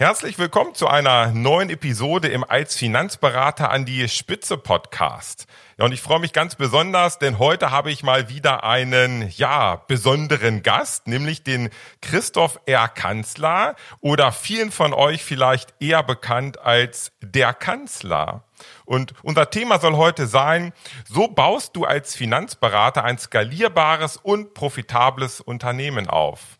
Herzlich 0.00 0.38
willkommen 0.38 0.74
zu 0.74 0.88
einer 0.88 1.26
neuen 1.26 1.68
Episode 1.68 2.28
im 2.28 2.42
Als 2.42 2.74
Finanzberater 2.74 3.70
an 3.70 3.84
die 3.84 4.08
Spitze 4.08 4.56
Podcast. 4.56 5.46
Ja, 5.76 5.84
und 5.84 5.92
ich 5.92 6.00
freue 6.00 6.20
mich 6.20 6.32
ganz 6.32 6.54
besonders, 6.54 7.18
denn 7.18 7.38
heute 7.38 7.70
habe 7.70 7.90
ich 7.90 8.02
mal 8.02 8.30
wieder 8.30 8.64
einen, 8.64 9.28
ja, 9.36 9.76
besonderen 9.88 10.62
Gast, 10.62 11.06
nämlich 11.06 11.42
den 11.42 11.68
Christoph 12.00 12.58
R. 12.64 12.88
Kanzler 12.88 13.76
oder 14.00 14.32
vielen 14.32 14.70
von 14.70 14.94
euch 14.94 15.22
vielleicht 15.22 15.74
eher 15.80 16.02
bekannt 16.02 16.58
als 16.58 17.12
der 17.20 17.52
Kanzler. 17.52 18.44
Und 18.86 19.12
unser 19.22 19.50
Thema 19.50 19.80
soll 19.80 19.96
heute 19.96 20.26
sein, 20.26 20.72
so 21.10 21.28
baust 21.28 21.76
du 21.76 21.84
als 21.84 22.16
Finanzberater 22.16 23.04
ein 23.04 23.18
skalierbares 23.18 24.16
und 24.16 24.54
profitables 24.54 25.42
Unternehmen 25.42 26.08
auf. 26.08 26.56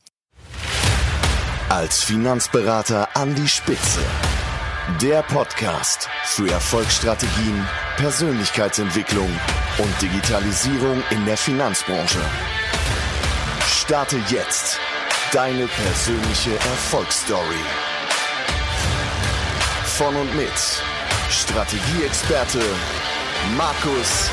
Als 1.71 2.03
Finanzberater 2.03 3.09
an 3.15 3.33
die 3.37 3.47
Spitze. 3.47 4.01
Der 5.01 5.23
Podcast 5.23 6.09
für 6.25 6.51
Erfolgsstrategien, 6.51 7.65
Persönlichkeitsentwicklung 7.97 9.31
und 9.79 10.03
Digitalisierung 10.03 11.01
in 11.11 11.25
der 11.27 11.37
Finanzbranche. 11.37 12.19
Starte 13.69 14.17
jetzt 14.31 14.81
deine 15.33 15.69
persönliche 15.69 16.55
Erfolgsstory. 16.57 17.63
Von 19.97 20.17
und 20.17 20.35
mit 20.35 20.83
Strategieexperte 21.31 22.63
Markus 23.57 24.29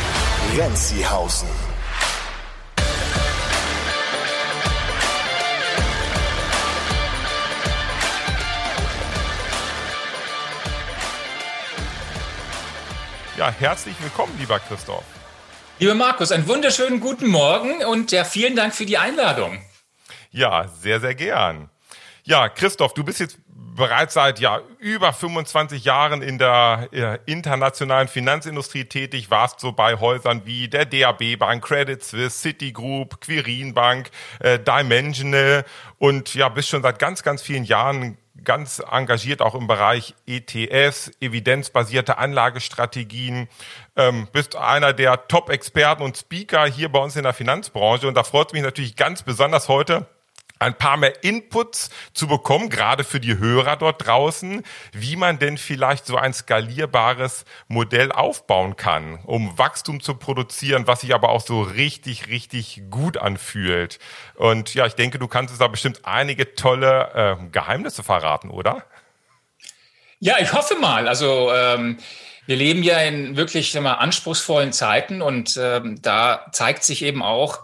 Renzihausen. 0.58 1.67
Ja, 13.38 13.52
herzlich 13.52 13.96
willkommen, 14.02 14.34
lieber 14.40 14.58
Christoph. 14.58 15.04
Lieber 15.78 15.94
Markus, 15.94 16.32
einen 16.32 16.48
wunderschönen 16.48 17.00
guten 17.00 17.28
Morgen 17.28 17.86
und 17.86 18.12
ja, 18.12 18.24
vielen 18.24 18.56
Dank 18.56 18.74
für 18.74 18.88
die 18.88 18.98
Einladung. 18.98 19.62
Ja, 20.32 20.68
sehr, 20.68 21.00
sehr 21.00 21.14
gern. 21.14 21.70
Ja, 22.24 22.50
Christoph, 22.50 22.96
du 22.96 23.04
bist 23.04 23.20
jetzt 23.20 23.38
bereits 23.48 24.16
seit 24.16 24.40
ja 24.40 24.60
über 24.80 25.14
25 25.14 25.86
Jahren 25.86 26.24
in 26.24 26.40
der 26.40 26.90
äh, 26.92 27.20
internationalen 27.32 28.08
Finanzindustrie 28.08 28.86
tätig, 28.86 29.30
warst 29.30 29.60
so 29.60 29.72
bei 29.72 30.00
Häusern 30.00 30.42
wie 30.46 30.68
der 30.68 30.86
DAB 30.86 31.38
Bank, 31.38 31.64
Credit 31.64 32.04
Suisse, 32.04 32.42
Citigroup, 32.42 33.22
Quirin 33.22 33.76
Bank, 33.76 34.10
äh, 34.40 34.58
Dimensional 34.58 35.64
und 36.00 36.34
ja, 36.34 36.50
bist 36.50 36.70
schon 36.70 36.82
seit 36.82 36.98
ganz, 36.98 37.22
ganz 37.22 37.44
vielen 37.44 37.66
Jahren 37.66 38.18
ganz 38.48 38.82
engagiert 38.90 39.42
auch 39.42 39.56
im 39.56 39.68
Bereich 39.68 40.16
ETS, 40.26 41.12
evidenzbasierte 41.20 42.18
Anlagestrategien, 42.18 43.50
ähm, 43.98 44.30
bist 44.32 44.56
einer 44.56 44.94
der 44.94 45.28
Top-Experten 45.28 46.02
und 46.02 46.18
Speaker 46.18 46.66
hier 46.66 46.90
bei 46.90 47.00
uns 47.00 47.18
in 47.18 47.24
der 47.24 47.34
Finanzbranche. 47.34 48.08
Und 48.08 48.16
da 48.16 48.24
freut 48.24 48.48
es 48.48 48.54
mich 48.54 48.64
natürlich 48.64 48.96
ganz 48.96 49.22
besonders 49.22 49.68
heute, 49.68 50.08
ein 50.60 50.78
paar 50.78 50.98
mehr 50.98 51.24
Inputs 51.24 51.90
zu 52.14 52.28
bekommen, 52.28 52.70
gerade 52.70 53.04
für 53.04 53.20
die 53.20 53.38
Hörer 53.38 53.76
dort 53.76 54.06
draußen, 54.06 54.64
wie 54.92 55.16
man 55.16 55.40
denn 55.40 55.58
vielleicht 55.58 56.06
so 56.06 56.18
ein 56.18 56.34
skalierbares 56.34 57.46
Modell 57.68 58.12
aufbauen 58.12 58.76
kann, 58.76 59.20
um 59.26 59.58
Wachstum 59.58 60.02
zu 60.02 60.16
produzieren, 60.16 60.88
was 60.88 61.02
sich 61.02 61.14
aber 61.14 61.30
auch 61.30 61.42
so 61.42 61.62
richtig, 61.62 62.28
richtig 62.28 62.84
gut 62.90 63.18
anfühlt. 63.18 64.00
Und 64.36 64.74
ja, 64.74 64.86
ich 64.86 64.94
denke, 64.94 65.20
du 65.20 65.28
kannst 65.28 65.52
uns 65.52 65.60
da 65.60 65.68
bestimmt 65.68 66.02
einige 66.04 66.56
tolle 66.56 67.38
äh, 67.40 67.50
Geheimnisse 67.52 68.04
verraten, 68.04 68.50
oder? 68.50 68.84
Ja, 70.20 70.38
ich 70.40 70.54
hoffe 70.54 70.76
mal. 70.76 71.08
Also 71.08 71.52
ähm, 71.54 71.98
wir 72.48 72.56
leben 72.56 72.82
ja 72.82 73.00
in 73.00 73.36
wirklich 73.36 73.80
mal, 73.80 73.94
anspruchsvollen 73.94 74.74
Zeiten 74.74 75.22
und 75.22 75.60
ähm, 75.62 76.02
da 76.02 76.48
zeigt 76.52 76.84
sich 76.84 77.04
eben 77.04 77.22
auch, 77.22 77.60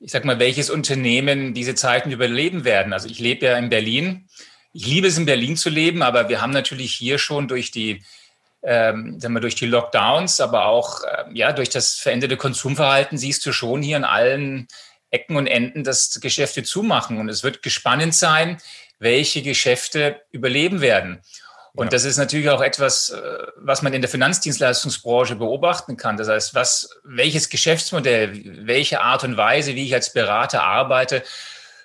ich 0.00 0.10
sag 0.10 0.24
mal, 0.24 0.38
welches 0.38 0.70
Unternehmen 0.70 1.54
diese 1.54 1.74
Zeiten 1.74 2.10
überleben 2.10 2.64
werden. 2.64 2.92
Also 2.92 3.08
ich 3.08 3.18
lebe 3.18 3.46
ja 3.46 3.56
in 3.56 3.68
Berlin. 3.68 4.28
Ich 4.72 4.86
liebe 4.86 5.06
es, 5.06 5.16
in 5.16 5.26
Berlin 5.26 5.56
zu 5.56 5.70
leben, 5.70 6.02
aber 6.02 6.28
wir 6.28 6.42
haben 6.42 6.52
natürlich 6.52 6.92
hier 6.94 7.18
schon 7.18 7.48
durch 7.48 7.70
die, 7.70 8.02
ähm, 8.62 9.18
sagen 9.18 9.34
wir, 9.34 9.40
durch 9.40 9.54
die 9.54 9.66
Lockdowns, 9.66 10.40
aber 10.40 10.66
auch 10.66 11.02
äh, 11.02 11.24
ja, 11.32 11.52
durch 11.52 11.70
das 11.70 11.94
veränderte 11.94 12.36
Konsumverhalten 12.36 13.16
siehst 13.16 13.46
du 13.46 13.52
schon 13.52 13.80
hier 13.80 13.96
an 13.96 14.04
allen 14.04 14.68
Ecken 15.10 15.36
und 15.36 15.46
Enden, 15.46 15.82
dass 15.82 16.20
Geschäfte 16.20 16.62
zumachen. 16.62 17.18
Und 17.18 17.30
es 17.30 17.42
wird 17.42 17.62
gespannend 17.62 18.14
sein, 18.14 18.58
welche 18.98 19.42
Geschäfte 19.42 20.20
überleben 20.30 20.80
werden. 20.80 21.22
Und 21.76 21.86
ja. 21.86 21.90
das 21.90 22.04
ist 22.04 22.16
natürlich 22.16 22.48
auch 22.48 22.62
etwas, 22.62 23.10
äh, 23.10 23.20
was 23.56 23.82
man 23.82 23.92
in 23.92 24.00
der 24.00 24.10
Finanzdienstleistungsbranche 24.10 25.36
beobachten 25.36 25.96
kann. 25.96 26.16
Das 26.16 26.28
heißt, 26.28 26.54
was, 26.54 26.90
welches 27.04 27.50
Geschäftsmodell, 27.50 28.66
welche 28.66 29.02
Art 29.02 29.24
und 29.24 29.36
Weise, 29.36 29.74
wie 29.74 29.84
ich 29.84 29.94
als 29.94 30.12
Berater 30.12 30.62
arbeite, 30.62 31.22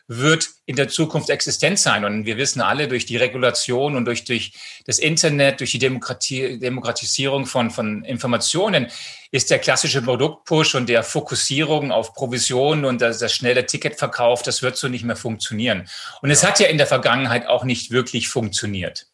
wird 0.07 0.49
in 0.65 0.75
der 0.75 0.89
Zukunft 0.89 1.29
existent 1.29 1.79
sein. 1.79 2.03
Und 2.03 2.25
wir 2.25 2.37
wissen 2.37 2.61
alle 2.61 2.87
durch 2.87 3.05
die 3.05 3.17
Regulation 3.17 3.95
und 3.95 4.05
durch, 4.05 4.25
durch 4.25 4.53
das 4.85 4.99
Internet, 4.99 5.59
durch 5.59 5.71
die 5.71 5.79
Demokratie, 5.79 6.59
Demokratisierung 6.59 7.45
von, 7.45 7.71
von 7.71 8.03
Informationen 8.03 8.87
ist 9.31 9.49
der 9.51 9.59
klassische 9.59 10.01
Produktpush 10.01 10.75
und 10.75 10.89
der 10.89 11.03
Fokussierung 11.03 11.91
auf 11.91 12.13
Provisionen 12.13 12.83
und 12.83 13.01
das, 13.01 13.19
das 13.19 13.33
schnelle 13.33 13.65
Ticketverkauf, 13.65 14.41
das 14.41 14.61
wird 14.61 14.75
so 14.75 14.89
nicht 14.89 15.05
mehr 15.05 15.15
funktionieren. 15.15 15.87
Und 16.21 16.29
ja. 16.29 16.33
es 16.33 16.43
hat 16.45 16.59
ja 16.59 16.67
in 16.67 16.77
der 16.77 16.87
Vergangenheit 16.87 17.47
auch 17.47 17.63
nicht 17.63 17.91
wirklich 17.91 18.27
funktioniert. 18.27 19.07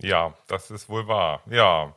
Ja, 0.00 0.34
das 0.48 0.70
ist 0.70 0.88
wohl 0.88 1.06
wahr. 1.06 1.42
Ja. 1.50 1.92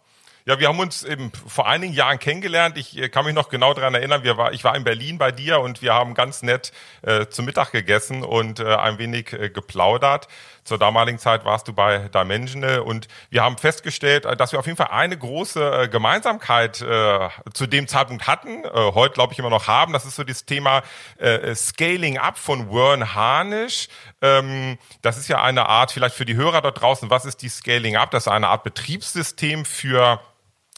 Ja, 0.47 0.57
wir 0.59 0.69
haben 0.69 0.79
uns 0.79 1.03
eben 1.03 1.33
vor 1.33 1.67
einigen 1.67 1.91
Jahren 1.91 2.19
kennengelernt. 2.19 2.77
Ich 2.77 2.97
äh, 2.97 3.09
kann 3.09 3.25
mich 3.25 3.33
noch 3.33 3.49
genau 3.49 3.73
daran 3.73 3.93
erinnern. 3.95 4.23
Wir 4.23 4.37
war, 4.37 4.53
ich 4.53 4.63
war 4.63 4.77
in 4.77 4.85
Berlin 4.85 5.17
bei 5.17 5.29
dir 5.29 5.59
und 5.59 5.81
wir 5.81 5.93
haben 5.93 6.13
ganz 6.13 6.41
nett 6.41 6.71
äh, 7.01 7.27
zu 7.27 7.43
Mittag 7.43 7.73
gegessen 7.73 8.23
und 8.23 8.61
äh, 8.61 8.75
ein 8.75 8.97
wenig 8.97 9.33
äh, 9.33 9.49
geplaudert. 9.49 10.29
Zur 10.67 10.77
damaligen 10.77 11.17
Zeit 11.17 11.45
warst 11.45 11.69
du 11.69 11.73
bei 11.73 12.09
Dimensional 12.09 12.79
und 12.79 13.07
wir 13.29 13.41
haben 13.41 13.57
festgestellt, 13.57 14.25
äh, 14.25 14.35
dass 14.35 14.51
wir 14.51 14.59
auf 14.59 14.65
jeden 14.65 14.75
Fall 14.75 14.89
eine 14.91 15.17
große 15.17 15.83
äh, 15.83 15.87
Gemeinsamkeit 15.87 16.81
äh, 16.81 17.29
zu 17.53 17.67
dem 17.67 17.87
Zeitpunkt 17.87 18.27
hatten, 18.27 18.65
äh, 18.65 18.69
heute 18.73 19.13
glaube 19.13 19.31
ich 19.31 19.39
immer 19.39 19.49
noch 19.49 19.67
haben. 19.67 19.93
Das 19.93 20.05
ist 20.05 20.17
so 20.17 20.25
das 20.25 20.43
Thema 20.43 20.83
äh, 21.19 21.55
Scaling 21.55 22.17
Up 22.17 22.37
von 22.37 22.69
Warren 22.69 23.15
Harnisch. 23.15 23.87
Ähm, 24.21 24.77
das 25.01 25.17
ist 25.17 25.29
ja 25.29 25.41
eine 25.41 25.69
Art, 25.69 25.93
vielleicht 25.93 26.15
für 26.15 26.25
die 26.25 26.35
Hörer 26.35 26.61
dort 26.61 26.81
draußen, 26.81 27.09
was 27.09 27.23
ist 27.23 27.41
die 27.43 27.49
Scaling 27.49 27.95
Up? 27.95 28.11
Das 28.11 28.23
ist 28.23 28.27
eine 28.27 28.49
Art 28.49 28.65
Betriebssystem 28.65 29.63
für 29.63 30.19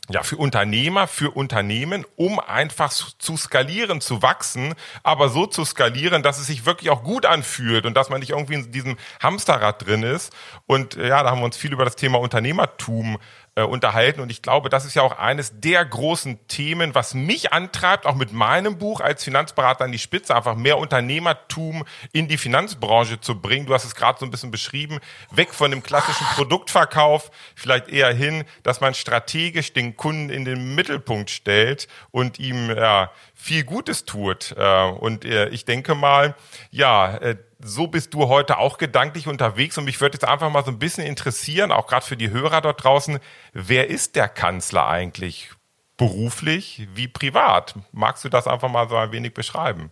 ja, 0.09 0.23
für 0.23 0.37
Unternehmer, 0.37 1.07
für 1.07 1.31
Unternehmen, 1.31 2.05
um 2.15 2.39
einfach 2.39 2.91
zu 2.91 3.37
skalieren, 3.37 4.01
zu 4.01 4.21
wachsen, 4.21 4.73
aber 5.03 5.29
so 5.29 5.45
zu 5.45 5.63
skalieren, 5.65 6.23
dass 6.23 6.39
es 6.39 6.47
sich 6.47 6.65
wirklich 6.65 6.89
auch 6.89 7.03
gut 7.03 7.25
anfühlt 7.25 7.85
und 7.85 7.93
dass 7.95 8.09
man 8.09 8.19
nicht 8.19 8.31
irgendwie 8.31 8.55
in 8.55 8.71
diesem 8.71 8.97
Hamsterrad 9.21 9.85
drin 9.85 10.03
ist. 10.03 10.33
Und 10.65 10.95
ja, 10.95 11.21
da 11.23 11.29
haben 11.31 11.39
wir 11.39 11.45
uns 11.45 11.57
viel 11.57 11.73
über 11.73 11.85
das 11.85 11.95
Thema 11.95 12.19
Unternehmertum 12.19 13.17
äh, 13.59 13.63
unterhalten. 13.63 14.21
Und 14.21 14.31
ich 14.31 14.41
glaube, 14.41 14.69
das 14.69 14.85
ist 14.85 14.95
ja 14.95 15.01
auch 15.01 15.17
eines 15.17 15.59
der 15.59 15.83
großen 15.83 16.47
Themen, 16.47 16.95
was 16.95 17.13
mich 17.13 17.51
antreibt, 17.51 18.05
auch 18.05 18.15
mit 18.15 18.31
meinem 18.31 18.77
Buch 18.77 19.01
als 19.01 19.23
Finanzberater 19.23 19.83
an 19.83 19.91
die 19.91 19.99
Spitze, 19.99 20.35
einfach 20.35 20.55
mehr 20.55 20.77
Unternehmertum 20.77 21.83
in 22.13 22.27
die 22.27 22.37
Finanzbranche 22.37 23.19
zu 23.19 23.39
bringen. 23.41 23.65
Du 23.65 23.73
hast 23.73 23.85
es 23.85 23.95
gerade 23.95 24.19
so 24.19 24.25
ein 24.25 24.31
bisschen 24.31 24.51
beschrieben, 24.51 24.99
weg 25.31 25.53
von 25.53 25.71
dem 25.71 25.83
klassischen 25.83 26.25
Produktverkauf, 26.35 27.31
vielleicht 27.55 27.89
eher 27.89 28.13
hin, 28.13 28.45
dass 28.63 28.81
man 28.81 28.93
strategisch 28.93 29.73
den 29.73 29.97
Kunden 29.97 30.29
in 30.29 30.45
den 30.45 30.75
Mittelpunkt 30.75 31.29
stellt 31.29 31.87
und 32.11 32.39
ihm 32.39 32.69
ja, 32.69 33.11
viel 33.35 33.63
Gutes 33.63 34.05
tut. 34.05 34.55
Äh, 34.57 34.83
und 34.83 35.25
äh, 35.25 35.49
ich 35.49 35.65
denke 35.65 35.95
mal, 35.95 36.35
ja, 36.71 37.19
so 37.61 37.87
bist 37.87 38.13
du 38.13 38.27
heute 38.27 38.57
auch 38.57 38.77
gedanklich 38.77 39.27
unterwegs 39.27 39.77
und 39.77 39.83
mich 39.83 39.99
würde 39.99 40.15
jetzt 40.15 40.25
einfach 40.25 40.49
mal 40.49 40.63
so 40.63 40.71
ein 40.71 40.79
bisschen 40.79 41.05
interessieren, 41.05 41.71
auch 41.71 41.87
gerade 41.87 42.05
für 42.05 42.17
die 42.17 42.29
Hörer 42.29 42.61
dort 42.61 42.83
draußen, 42.83 43.19
wer 43.53 43.89
ist 43.89 44.15
der 44.15 44.29
Kanzler 44.29 44.87
eigentlich? 44.87 45.51
Beruflich 45.97 46.87
wie 46.93 47.09
privat? 47.09 47.75
Magst 47.91 48.23
du 48.23 48.29
das 48.29 48.47
einfach 48.47 48.69
mal 48.69 48.87
so 48.87 48.95
ein 48.95 49.11
wenig 49.11 49.33
beschreiben? 49.33 49.91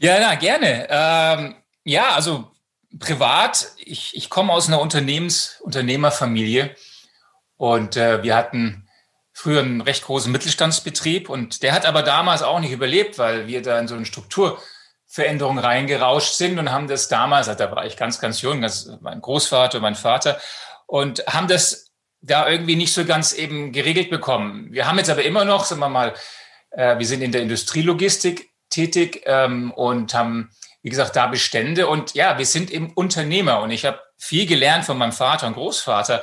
Ja, 0.00 0.16
na, 0.20 0.34
gerne. 0.34 0.88
Ähm, 0.90 1.56
ja, 1.84 2.10
also 2.14 2.50
privat, 2.98 3.68
ich, 3.76 4.16
ich 4.16 4.30
komme 4.30 4.52
aus 4.52 4.66
einer 4.66 4.80
Unternehmens 4.80 5.60
Unternehmerfamilie 5.60 6.74
und 7.56 7.96
äh, 7.96 8.22
wir 8.24 8.34
hatten 8.34 8.88
früher 9.32 9.60
einen 9.60 9.80
recht 9.80 10.04
großen 10.04 10.32
Mittelstandsbetrieb 10.32 11.28
und 11.28 11.62
der 11.62 11.72
hat 11.72 11.86
aber 11.86 12.02
damals 12.02 12.42
auch 12.42 12.58
nicht 12.58 12.72
überlebt, 12.72 13.18
weil 13.18 13.46
wir 13.46 13.62
da 13.62 13.78
in 13.78 13.86
so 13.86 13.94
eine 13.94 14.06
Struktur 14.06 14.60
Veränderungen 15.08 15.58
reingerauscht 15.58 16.34
sind 16.34 16.58
und 16.58 16.70
haben 16.70 16.86
das 16.86 17.08
damals, 17.08 17.48
also 17.48 17.64
da 17.64 17.74
war 17.74 17.86
ich 17.86 17.96
ganz, 17.96 18.20
ganz 18.20 18.42
jung, 18.42 18.60
das 18.60 18.90
mein 19.00 19.22
Großvater, 19.22 19.80
mein 19.80 19.94
Vater, 19.94 20.38
und 20.86 21.26
haben 21.26 21.48
das 21.48 21.86
da 22.20 22.48
irgendwie 22.48 22.76
nicht 22.76 22.92
so 22.92 23.04
ganz 23.04 23.32
eben 23.32 23.72
geregelt 23.72 24.10
bekommen. 24.10 24.68
Wir 24.70 24.86
haben 24.86 24.98
jetzt 24.98 25.08
aber 25.08 25.22
immer 25.22 25.44
noch, 25.44 25.64
sagen 25.64 25.80
wir 25.80 25.88
mal, 25.88 26.14
äh, 26.70 26.98
wir 26.98 27.06
sind 27.06 27.22
in 27.22 27.32
der 27.32 27.40
Industrielogistik 27.40 28.50
tätig 28.68 29.22
ähm, 29.24 29.70
und 29.72 30.12
haben, 30.12 30.50
wie 30.82 30.90
gesagt, 30.90 31.16
da 31.16 31.26
Bestände 31.26 31.86
und 31.86 32.14
ja, 32.14 32.36
wir 32.36 32.46
sind 32.46 32.70
eben 32.70 32.92
Unternehmer 32.92 33.60
und 33.60 33.70
ich 33.70 33.86
habe 33.86 34.00
viel 34.18 34.46
gelernt 34.46 34.84
von 34.84 34.98
meinem 34.98 35.12
Vater 35.12 35.46
und 35.46 35.54
Großvater, 35.54 36.22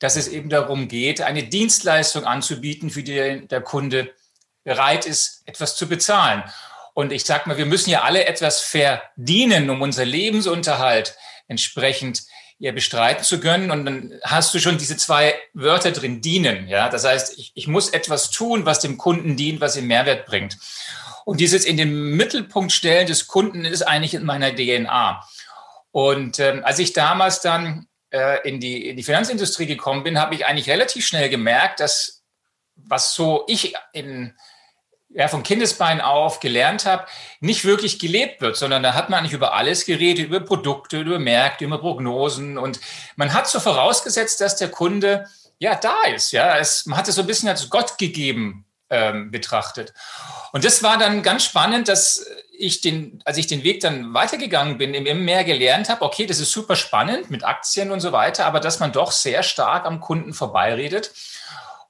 dass 0.00 0.16
es 0.16 0.26
eben 0.26 0.48
darum 0.48 0.88
geht, 0.88 1.20
eine 1.20 1.44
Dienstleistung 1.44 2.24
anzubieten, 2.24 2.90
für 2.90 3.04
die 3.04 3.46
der 3.46 3.60
Kunde 3.60 4.12
bereit 4.64 5.06
ist, 5.06 5.42
etwas 5.46 5.76
zu 5.76 5.88
bezahlen. 5.88 6.42
Und 6.94 7.12
ich 7.12 7.24
sage 7.24 7.48
mal, 7.48 7.58
wir 7.58 7.66
müssen 7.66 7.90
ja 7.90 8.02
alle 8.02 8.24
etwas 8.24 8.60
verdienen, 8.60 9.68
um 9.68 9.82
unser 9.82 10.04
Lebensunterhalt 10.04 11.16
entsprechend 11.48 12.22
ja, 12.58 12.72
bestreiten 12.72 13.24
zu 13.24 13.40
können. 13.40 13.70
Und 13.70 13.84
dann 13.84 14.20
hast 14.22 14.54
du 14.54 14.60
schon 14.60 14.78
diese 14.78 14.96
zwei 14.96 15.34
Wörter 15.52 15.90
drin, 15.90 16.20
dienen. 16.20 16.68
Ja, 16.68 16.88
das 16.88 17.04
heißt, 17.04 17.38
ich, 17.38 17.52
ich 17.54 17.66
muss 17.66 17.90
etwas 17.90 18.30
tun, 18.30 18.64
was 18.64 18.80
dem 18.80 18.96
Kunden 18.96 19.36
dient, 19.36 19.60
was 19.60 19.76
ihm 19.76 19.88
Mehrwert 19.88 20.24
bringt. 20.24 20.56
Und 21.24 21.40
dieses 21.40 21.64
in 21.64 21.76
den 21.76 22.16
Mittelpunkt 22.16 22.70
stellen 22.70 23.06
des 23.06 23.26
Kunden 23.26 23.64
ist 23.64 23.82
eigentlich 23.82 24.14
in 24.14 24.24
meiner 24.24 24.54
DNA. 24.54 25.26
Und 25.90 26.38
ähm, 26.38 26.64
als 26.64 26.78
ich 26.78 26.92
damals 26.92 27.40
dann 27.40 27.88
äh, 28.10 28.46
in, 28.48 28.60
die, 28.60 28.88
in 28.88 28.96
die 28.96 29.02
Finanzindustrie 29.02 29.66
gekommen 29.66 30.04
bin, 30.04 30.20
habe 30.20 30.34
ich 30.34 30.46
eigentlich 30.46 30.70
relativ 30.70 31.06
schnell 31.06 31.28
gemerkt, 31.28 31.80
dass 31.80 32.22
was 32.76 33.14
so 33.14 33.44
ich 33.46 33.74
in 33.92 34.34
ja, 35.14 35.28
von 35.28 35.42
Kindesbein 35.42 36.00
auf 36.00 36.40
gelernt 36.40 36.86
habe, 36.86 37.06
nicht 37.40 37.64
wirklich 37.64 37.98
gelebt 37.98 38.40
wird, 38.40 38.56
sondern 38.56 38.82
da 38.82 38.94
hat 38.94 39.08
man 39.08 39.20
eigentlich 39.20 39.32
über 39.32 39.54
alles 39.54 39.86
geredet, 39.86 40.26
über 40.26 40.40
Produkte, 40.40 41.00
über 41.00 41.18
Märkte, 41.18 41.64
über 41.64 41.78
Prognosen 41.78 42.58
und 42.58 42.80
man 43.16 43.32
hat 43.32 43.48
so 43.48 43.60
vorausgesetzt, 43.60 44.40
dass 44.40 44.56
der 44.56 44.70
Kunde 44.70 45.26
ja 45.58 45.76
da 45.76 46.02
ist. 46.14 46.32
Ja, 46.32 46.58
es, 46.58 46.84
man 46.86 46.98
hat 46.98 47.08
es 47.08 47.14
so 47.14 47.20
ein 47.20 47.26
bisschen 47.28 47.48
als 47.48 47.70
Gott 47.70 47.96
gegeben 47.96 48.66
ähm, 48.90 49.30
betrachtet. 49.30 49.94
Und 50.52 50.64
das 50.64 50.82
war 50.82 50.98
dann 50.98 51.22
ganz 51.22 51.44
spannend, 51.44 51.88
dass 51.88 52.26
ich 52.56 52.80
den, 52.80 53.22
als 53.24 53.38
ich 53.38 53.46
den 53.46 53.62
Weg 53.62 53.80
dann 53.80 54.14
weitergegangen 54.14 54.78
bin, 54.78 54.94
immer 54.94 55.14
mehr 55.14 55.44
gelernt 55.44 55.88
habe, 55.88 56.02
okay, 56.02 56.26
das 56.26 56.40
ist 56.40 56.52
super 56.52 56.76
spannend 56.76 57.30
mit 57.30 57.44
Aktien 57.44 57.90
und 57.90 58.00
so 58.00 58.12
weiter, 58.12 58.46
aber 58.46 58.60
dass 58.60 58.80
man 58.80 58.92
doch 58.92 59.12
sehr 59.12 59.42
stark 59.42 59.86
am 59.86 60.00
Kunden 60.00 60.34
vorbeiredet 60.34 61.12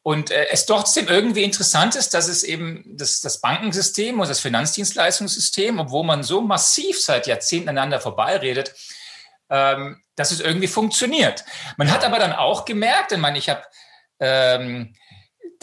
und 0.05 0.31
äh, 0.31 0.49
es 0.51 0.67
trotzdem 0.67 1.09
irgendwie 1.09 1.45
interessant 1.45 1.97
ist, 1.97 2.13
dass 2.13 2.29
es 2.29 2.43
eben 2.45 2.85
das, 2.87 3.23
das 3.23 3.41
Bankensystem 3.41 4.21
und 4.21 4.29
das 4.29 4.39
Finanzdienstleistungssystem, 4.39 5.79
obwohl 5.79 6.05
man 6.05 6.23
so 6.23 6.43
massiv 6.43 7.01
seit 7.01 7.27
Jahrzehnten 7.27 7.71
aneinander 7.71 8.01
vorbeiredet, 8.01 8.75
ähm, 9.49 10.03
dass 10.15 10.31
es 10.31 10.41
irgendwie 10.41 10.67
funktioniert. 10.67 11.47
Man 11.79 11.91
hat 11.91 12.05
aber 12.05 12.19
dann 12.19 12.35
auch 12.35 12.67
gemerkt, 12.67 13.13
ich 13.13 13.19
meine, 13.19 13.39
ich 13.39 13.49
habe 13.49 13.63
ähm, 14.21 14.95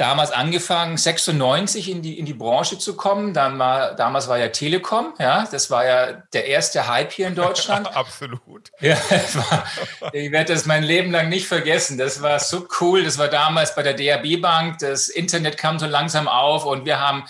damals 0.01 0.31
angefangen, 0.31 0.98
96 0.98 1.88
in 1.88 2.01
die, 2.01 2.18
in 2.18 2.25
die 2.25 2.33
Branche 2.33 2.80
zu 2.80 2.95
kommen. 2.95 3.36
Dann 3.36 3.59
war, 3.59 3.95
damals 3.95 4.27
war 4.27 4.39
ja 4.39 4.48
Telekom, 4.48 5.13
ja, 5.19 5.48
das 5.51 5.69
war 5.69 5.86
ja 5.86 6.24
der 6.33 6.48
erste 6.48 6.88
Hype 6.88 7.12
hier 7.12 7.27
in 7.27 7.36
Deutschland. 7.36 7.88
Absolut. 7.95 8.71
Ja, 8.80 8.98
war, 9.36 9.63
ich 10.12 10.31
werde 10.31 10.53
das 10.53 10.65
mein 10.65 10.83
Leben 10.83 11.12
lang 11.12 11.30
nicht 11.30 11.48
vergessen. 11.48 12.00
Das 12.00 12.24
war 12.24 12.39
so 12.39 12.68
cool. 12.80 13.03
Das 13.03 13.19
war 13.19 13.27
damals 13.27 13.75
bei 13.75 13.83
der 13.83 13.94
DAB 13.94 14.42
Bank. 14.42 14.80
Das 14.80 15.07
Internet 15.07 15.57
kam 15.57 15.77
so 15.77 15.86
langsam 15.86 16.27
auf 16.27 16.65
und 16.65 16.86
wir 16.86 17.00
haben 17.00 17.25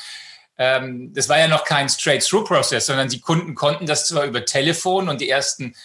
ähm, 0.57 1.11
das 1.13 1.27
war 1.27 1.39
ja 1.39 1.47
noch 1.47 1.65
kein 1.65 1.89
Straight-Through-Prozess, 1.89 2.85
sondern 2.85 3.09
die 3.09 3.19
Kunden 3.19 3.55
konnten 3.55 3.85
das 3.85 4.07
zwar 4.07 4.23
über 4.23 4.45
Telefon 4.45 5.09
und 5.09 5.19
die 5.19 5.29
ersten 5.29 5.75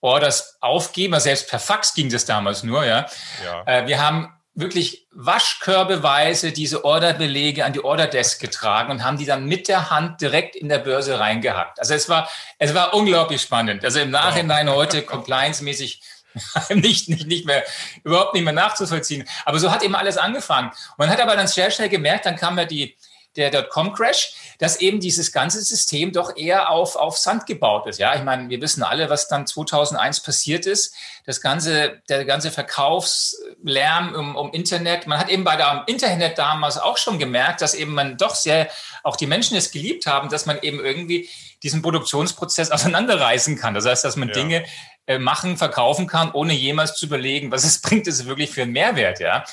Orders 0.00 0.58
aufgeben, 0.60 1.14
aber 1.14 1.20
selbst 1.20 1.48
per 1.48 1.58
Fax 1.58 1.94
ging 1.94 2.10
das 2.10 2.24
damals 2.24 2.62
nur, 2.62 2.84
ja. 2.84 3.06
ja. 3.44 3.64
Äh, 3.66 3.86
wir 3.86 4.00
haben 4.00 4.32
wirklich 4.54 5.06
waschkörbeweise 5.12 6.52
diese 6.52 6.84
Orderbelege 6.84 7.64
an 7.64 7.72
die 7.72 7.84
Orderdesk 7.84 8.40
getragen 8.40 8.90
und 8.90 9.04
haben 9.04 9.16
die 9.16 9.24
dann 9.24 9.46
mit 9.46 9.68
der 9.68 9.90
Hand 9.90 10.20
direkt 10.20 10.56
in 10.56 10.68
der 10.68 10.78
Börse 10.78 11.18
reingehackt. 11.18 11.78
Also 11.78 11.94
es 11.94 12.08
war, 12.08 12.28
es 12.58 12.74
war 12.74 12.94
unglaublich 12.94 13.40
spannend. 13.40 13.84
Also 13.84 14.00
im 14.00 14.10
Nachhinein 14.10 14.66
wow. 14.66 14.76
heute 14.76 15.02
compliance-mäßig 15.02 16.02
nicht, 16.70 17.08
nicht, 17.08 17.26
nicht 17.26 17.46
mehr, 17.46 17.64
überhaupt 18.04 18.34
nicht 18.34 18.44
mehr 18.44 18.52
nachzuvollziehen. 18.52 19.28
Aber 19.44 19.58
so 19.58 19.70
hat 19.70 19.82
eben 19.82 19.94
alles 19.94 20.16
angefangen. 20.16 20.70
Man 20.96 21.10
hat 21.10 21.20
aber 21.20 21.36
dann 21.36 21.48
sehr 21.48 21.70
schnell 21.70 21.88
gemerkt, 21.88 22.26
dann 22.26 22.36
kam 22.36 22.58
ja 22.58 22.64
die, 22.64 22.96
der 23.36 23.50
Dotcom-Crash, 23.50 24.32
dass 24.58 24.80
eben 24.80 25.00
dieses 25.00 25.32
ganze 25.32 25.62
System 25.62 26.12
doch 26.12 26.36
eher 26.36 26.70
auf, 26.70 26.96
auf 26.96 27.16
Sand 27.16 27.46
gebaut 27.46 27.86
ist. 27.86 27.98
Ja, 27.98 28.14
ich 28.14 28.22
meine, 28.22 28.48
wir 28.48 28.60
wissen 28.60 28.82
alle, 28.82 29.08
was 29.08 29.28
dann 29.28 29.46
2001 29.46 30.20
passiert 30.20 30.66
ist. 30.66 30.94
Das 31.26 31.40
ganze, 31.40 32.02
der 32.08 32.24
ganze 32.24 32.50
Verkaufslärm 32.50 34.14
um, 34.14 34.36
um 34.36 34.52
Internet. 34.52 35.06
Man 35.06 35.18
hat 35.18 35.28
eben 35.28 35.44
bei 35.44 35.56
der 35.56 35.84
Internet 35.86 36.38
damals 36.38 36.76
auch 36.76 36.96
schon 36.96 37.18
gemerkt, 37.18 37.60
dass 37.60 37.74
eben 37.74 37.94
man 37.94 38.16
doch 38.16 38.34
sehr, 38.34 38.68
auch 39.04 39.16
die 39.16 39.26
Menschen 39.26 39.56
es 39.56 39.70
geliebt 39.70 40.06
haben, 40.06 40.28
dass 40.28 40.46
man 40.46 40.58
eben 40.62 40.84
irgendwie 40.84 41.28
diesen 41.62 41.82
Produktionsprozess 41.82 42.70
auseinanderreißen 42.72 43.56
kann. 43.56 43.74
Das 43.74 43.86
heißt, 43.86 44.04
dass 44.04 44.16
man 44.16 44.28
ja. 44.28 44.34
Dinge 44.34 44.64
äh, 45.06 45.18
machen, 45.18 45.56
verkaufen 45.56 46.06
kann, 46.06 46.32
ohne 46.32 46.52
jemals 46.52 46.94
zu 46.94 47.06
überlegen, 47.06 47.50
was 47.50 47.64
es 47.64 47.78
bringt, 47.82 48.06
es 48.06 48.26
wirklich 48.26 48.50
für 48.50 48.62
einen 48.62 48.72
Mehrwert, 48.72 49.20
ja. 49.20 49.44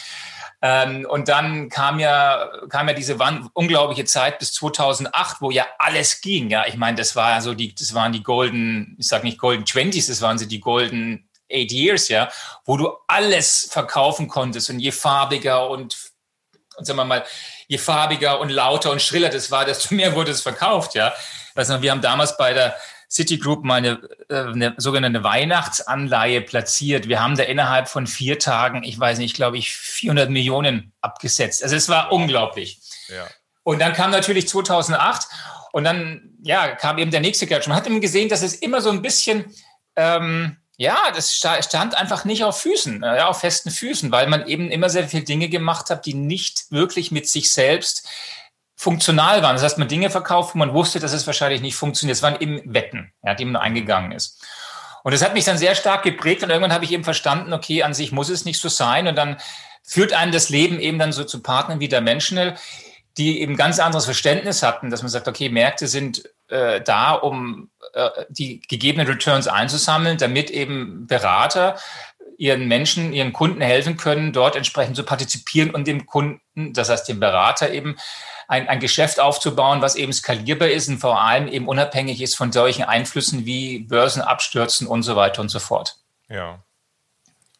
Ähm, 0.62 1.06
und 1.08 1.30
dann 1.30 1.70
kam 1.70 2.00
ja, 2.00 2.50
kam 2.70 2.88
ja 2.88 2.94
diese 2.94 3.18
unglaubliche 3.54 4.06
Zeit 4.06 4.40
bis 4.40 4.54
2008, 4.54 5.42
wo 5.42 5.52
ja 5.52 5.68
alles 5.78 6.22
ging. 6.22 6.50
Ja, 6.50 6.66
ich 6.66 6.78
meine, 6.78 6.98
das 6.98 7.16
war 7.16 7.42
so 7.42 7.54
die, 7.54 7.76
das 7.76 7.94
waren 7.94 8.12
die 8.12 8.24
Golden, 8.24 8.96
ich 8.98 9.08
sag 9.08 9.24
nicht 9.24 9.38
Golden 9.38 9.66
Twenties, 9.66 10.08
das 10.08 10.22
waren 10.22 10.38
sie 10.38 10.48
die 10.48 10.60
Golden 10.60 11.30
Eight 11.50 11.72
Years, 11.72 12.10
ja, 12.10 12.30
wo 12.66 12.76
du 12.76 12.92
alles 13.08 13.70
verkaufen 13.72 14.28
konntest 14.28 14.70
und 14.70 14.80
je 14.80 14.92
farbiger 14.92 15.70
und, 15.70 15.96
und 16.76 16.86
sagen 16.86 16.98
wir 16.98 17.06
mal, 17.06 17.24
je 17.68 17.78
farbiger 17.78 18.40
und 18.40 18.50
lauter 18.50 18.92
und 18.92 19.02
schriller 19.02 19.30
das 19.30 19.52
war, 19.52 19.64
desto 19.64 19.94
mehr 19.96 20.16
wurde 20.16 20.32
es 20.32 20.42
verkauft, 20.42 20.96
ja. 20.96 21.14
Also 21.54 21.82
wir 21.82 21.92
haben 21.92 22.02
damals 22.02 22.36
bei 22.38 22.54
der 22.54 22.76
Citigroup 23.10 23.64
mal 23.64 23.76
eine, 23.76 24.00
äh, 24.30 24.52
eine 24.52 24.76
sogenannte 24.78 25.24
Weihnachtsanleihe 25.24 26.42
platziert. 26.42 27.08
Wir 27.08 27.22
haben 27.22 27.38
da 27.38 27.44
innerhalb 27.44 27.88
von 27.88 28.08
vier 28.08 28.40
Tagen, 28.40 28.84
ich 28.84 29.00
weiß 29.00 29.18
nicht, 29.20 29.36
glaube 29.36 29.58
ich, 29.58 29.72
400 29.76 30.30
Millionen 30.30 30.94
abgesetzt. 31.02 31.64
Also 31.64 31.76
es 31.76 31.90
war 31.90 32.12
unglaublich. 32.12 32.80
Ja. 33.08 33.28
Und 33.64 33.80
dann 33.80 33.94
kam 33.94 34.12
natürlich 34.12 34.48
2008 34.48 35.28
und 35.72 35.84
dann 35.84 36.38
ja 36.44 36.76
kam 36.76 36.98
eben 36.98 37.12
der 37.12 37.22
nächste 37.22 37.48
Catch. 37.48 37.68
Man 37.68 37.78
hat 37.78 37.88
eben 37.88 38.02
gesehen, 38.02 38.30
dass 38.30 38.42
es 38.42 38.56
immer 38.56 38.82
so 38.82 38.90
ein 38.90 39.02
bisschen 39.02 39.54
ähm, 39.96 40.58
ja, 40.80 41.12
das 41.14 41.34
stand 41.34 41.98
einfach 41.98 42.24
nicht 42.24 42.44
auf 42.44 42.62
Füßen, 42.62 43.02
äh, 43.02 43.18
ja, 43.18 43.28
auf 43.28 43.40
festen 43.40 43.72
Füßen, 43.72 44.12
weil 44.12 44.28
man 44.28 44.48
eben 44.48 44.70
immer 44.70 44.90
sehr 44.90 45.08
viele 45.08 45.24
Dinge 45.24 45.50
gemacht 45.50 45.90
hat, 45.90 46.06
die 46.06 46.14
nicht 46.14 46.72
wirklich 46.72 47.12
mit 47.12 47.28
sich 47.28 47.52
selbst 47.52 48.08
funktional 48.78 49.42
waren. 49.42 49.56
Das 49.56 49.64
heißt, 49.64 49.80
man 49.80 49.88
Dinge 49.88 50.10
verkauft, 50.10 50.54
wo 50.54 50.60
man 50.60 50.74
wusste, 50.74 51.00
dass 51.00 51.12
es 51.12 51.26
wahrscheinlich 51.26 51.62
nicht 51.62 51.76
funktioniert. 51.76 52.16
Es 52.16 52.24
waren 52.24 52.40
eben 52.40 52.62
Wetten, 52.66 53.12
ja, 53.24 53.34
die 53.34 53.44
man 53.44 53.56
eingegangen 53.58 54.12
ist. 54.12 54.46
Und 55.04 55.14
das 55.14 55.24
hat 55.24 55.34
mich 55.34 55.46
dann 55.46 55.58
sehr 55.58 55.74
stark 55.74 56.04
geprägt 56.04 56.44
und 56.44 56.50
irgendwann 56.50 56.74
habe 56.74 56.86
ich 56.86 56.92
eben 56.92 57.04
verstanden, 57.04 57.54
okay, 57.54 57.84
an 57.84 57.94
sich 57.94 58.12
muss 58.12 58.30
es 58.30 58.46
nicht 58.46 58.62
so 58.62 58.70
sein. 58.70 59.08
Und 59.08 59.16
dann 59.16 59.38
führt 59.84 60.14
einen 60.14 60.32
das 60.32 60.50
Leben 60.50 60.80
eben 60.80 61.00
dann 61.00 61.12
so 61.12 61.24
zu 61.24 61.42
Partnern 61.42 61.80
wie 61.80 61.88
der 61.88 62.02
Dimensional, 62.02 62.56
die 63.18 63.42
eben 63.42 63.56
ganz 63.56 63.80
anderes 63.80 64.06
Verständnis 64.06 64.62
hatten, 64.62 64.92
dass 64.92 65.02
man 65.02 65.10
sagt, 65.10 65.28
okay, 65.28 65.50
Märkte 65.50 65.88
sind 65.88 66.30
äh, 66.50 66.82
da, 66.82 67.14
um 67.14 67.72
äh, 67.94 68.10
die 68.30 68.62
gegebenen 68.68 69.08
Returns 69.08 69.48
einzusammeln, 69.48 70.18
damit 70.20 70.52
eben 70.52 71.08
Berater 71.08 71.78
ihren 72.38 72.68
Menschen, 72.68 73.14
ihren 73.14 73.34
Kunden 73.34 73.62
helfen 73.62 73.98
können, 73.98 74.34
dort 74.34 74.56
entsprechend 74.56 74.96
zu 74.96 75.04
partizipieren 75.04 75.72
und 75.72 75.88
dem 75.88 76.06
Kunden, 76.06 76.74
das 76.74 76.90
heißt 76.90 77.08
dem 77.08 77.20
Berater 77.20 77.72
eben, 77.72 77.98
ein, 78.48 78.68
ein 78.70 78.80
Geschäft 78.80 79.20
aufzubauen, 79.20 79.82
was 79.82 79.96
eben 79.96 80.14
skalierbar 80.14 80.70
ist 80.70 80.88
und 80.88 81.00
vor 81.00 81.22
allem 81.22 81.48
eben 81.48 81.68
unabhängig 81.68 82.22
ist 82.22 82.36
von 82.36 82.52
solchen 82.52 82.84
Einflüssen 82.84 83.46
wie 83.46 83.80
Börsenabstürzen 83.80 84.88
und 84.88 85.04
so 85.04 85.16
weiter 85.16 85.42
und 85.42 85.50
so 85.50 85.60
fort. 85.60 85.98
Ja. 86.30 86.60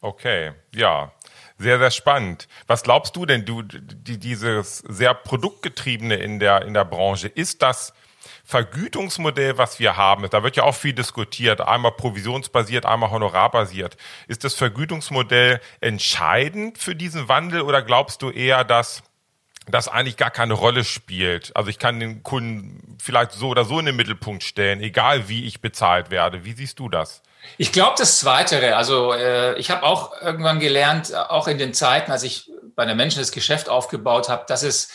Okay, 0.00 0.52
ja. 0.74 1.12
Sehr, 1.58 1.78
sehr 1.78 1.90
spannend. 1.90 2.46
Was 2.68 2.84
glaubst 2.84 3.16
du 3.16 3.26
denn, 3.26 3.44
du, 3.44 3.62
die, 3.62 4.18
dieses 4.18 4.78
sehr 4.78 5.12
produktgetriebene 5.12 6.14
in 6.14 6.38
der, 6.38 6.62
in 6.62 6.72
der 6.72 6.84
Branche, 6.84 7.26
ist 7.26 7.62
das 7.62 7.92
Vergütungsmodell, 8.44 9.58
was 9.58 9.78
wir 9.78 9.98
haben, 9.98 10.26
da 10.30 10.42
wird 10.42 10.56
ja 10.56 10.62
auch 10.62 10.74
viel 10.74 10.94
diskutiert, 10.94 11.60
einmal 11.60 11.92
provisionsbasiert, 11.92 12.86
einmal 12.86 13.10
honorarbasiert. 13.10 13.98
Ist 14.26 14.42
das 14.42 14.54
Vergütungsmodell 14.54 15.60
entscheidend 15.80 16.78
für 16.78 16.94
diesen 16.94 17.28
Wandel 17.28 17.60
oder 17.60 17.82
glaubst 17.82 18.22
du 18.22 18.30
eher, 18.30 18.64
dass 18.64 19.02
das 19.70 19.88
eigentlich 19.88 20.16
gar 20.16 20.30
keine 20.30 20.54
Rolle 20.54 20.84
spielt. 20.84 21.54
Also 21.56 21.70
ich 21.70 21.78
kann 21.78 22.00
den 22.00 22.22
Kunden 22.22 22.96
vielleicht 23.00 23.32
so 23.32 23.48
oder 23.48 23.64
so 23.64 23.78
in 23.78 23.86
den 23.86 23.96
Mittelpunkt 23.96 24.42
stellen, 24.42 24.80
egal 24.80 25.28
wie 25.28 25.44
ich 25.44 25.60
bezahlt 25.60 26.10
werde. 26.10 26.44
Wie 26.44 26.52
siehst 26.52 26.78
du 26.78 26.88
das? 26.88 27.22
Ich 27.56 27.72
glaube 27.72 27.94
das 27.98 28.18
Zweite. 28.18 28.76
Also 28.76 29.12
äh, 29.12 29.58
ich 29.58 29.70
habe 29.70 29.82
auch 29.82 30.20
irgendwann 30.20 30.60
gelernt, 30.60 31.14
auch 31.14 31.48
in 31.48 31.58
den 31.58 31.74
Zeiten, 31.74 32.10
als 32.10 32.22
ich 32.22 32.50
bei 32.74 32.84
der 32.84 32.94
Menschen 32.94 33.18
das 33.18 33.32
Geschäft 33.32 33.68
aufgebaut 33.68 34.28
habe, 34.28 34.44
dass 34.46 34.62
es 34.62 34.90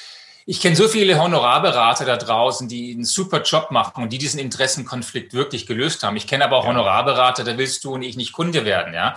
ich 0.46 0.60
kenne 0.60 0.76
so 0.76 0.90
viele 0.90 1.22
Honorarberater 1.22 2.06
da 2.06 2.18
draußen, 2.18 2.68
die 2.68 2.92
einen 2.92 3.06
super 3.06 3.42
Job 3.44 3.72
machen 3.72 4.04
und 4.04 4.12
die 4.12 4.18
diesen 4.18 4.40
Interessenkonflikt 4.40 5.34
wirklich 5.34 5.66
gelöst 5.68 6.04
haben. 6.04 6.18
Ich 6.18 6.28
kenne 6.28 6.44
aber 6.44 6.58
auch 6.58 6.66
ja. 6.66 6.72
Honorarberater, 6.72 7.46
da 7.46 7.58
willst 7.58 7.84
du 7.86 7.94
und 7.94 8.02
ich 8.02 8.18
nicht 8.18 8.34
Kunde 8.34 8.66
werden. 8.66 8.94
Ja, 8.94 9.16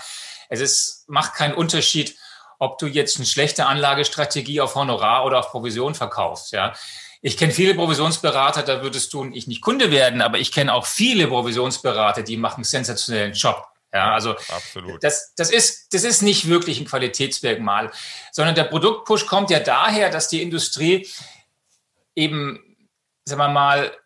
es 0.49 0.61
ist, 0.61 1.05
macht 1.09 1.35
keinen 1.35 1.55
Unterschied, 1.55 2.17
ob 2.59 2.79
du 2.79 2.87
jetzt 2.87 3.17
eine 3.17 3.27
schlechte 3.27 3.67
Anlagestrategie 3.67 4.61
auf 4.61 4.75
Honorar 4.75 5.25
oder 5.25 5.41
auf 5.41 5.51
Provision 5.51 5.95
verkaufst. 5.95 6.53
Ja, 6.53 6.75
ich 7.23 7.37
kenne 7.37 7.53
viele 7.53 7.75
Provisionsberater, 7.75 8.63
da 8.63 8.83
würdest 8.83 9.13
du 9.13 9.21
und 9.21 9.35
ich 9.35 9.47
nicht 9.47 9.63
Kunde 9.63 9.91
werden, 9.91 10.23
aber 10.23 10.39
ich 10.39 10.53
kenne 10.53 10.73
auch 10.73 10.87
viele 10.87 11.27
Provisionsberater, 11.27 12.23
die 12.23 12.37
machen 12.37 12.57
einen 12.57 12.65
sensationellen 12.65 13.33
Job. 13.33 13.67
Ja, 13.93 14.13
also 14.13 14.33
Absolut. 14.49 15.03
Das, 15.03 15.35
das, 15.37 15.51
ist, 15.51 15.95
das 15.95 16.05
ist 16.05 16.23
nicht 16.23 16.49
wirklich 16.49 16.79
ein 16.81 16.87
Qualitätsmerkmal, 16.87 17.91
sondern 18.31 18.55
der 18.55 18.65
Produktpush 18.65 19.27
kommt 19.27 19.51
ja 19.51 19.61
daher, 19.61 20.11
dass 20.11 20.29
die 20.29 20.43
Industrie 20.43 21.09
eben, 22.15 22.77
sagen 23.25 23.41
wir 23.41 23.49
mal, 23.49 23.97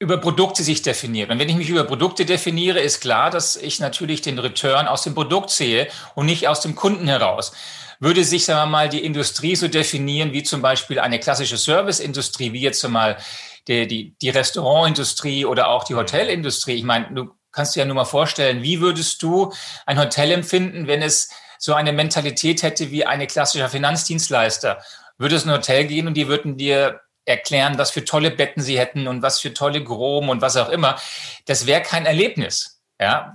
über 0.00 0.16
Produkte 0.16 0.62
sich 0.62 0.80
definiert. 0.80 1.30
Und 1.30 1.38
wenn 1.38 1.48
ich 1.50 1.56
mich 1.56 1.68
über 1.68 1.84
Produkte 1.84 2.24
definiere, 2.24 2.80
ist 2.80 3.00
klar, 3.00 3.30
dass 3.30 3.54
ich 3.54 3.80
natürlich 3.80 4.22
den 4.22 4.38
Return 4.38 4.88
aus 4.88 5.02
dem 5.02 5.14
Produkt 5.14 5.50
sehe 5.50 5.88
und 6.14 6.24
nicht 6.24 6.48
aus 6.48 6.62
dem 6.62 6.74
Kunden 6.74 7.06
heraus. 7.06 7.52
Würde 8.00 8.24
sich, 8.24 8.46
sagen 8.46 8.60
wir 8.60 8.66
mal, 8.66 8.88
die 8.88 9.04
Industrie 9.04 9.54
so 9.56 9.68
definieren 9.68 10.32
wie 10.32 10.42
zum 10.42 10.62
Beispiel 10.62 10.98
eine 10.98 11.20
klassische 11.20 11.58
Serviceindustrie, 11.58 12.54
wie 12.54 12.62
jetzt 12.62 12.82
mal 12.88 13.18
die, 13.68 13.86
die, 13.86 14.14
die 14.22 14.30
Restaurantindustrie 14.30 15.44
oder 15.44 15.68
auch 15.68 15.84
die 15.84 15.94
Hotelindustrie. 15.94 16.76
Ich 16.76 16.82
meine, 16.82 17.12
du 17.12 17.36
kannst 17.52 17.76
dir 17.76 17.80
ja 17.80 17.86
nur 17.86 17.96
mal 17.96 18.06
vorstellen, 18.06 18.62
wie 18.62 18.80
würdest 18.80 19.22
du 19.22 19.52
ein 19.84 19.98
Hotel 19.98 20.30
empfinden, 20.30 20.86
wenn 20.86 21.02
es 21.02 21.28
so 21.58 21.74
eine 21.74 21.92
Mentalität 21.92 22.62
hätte 22.62 22.90
wie 22.90 23.04
eine 23.04 23.26
klassische 23.26 23.68
Finanzdienstleister? 23.68 24.82
Würde 25.18 25.36
es 25.36 25.44
ein 25.44 25.52
Hotel 25.52 25.84
gehen 25.84 26.06
und 26.06 26.14
die 26.14 26.26
würden 26.26 26.56
dir 26.56 27.02
erklären, 27.30 27.78
was 27.78 27.90
für 27.90 28.04
tolle 28.04 28.30
Betten 28.30 28.62
sie 28.62 28.78
hätten 28.78 29.08
und 29.08 29.22
was 29.22 29.40
für 29.40 29.54
tolle 29.54 29.82
Chrom 29.82 30.28
und 30.28 30.42
was 30.42 30.56
auch 30.56 30.68
immer. 30.68 30.96
Das 31.46 31.66
wäre 31.66 31.80
kein 31.82 32.06
Erlebnis. 32.06 32.80
Ja, 33.00 33.34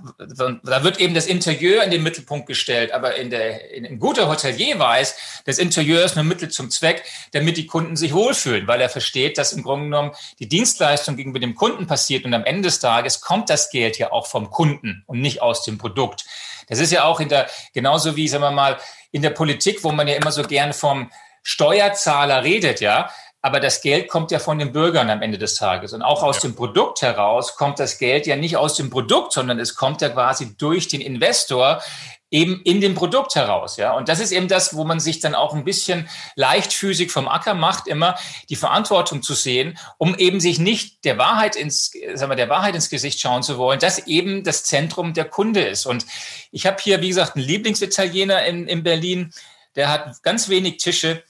da 0.62 0.84
wird 0.84 1.00
eben 1.00 1.12
das 1.12 1.26
Interieur 1.26 1.82
in 1.82 1.90
den 1.90 2.04
Mittelpunkt 2.04 2.46
gestellt, 2.46 2.92
aber 2.92 3.16
in 3.16 3.30
der, 3.30 3.72
in, 3.72 3.84
ein 3.84 3.98
guter 3.98 4.28
Hotelier 4.28 4.78
weiß, 4.78 5.42
das 5.44 5.58
Interieur 5.58 6.04
ist 6.04 6.14
nur 6.14 6.24
Mittel 6.24 6.50
zum 6.50 6.70
Zweck, 6.70 7.02
damit 7.32 7.56
die 7.56 7.66
Kunden 7.66 7.96
sich 7.96 8.14
wohlfühlen, 8.14 8.68
weil 8.68 8.80
er 8.80 8.88
versteht, 8.88 9.38
dass 9.38 9.52
im 9.52 9.64
Grunde 9.64 9.86
genommen 9.86 10.12
die 10.38 10.48
Dienstleistung 10.48 11.16
gegenüber 11.16 11.40
dem 11.40 11.56
Kunden 11.56 11.88
passiert 11.88 12.24
und 12.24 12.32
am 12.32 12.44
Ende 12.44 12.62
des 12.68 12.78
Tages 12.78 13.20
kommt 13.20 13.50
das 13.50 13.70
Geld 13.70 13.98
ja 13.98 14.12
auch 14.12 14.28
vom 14.28 14.50
Kunden 14.50 15.02
und 15.08 15.20
nicht 15.20 15.42
aus 15.42 15.64
dem 15.64 15.78
Produkt. 15.78 16.24
Das 16.68 16.78
ist 16.78 16.92
ja 16.92 17.02
auch 17.02 17.18
in 17.18 17.28
der, 17.28 17.50
genauso 17.74 18.14
wie, 18.14 18.28
sagen 18.28 18.44
wir 18.44 18.52
mal, 18.52 18.78
in 19.10 19.22
der 19.22 19.30
Politik, 19.30 19.82
wo 19.82 19.90
man 19.90 20.06
ja 20.06 20.14
immer 20.14 20.30
so 20.30 20.44
gern 20.44 20.74
vom 20.74 21.10
Steuerzahler 21.42 22.44
redet, 22.44 22.80
ja. 22.80 23.10
Aber 23.46 23.60
das 23.60 23.80
Geld 23.80 24.08
kommt 24.08 24.32
ja 24.32 24.40
von 24.40 24.58
den 24.58 24.72
Bürgern 24.72 25.08
am 25.08 25.22
Ende 25.22 25.38
des 25.38 25.54
Tages. 25.54 25.92
Und 25.92 26.02
auch 26.02 26.24
aus 26.24 26.42
ja. 26.42 26.48
dem 26.48 26.56
Produkt 26.56 27.00
heraus 27.00 27.54
kommt 27.54 27.78
das 27.78 27.96
Geld 27.96 28.26
ja 28.26 28.34
nicht 28.34 28.56
aus 28.56 28.74
dem 28.74 28.90
Produkt, 28.90 29.32
sondern 29.32 29.60
es 29.60 29.76
kommt 29.76 30.02
ja 30.02 30.08
quasi 30.08 30.56
durch 30.56 30.88
den 30.88 31.00
Investor 31.00 31.80
eben 32.28 32.60
in 32.62 32.80
dem 32.80 32.96
Produkt 32.96 33.36
heraus, 33.36 33.76
ja. 33.76 33.92
Und 33.92 34.08
das 34.08 34.18
ist 34.18 34.32
eben 34.32 34.48
das, 34.48 34.74
wo 34.74 34.82
man 34.82 34.98
sich 34.98 35.20
dann 35.20 35.36
auch 35.36 35.54
ein 35.54 35.62
bisschen 35.62 36.08
leichtfüßig 36.34 37.12
vom 37.12 37.28
Acker 37.28 37.54
macht, 37.54 37.86
immer 37.86 38.16
die 38.48 38.56
Verantwortung 38.56 39.22
zu 39.22 39.34
sehen, 39.34 39.78
um 39.96 40.16
eben 40.16 40.40
sich 40.40 40.58
nicht 40.58 41.04
der 41.04 41.16
Wahrheit 41.16 41.54
ins, 41.54 41.92
sagen 42.14 42.32
wir, 42.32 42.34
der 42.36 42.48
Wahrheit 42.48 42.74
ins 42.74 42.90
Gesicht 42.90 43.20
schauen 43.20 43.44
zu 43.44 43.58
wollen, 43.58 43.78
dass 43.78 44.08
eben 44.08 44.42
das 44.42 44.64
Zentrum 44.64 45.14
der 45.14 45.26
Kunde 45.26 45.62
ist. 45.62 45.86
Und 45.86 46.04
ich 46.50 46.66
habe 46.66 46.78
hier, 46.82 47.00
wie 47.00 47.08
gesagt, 47.10 47.36
einen 47.36 47.44
Lieblingsitaliener 47.44 48.44
in, 48.44 48.66
in 48.66 48.82
Berlin, 48.82 49.32
der 49.76 49.88
hat 49.88 50.20
ganz 50.24 50.48
wenig 50.48 50.78
Tische 50.78 51.22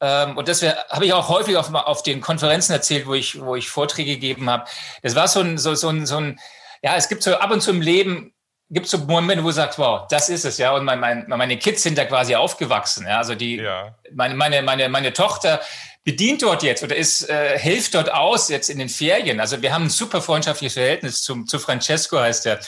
ähm, 0.00 0.36
und 0.36 0.48
das 0.48 0.62
habe 0.62 1.06
ich 1.06 1.12
auch 1.12 1.28
häufig 1.28 1.56
auf, 1.56 1.72
auf, 1.72 2.02
den 2.02 2.20
Konferenzen 2.20 2.72
erzählt, 2.72 3.06
wo 3.06 3.14
ich, 3.14 3.40
wo 3.40 3.56
ich 3.56 3.68
Vorträge 3.68 4.14
gegeben 4.14 4.50
habe. 4.50 4.64
Das 5.02 5.14
war 5.14 5.26
so 5.28 5.40
ein, 5.40 5.58
so, 5.58 5.74
so, 5.74 5.88
ein, 5.88 6.06
so 6.06 6.18
ein, 6.18 6.38
ja, 6.82 6.96
es 6.96 7.08
gibt 7.08 7.22
so 7.22 7.34
ab 7.36 7.50
und 7.50 7.62
zu 7.62 7.70
im 7.70 7.80
Leben, 7.80 8.34
gibt 8.68 8.86
es 8.86 8.92
so 8.92 8.98
Momente, 8.98 9.42
wo 9.42 9.48
du 9.48 9.54
sagst, 9.54 9.78
wow, 9.78 10.06
das 10.08 10.28
ist 10.28 10.44
es, 10.44 10.58
ja. 10.58 10.72
Und 10.72 10.84
mein, 10.84 11.00
mein, 11.00 11.24
meine 11.28 11.56
Kids 11.56 11.82
sind 11.82 11.96
da 11.96 12.04
quasi 12.04 12.34
aufgewachsen. 12.34 13.06
Ja? 13.06 13.18
Also 13.18 13.34
die, 13.34 13.56
ja. 13.56 13.94
meine, 14.12 14.34
meine, 14.34 14.62
meine, 14.62 14.88
meine 14.88 15.12
Tochter 15.12 15.60
bedient 16.04 16.42
dort 16.42 16.62
jetzt 16.62 16.82
oder 16.82 16.94
ist, 16.94 17.28
äh, 17.28 17.58
hilft 17.58 17.94
dort 17.94 18.12
aus 18.12 18.48
jetzt 18.48 18.68
in 18.68 18.78
den 18.78 18.88
Ferien. 18.88 19.40
Also 19.40 19.62
wir 19.62 19.72
haben 19.72 19.84
ein 19.84 19.90
super 19.90 20.20
freundschaftliches 20.20 20.74
Verhältnis 20.74 21.22
zum, 21.22 21.46
zu 21.46 21.58
Francesco, 21.58 22.18
heißt 22.18 22.46
er. 22.46 22.60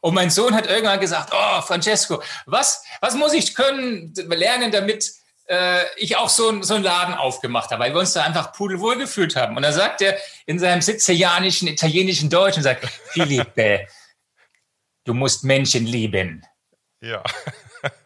Und 0.00 0.14
mein 0.14 0.30
Sohn 0.30 0.54
hat 0.54 0.66
irgendwann 0.66 0.98
gesagt, 0.98 1.32
oh, 1.32 1.60
Francesco, 1.62 2.22
was, 2.46 2.82
was 3.00 3.14
muss 3.14 3.34
ich 3.34 3.54
können, 3.54 4.12
lernen, 4.16 4.72
damit 4.72 5.21
äh, 5.48 5.84
ich 5.96 6.16
auch 6.16 6.28
so, 6.28 6.62
so 6.62 6.74
einen 6.74 6.84
Laden 6.84 7.14
aufgemacht 7.14 7.70
habe, 7.70 7.84
weil 7.84 7.94
wir 7.94 8.00
uns 8.00 8.12
da 8.12 8.22
einfach 8.22 8.52
pudelwohl 8.52 8.96
gefühlt 8.96 9.36
haben. 9.36 9.56
Und 9.56 9.62
da 9.62 9.72
sagt 9.72 10.02
er 10.02 10.16
in 10.46 10.58
seinem 10.58 10.82
sizilianischen, 10.82 11.68
italienischen 11.68 12.30
Deutsch 12.30 12.56
und 12.56 12.62
sagt, 12.62 12.86
Philippe, 13.10 13.86
du 15.04 15.14
musst 15.14 15.44
Menschen 15.44 15.86
lieben. 15.86 16.46
Ja. 17.00 17.22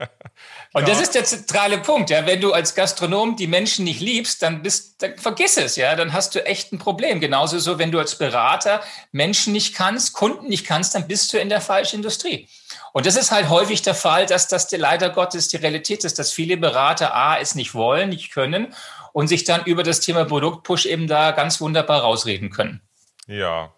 Und 0.72 0.82
ja. 0.82 0.88
das 0.88 1.00
ist 1.00 1.14
der 1.14 1.24
zentrale 1.24 1.78
Punkt. 1.78 2.10
Ja, 2.10 2.26
wenn 2.26 2.40
du 2.40 2.52
als 2.52 2.74
Gastronom 2.74 3.36
die 3.36 3.46
Menschen 3.46 3.84
nicht 3.84 4.00
liebst, 4.00 4.42
dann 4.42 4.62
bist, 4.62 5.02
dann 5.02 5.16
vergiss 5.16 5.56
es. 5.56 5.76
Ja, 5.76 5.94
dann 5.96 6.12
hast 6.12 6.34
du 6.34 6.44
echt 6.44 6.70
ein 6.70 6.78
Problem. 6.78 7.18
Genauso 7.18 7.58
so, 7.58 7.78
wenn 7.78 7.92
du 7.92 7.98
als 7.98 8.18
Berater 8.18 8.82
Menschen 9.10 9.54
nicht 9.54 9.74
kannst, 9.74 10.12
Kunden 10.12 10.48
nicht 10.48 10.66
kannst, 10.66 10.94
dann 10.94 11.08
bist 11.08 11.32
du 11.32 11.38
in 11.38 11.48
der 11.48 11.62
falschen 11.62 11.96
Industrie. 11.96 12.48
Und 12.96 13.04
das 13.04 13.16
ist 13.16 13.30
halt 13.30 13.50
häufig 13.50 13.82
der 13.82 13.94
Fall, 13.94 14.24
dass 14.24 14.48
das 14.48 14.70
leider 14.70 15.10
Gottes 15.10 15.48
die 15.48 15.58
Realität 15.58 16.02
ist, 16.04 16.18
dass 16.18 16.32
viele 16.32 16.56
Berater 16.56 17.14
A 17.14 17.36
es 17.36 17.54
nicht 17.54 17.74
wollen, 17.74 18.08
nicht 18.08 18.32
können 18.32 18.72
und 19.12 19.28
sich 19.28 19.44
dann 19.44 19.62
über 19.66 19.82
das 19.82 20.00
Thema 20.00 20.24
Produktpush 20.24 20.86
eben 20.86 21.06
da 21.06 21.32
ganz 21.32 21.60
wunderbar 21.60 22.00
rausreden 22.00 22.48
können. 22.48 22.80
Ja. 23.26 23.70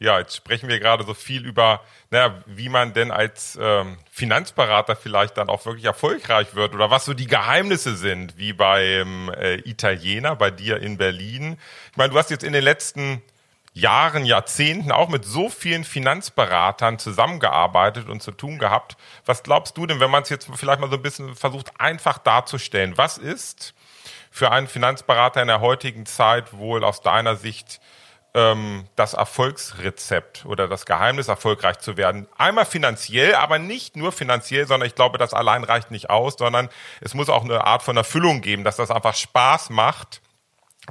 Ja, 0.00 0.18
jetzt 0.18 0.34
sprechen 0.34 0.68
wir 0.68 0.80
gerade 0.80 1.04
so 1.04 1.14
viel 1.14 1.46
über, 1.46 1.82
naja, 2.10 2.42
wie 2.46 2.68
man 2.68 2.94
denn 2.94 3.12
als 3.12 3.56
ähm, 3.62 3.96
Finanzberater 4.10 4.96
vielleicht 4.96 5.36
dann 5.36 5.48
auch 5.48 5.64
wirklich 5.64 5.84
erfolgreich 5.84 6.56
wird 6.56 6.74
oder 6.74 6.90
was 6.90 7.04
so 7.04 7.14
die 7.14 7.28
Geheimnisse 7.28 7.94
sind, 7.96 8.38
wie 8.38 8.54
beim 8.54 9.28
äh, 9.28 9.58
Italiener, 9.68 10.34
bei 10.34 10.50
dir 10.50 10.78
in 10.78 10.98
Berlin. 10.98 11.58
Ich 11.92 11.96
meine, 11.96 12.12
du 12.12 12.18
hast 12.18 12.30
jetzt 12.30 12.42
in 12.42 12.52
den 12.52 12.64
letzten 12.64 13.22
Jahren, 13.78 14.24
Jahrzehnten 14.24 14.90
auch 14.90 15.08
mit 15.08 15.24
so 15.24 15.48
vielen 15.48 15.84
Finanzberatern 15.84 16.98
zusammengearbeitet 16.98 18.08
und 18.08 18.22
zu 18.22 18.32
tun 18.32 18.58
gehabt. 18.58 18.96
Was 19.24 19.42
glaubst 19.42 19.76
du 19.76 19.86
denn, 19.86 20.00
wenn 20.00 20.10
man 20.10 20.22
es 20.22 20.30
jetzt 20.30 20.48
vielleicht 20.54 20.80
mal 20.80 20.90
so 20.90 20.96
ein 20.96 21.02
bisschen 21.02 21.36
versucht, 21.36 21.80
einfach 21.80 22.18
darzustellen? 22.18 22.98
Was 22.98 23.18
ist 23.18 23.74
für 24.30 24.50
einen 24.50 24.66
Finanzberater 24.66 25.40
in 25.40 25.48
der 25.48 25.60
heutigen 25.60 26.06
Zeit 26.06 26.52
wohl 26.52 26.82
aus 26.82 27.02
deiner 27.02 27.36
Sicht 27.36 27.80
ähm, 28.34 28.88
das 28.96 29.14
Erfolgsrezept 29.14 30.44
oder 30.44 30.66
das 30.66 30.84
Geheimnis, 30.84 31.28
erfolgreich 31.28 31.78
zu 31.78 31.96
werden? 31.96 32.26
Einmal 32.36 32.66
finanziell, 32.66 33.36
aber 33.36 33.60
nicht 33.60 33.96
nur 33.96 34.10
finanziell, 34.10 34.66
sondern 34.66 34.88
ich 34.88 34.96
glaube, 34.96 35.18
das 35.18 35.34
allein 35.34 35.62
reicht 35.62 35.92
nicht 35.92 36.10
aus, 36.10 36.34
sondern 36.36 36.68
es 37.00 37.14
muss 37.14 37.28
auch 37.28 37.44
eine 37.44 37.64
Art 37.64 37.84
von 37.84 37.96
Erfüllung 37.96 38.40
geben, 38.40 38.64
dass 38.64 38.76
das 38.76 38.90
einfach 38.90 39.14
Spaß 39.14 39.70
macht 39.70 40.20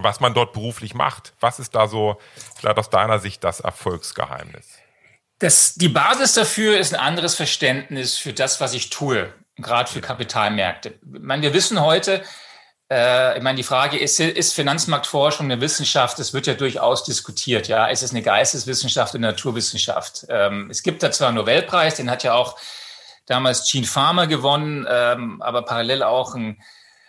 was 0.03 0.19
man 0.19 0.33
dort 0.33 0.53
beruflich 0.53 0.93
macht. 0.93 1.33
Was 1.39 1.59
ist 1.59 1.75
da 1.75 1.87
so 1.87 2.17
vielleicht 2.55 2.77
aus 2.77 2.89
deiner 2.89 3.19
Sicht 3.19 3.43
das 3.43 3.59
Erfolgsgeheimnis? 3.59 4.67
Das, 5.39 5.75
die 5.75 5.89
Basis 5.89 6.33
dafür 6.33 6.77
ist 6.79 6.93
ein 6.93 6.99
anderes 6.99 7.35
Verständnis 7.35 8.17
für 8.17 8.33
das, 8.33 8.59
was 8.59 8.73
ich 8.73 8.89
tue, 8.89 9.31
gerade 9.57 9.89
für 9.89 10.01
Kapitalmärkte. 10.01 10.89
Ich 10.89 11.21
meine, 11.21 11.43
wir 11.43 11.53
wissen 11.53 11.81
heute, 11.81 12.23
äh, 12.89 13.37
ich 13.37 13.43
meine, 13.43 13.57
die 13.57 13.63
Frage 13.63 13.97
ist, 13.97 14.19
ist 14.19 14.53
Finanzmarktforschung 14.53 15.45
eine 15.45 15.61
Wissenschaft? 15.61 16.19
Es 16.19 16.33
wird 16.33 16.47
ja 16.47 16.53
durchaus 16.53 17.03
diskutiert. 17.03 17.67
Ja, 17.67 17.87
ist 17.87 18.01
es 18.01 18.11
eine 18.11 18.21
Geisteswissenschaft 18.21 19.13
oder 19.13 19.27
Naturwissenschaft? 19.27 20.25
Ähm, 20.29 20.69
es 20.71 20.83
gibt 20.83 21.03
da 21.03 21.11
zwar 21.11 21.27
einen 21.27 21.37
Nobelpreis, 21.37 21.95
den 21.95 22.09
hat 22.09 22.23
ja 22.23 22.33
auch 22.33 22.57
damals 23.25 23.69
Gene 23.69 23.85
Farmer 23.85 24.25
gewonnen, 24.25 24.87
ähm, 24.89 25.41
aber 25.41 25.63
parallel 25.63 26.01
auch 26.01 26.33
ein 26.33 26.61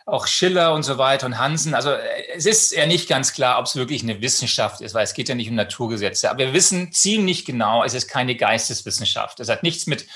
auch 0.08 0.26
Schiller 0.26 0.72
und 0.72 0.84
so 0.84 0.96
weiter 0.96 1.26
und 1.26 1.38
Hansen. 1.38 1.74
Also 1.74 1.92
es 2.34 2.46
ist 2.46 2.72
ja 2.72 2.86
nicht 2.86 3.08
ganz 3.08 3.34
klar, 3.34 3.58
ob 3.58 3.66
es 3.66 3.76
wirklich 3.76 4.02
eine 4.02 4.20
Wissenschaft 4.22 4.80
ist, 4.80 4.94
weil 4.94 5.04
es 5.04 5.12
geht 5.12 5.28
ja 5.28 5.34
nicht 5.34 5.50
um 5.50 5.54
Naturgesetze. 5.54 6.30
Aber 6.30 6.38
wir 6.38 6.52
wissen 6.54 6.92
ziemlich 6.92 7.44
genau, 7.44 7.84
es 7.84 7.92
ist 7.92 8.08
keine 8.08 8.34
Geisteswissenschaft. 8.34 9.38
Es 9.40 9.50
hat 9.50 9.62
nichts 9.62 9.86
mit, 9.86 10.06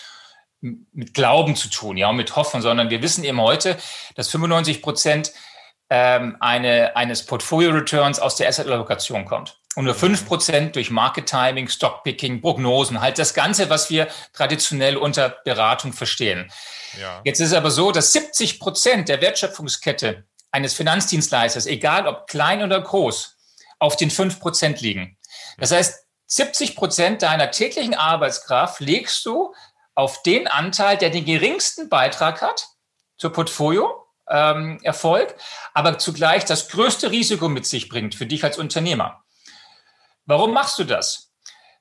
mit 0.61 1.13
Glauben 1.13 1.57
zu 1.57 1.69
tun, 1.69 1.99
ja, 1.99 2.09
und 2.09 2.17
mit 2.17 2.35
Hoffnung, 2.37 2.63
sondern 2.63 2.89
wir 2.89 3.03
wissen 3.03 3.23
eben 3.23 3.41
heute, 3.41 3.77
dass 4.15 4.31
95 4.31 4.81
Prozent 4.81 5.33
ähm, 5.95 6.39
eine, 6.41 6.97
eines 6.97 7.27
Portfolio-Returns 7.27 8.19
aus 8.19 8.37
der 8.37 8.49
Asset-Allokation 8.49 9.27
kommt. 9.27 9.59
Und 9.77 9.85
nur 9.85 9.95
5% 9.95 10.71
durch 10.71 10.91
Market 10.91 11.27
Timing, 11.27 11.69
Stockpicking, 11.69 12.41
Prognosen, 12.41 13.03
halt 13.03 13.19
das 13.19 13.35
Ganze, 13.35 13.69
was 13.69 13.91
wir 13.91 14.09
traditionell 14.33 14.97
unter 14.97 15.29
Beratung 15.45 15.93
verstehen. 15.93 16.51
Ja. 16.99 17.21
Jetzt 17.25 17.41
ist 17.41 17.49
es 17.49 17.55
aber 17.55 17.71
so, 17.71 17.93
dass 17.93 18.11
70 18.15 18.59
Prozent 18.59 19.11
der 19.11 19.21
Wertschöpfungskette 19.21 20.25
eines 20.51 20.73
Finanzdienstleisters, 20.73 21.67
egal 21.67 22.07
ob 22.07 22.27
klein 22.27 22.63
oder 22.63 22.81
groß, 22.81 23.37
auf 23.79 23.97
den 23.97 24.11
5 24.11 24.41
Prozent 24.41 24.81
liegen. 24.81 25.19
Das 25.59 25.73
heißt, 25.73 26.07
70 26.27 26.75
Prozent 26.75 27.21
deiner 27.21 27.51
täglichen 27.51 27.93
Arbeitskraft 27.93 28.81
legst 28.81 29.27
du 29.27 29.55
auf 29.95 30.23
den 30.23 30.49
Anteil, 30.49 30.97
der 30.97 31.11
den 31.11 31.27
geringsten 31.27 31.91
Beitrag 31.91 32.41
hat 32.41 32.67
zur 33.19 33.31
Portfolio-Erfolg, 33.35 34.02
ähm, 34.33 34.81
aber 35.75 35.99
zugleich 35.99 36.45
das 36.47 36.69
größte 36.71 37.11
Risiko 37.11 37.49
mit 37.49 37.67
sich 37.67 37.89
bringt 37.89 38.15
für 38.15 38.27
dich 38.27 38.43
als 38.43 38.59
Unternehmer. 38.59 39.23
Warum 40.25 40.55
machst 40.55 40.79
du 40.79 40.85
das? 40.85 41.33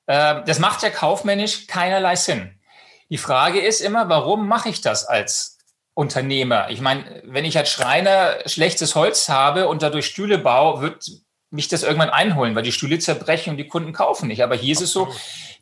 Äh, 0.06 0.42
das 0.44 0.58
macht 0.58 0.82
ja 0.82 0.90
kaufmännisch 0.90 1.66
keinerlei 1.66 2.14
Sinn. 2.16 2.60
Die 3.08 3.18
Frage 3.18 3.60
ist 3.60 3.80
immer, 3.80 4.08
warum 4.08 4.48
mache 4.48 4.68
ich 4.68 4.82
das 4.82 5.06
als 5.06 5.58
Unternehmer? 5.94 6.68
Ich 6.70 6.80
meine, 6.80 7.22
wenn 7.24 7.44
ich 7.44 7.56
als 7.56 7.70
Schreiner 7.70 8.36
schlechtes 8.46 8.94
Holz 8.94 9.28
habe 9.28 9.68
und 9.68 9.82
dadurch 9.82 10.06
Stühle 10.06 10.38
baue, 10.38 10.82
wird 10.82 11.10
mich 11.50 11.68
das 11.68 11.82
irgendwann 11.82 12.10
einholen, 12.10 12.54
weil 12.54 12.62
die 12.62 12.72
Stühle 12.72 12.98
zerbrechen 12.98 13.50
und 13.50 13.56
die 13.56 13.68
Kunden 13.68 13.92
kaufen 13.92 14.28
nicht. 14.28 14.42
Aber 14.42 14.56
hier 14.56 14.72
ist 14.72 14.80
es 14.80 14.92
so, 14.92 15.12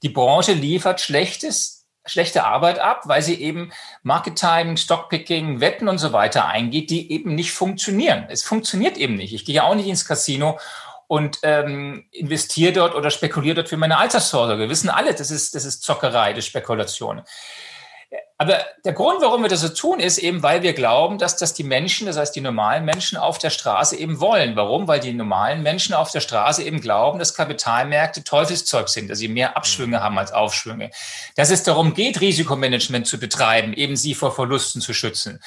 die 0.03 0.09
Branche 0.09 0.53
liefert 0.53 1.01
schlechtes 1.01 1.80
schlechte 2.07 2.45
Arbeit 2.45 2.79
ab, 2.79 3.03
weil 3.05 3.23
sie 3.23 3.41
eben 3.41 3.73
Market 4.03 4.37
Timing, 4.37 4.77
Stockpicking, 4.77 5.61
Wetten 5.61 5.89
und 5.89 5.99
so 5.99 6.13
weiter 6.13 6.47
eingeht, 6.47 6.91
die 6.91 7.13
eben 7.13 7.35
nicht 7.35 7.53
funktionieren. 7.53 8.27
Es 8.29 8.43
funktioniert 8.43 8.97
eben 8.97 9.15
nicht. 9.15 9.35
Ich 9.35 9.45
gehe 9.45 9.57
ja 9.57 9.65
auch 9.65 9.75
nicht 9.75 9.89
ins 9.89 10.07
Casino 10.07 10.59
und 11.07 11.41
ähm, 11.43 12.07
investiere 12.13 12.73
dort 12.73 12.95
oder 12.95 13.11
spekuliere 13.11 13.57
dort 13.57 13.69
für 13.69 13.77
meine 13.77 13.99
Altersvorsorge. 13.99 14.61
Wir 14.61 14.71
wissen 14.71 14.89
alle, 14.89 15.13
das 15.13 15.31
ist, 15.31 15.55
das 15.55 15.65
ist 15.65 15.83
Zockerei, 15.83 16.33
das 16.33 16.45
ist 16.45 16.47
Spekulation. 16.47 17.23
Aber 18.39 18.59
der 18.85 18.93
Grund, 18.93 19.21
warum 19.21 19.43
wir 19.43 19.49
das 19.49 19.61
so 19.61 19.69
tun, 19.69 20.01
ist 20.01 20.19
eben, 20.19 20.43
weil 20.43 20.63
wir 20.63 20.73
glauben, 20.73 21.19
dass 21.19 21.37
das 21.37 21.55
die 21.55 21.63
Menschen, 21.63 22.07
das 22.07 22.17
heißt 22.17 22.35
die 22.35 22.41
normalen 22.41 22.85
Menschen 22.85 23.19
auf 23.19 23.39
der 23.39 23.51
Straße 23.51 23.97
eben 23.97 24.19
wollen. 24.19 24.57
Warum? 24.57 24.89
Weil 24.89 24.99
die 24.99 25.13
normalen 25.13 25.63
Menschen 25.63 25.95
auf 25.95 26.11
der 26.11 26.21
Straße 26.21 26.65
eben 26.65 26.81
glauben, 26.81 27.19
dass 27.19 27.35
Kapitalmärkte 27.35 28.25
Teufelszeug 28.25 28.89
sind, 28.89 29.11
dass 29.11 29.19
sie 29.19 29.29
mehr 29.29 29.57
Abschwünge 29.57 30.03
haben 30.03 30.19
als 30.19 30.33
Aufschwünge. 30.33 30.91
Dass 31.37 31.51
es 31.51 31.63
darum 31.63 31.95
geht, 31.95 32.21
Risikomanagement 32.21 33.07
zu 33.07 33.21
betreiben, 33.21 33.75
eben 33.75 33.95
sie 33.95 34.15
vor 34.15 34.35
Verlusten 34.35 34.81
zu 34.81 34.93
schützen. 34.93 35.41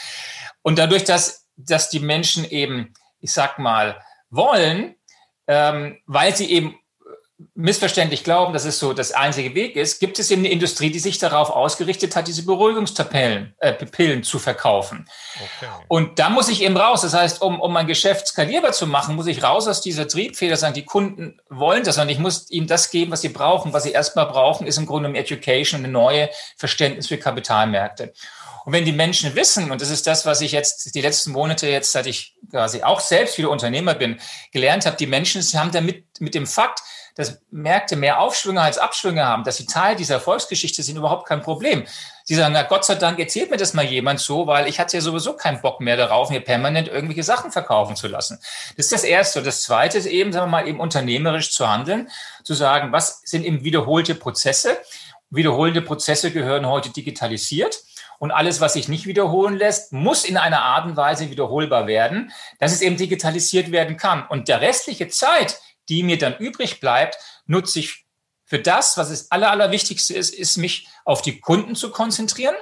Und 0.61 0.77
dadurch, 0.77 1.03
dass, 1.03 1.47
dass 1.57 1.89
die 1.89 1.99
Menschen 1.99 2.45
eben, 2.45 2.93
ich 3.19 3.33
sag 3.33 3.59
mal, 3.59 4.01
wollen, 4.29 4.95
ähm, 5.47 5.99
weil 6.05 6.35
sie 6.35 6.49
eben 6.49 6.79
missverständlich 7.55 8.23
glauben, 8.23 8.53
dass 8.53 8.65
es 8.65 8.79
so 8.79 8.93
das 8.93 9.11
einzige 9.11 9.55
Weg 9.55 9.75
ist, 9.75 9.99
gibt 9.99 10.19
es 10.19 10.31
eben 10.31 10.41
eine 10.41 10.51
Industrie, 10.51 10.89
die 10.89 10.99
sich 10.99 11.17
darauf 11.17 11.49
ausgerichtet 11.49 12.15
hat, 12.15 12.27
diese 12.27 12.45
Beruhigungspillen 12.45 13.53
äh, 13.59 13.73
Pillen 13.73 14.23
zu 14.23 14.39
verkaufen. 14.39 15.07
Okay. 15.35 15.71
Und 15.87 16.19
da 16.19 16.29
muss 16.29 16.49
ich 16.49 16.61
eben 16.61 16.77
raus. 16.77 17.01
Das 17.01 17.13
heißt, 17.13 17.41
um, 17.41 17.59
um 17.59 17.73
mein 17.73 17.87
Geschäft 17.87 18.27
skalierbar 18.27 18.71
zu 18.71 18.87
machen, 18.87 19.15
muss 19.15 19.27
ich 19.27 19.43
raus 19.43 19.67
aus 19.67 19.81
dieser 19.81 20.07
Triebfeder 20.07 20.57
sagen, 20.57 20.73
die 20.73 20.85
Kunden 20.85 21.39
wollen 21.49 21.83
das 21.83 21.97
und 21.97 22.09
ich 22.09 22.19
muss 22.19 22.49
ihnen 22.49 22.67
das 22.67 22.89
geben, 22.89 23.11
was 23.11 23.21
sie 23.21 23.29
brauchen. 23.29 23.73
Was 23.73 23.83
sie 23.83 23.91
erstmal 23.91 24.25
brauchen, 24.25 24.67
ist 24.67 24.77
im 24.77 24.85
Grunde 24.85 25.09
um 25.09 25.15
Education, 25.15 25.79
eine 25.79 25.91
neue 25.91 26.29
Verständnis 26.57 27.07
für 27.07 27.17
Kapitalmärkte. 27.17 28.13
Und 28.65 28.71
wenn 28.71 28.85
die 28.85 28.93
Menschen 28.93 29.35
wissen, 29.35 29.71
und 29.71 29.81
das 29.81 29.89
ist 29.89 30.07
das, 30.07 30.25
was 30.25 30.41
ich 30.41 30.53
jetzt 30.53 30.95
die 30.95 31.01
letzten 31.01 31.31
Monate 31.31 31.67
jetzt, 31.67 31.91
seit 31.91 32.07
ich 32.07 32.35
quasi 32.49 32.81
auch 32.81 33.01
selbst 33.01 33.37
wieder 33.37 33.49
Unternehmer 33.49 33.93
bin, 33.93 34.19
gelernt 34.51 34.85
habe, 34.85 34.95
die 34.95 35.07
Menschen 35.07 35.41
haben 35.53 35.71
damit 35.71 36.05
mit 36.19 36.33
dem 36.33 36.47
Fakt, 36.47 36.81
dass 37.15 37.41
Märkte 37.51 37.95
mehr 37.95 38.19
Aufschwünge 38.19 38.61
als 38.61 38.77
Abschwünge 38.77 39.25
haben, 39.25 39.43
dass 39.43 39.57
sie 39.57 39.65
Teil 39.65 39.95
dieser 39.95 40.15
Erfolgsgeschichte 40.15 40.81
sind, 40.81 40.97
überhaupt 40.97 41.27
kein 41.27 41.41
Problem. 41.41 41.85
Sie 42.23 42.35
sagen, 42.35 42.53
na 42.53 42.63
Gott 42.63 42.85
sei 42.85 42.95
Dank 42.95 43.19
erzählt 43.19 43.51
mir 43.51 43.57
das 43.57 43.73
mal 43.73 43.85
jemand 43.85 44.19
so, 44.19 44.47
weil 44.47 44.67
ich 44.67 44.79
hatte 44.79 44.97
ja 44.97 45.01
sowieso 45.01 45.33
keinen 45.33 45.61
Bock 45.61 45.81
mehr 45.81 45.97
darauf, 45.97 46.29
mir 46.29 46.41
permanent 46.41 46.87
irgendwelche 46.87 47.23
Sachen 47.23 47.51
verkaufen 47.51 47.95
zu 47.95 48.07
lassen. 48.07 48.39
Das 48.77 48.85
ist 48.85 48.91
das 48.91 49.03
Erste. 49.03 49.39
Und 49.39 49.45
das 49.45 49.61
Zweite 49.61 49.97
ist 49.97 50.05
eben, 50.05 50.31
sagen 50.31 50.47
wir 50.47 50.59
mal, 50.59 50.67
eben 50.67 50.79
unternehmerisch 50.79 51.51
zu 51.51 51.69
handeln, 51.69 52.09
zu 52.43 52.53
sagen, 52.53 52.91
was 52.91 53.21
sind 53.25 53.45
eben 53.45 53.63
wiederholte 53.63 54.15
Prozesse? 54.15 54.77
Wiederholende 55.29 55.81
Prozesse 55.81 56.31
gehören 56.31 56.67
heute 56.67 56.89
digitalisiert. 56.91 57.83
Und 58.19 58.31
alles, 58.31 58.61
was 58.61 58.73
sich 58.73 58.87
nicht 58.87 59.05
wiederholen 59.05 59.57
lässt, 59.57 59.91
muss 59.91 60.23
in 60.23 60.37
einer 60.37 60.61
Art 60.61 60.85
und 60.85 60.95
Weise 60.95 61.29
wiederholbar 61.29 61.87
werden, 61.87 62.31
dass 62.57 62.71
es 62.71 62.81
eben 62.81 62.95
digitalisiert 62.95 63.71
werden 63.71 63.97
kann. 63.97 64.25
Und 64.25 64.47
der 64.47 64.61
restliche 64.61 65.09
Zeit, 65.09 65.59
die 65.89 66.03
mir 66.03 66.17
dann 66.17 66.37
übrig 66.37 66.79
bleibt, 66.79 67.17
nutze 67.45 67.79
ich 67.79 68.05
für 68.45 68.59
das, 68.59 68.97
was 68.97 69.09
das 69.09 69.31
Aller, 69.31 69.51
Allerwichtigste 69.51 70.13
ist, 70.13 70.33
ist 70.33 70.57
mich 70.57 70.87
auf 71.05 71.21
die 71.21 71.39
Kunden 71.39 71.75
zu 71.75 71.91
konzentrieren 71.91 72.55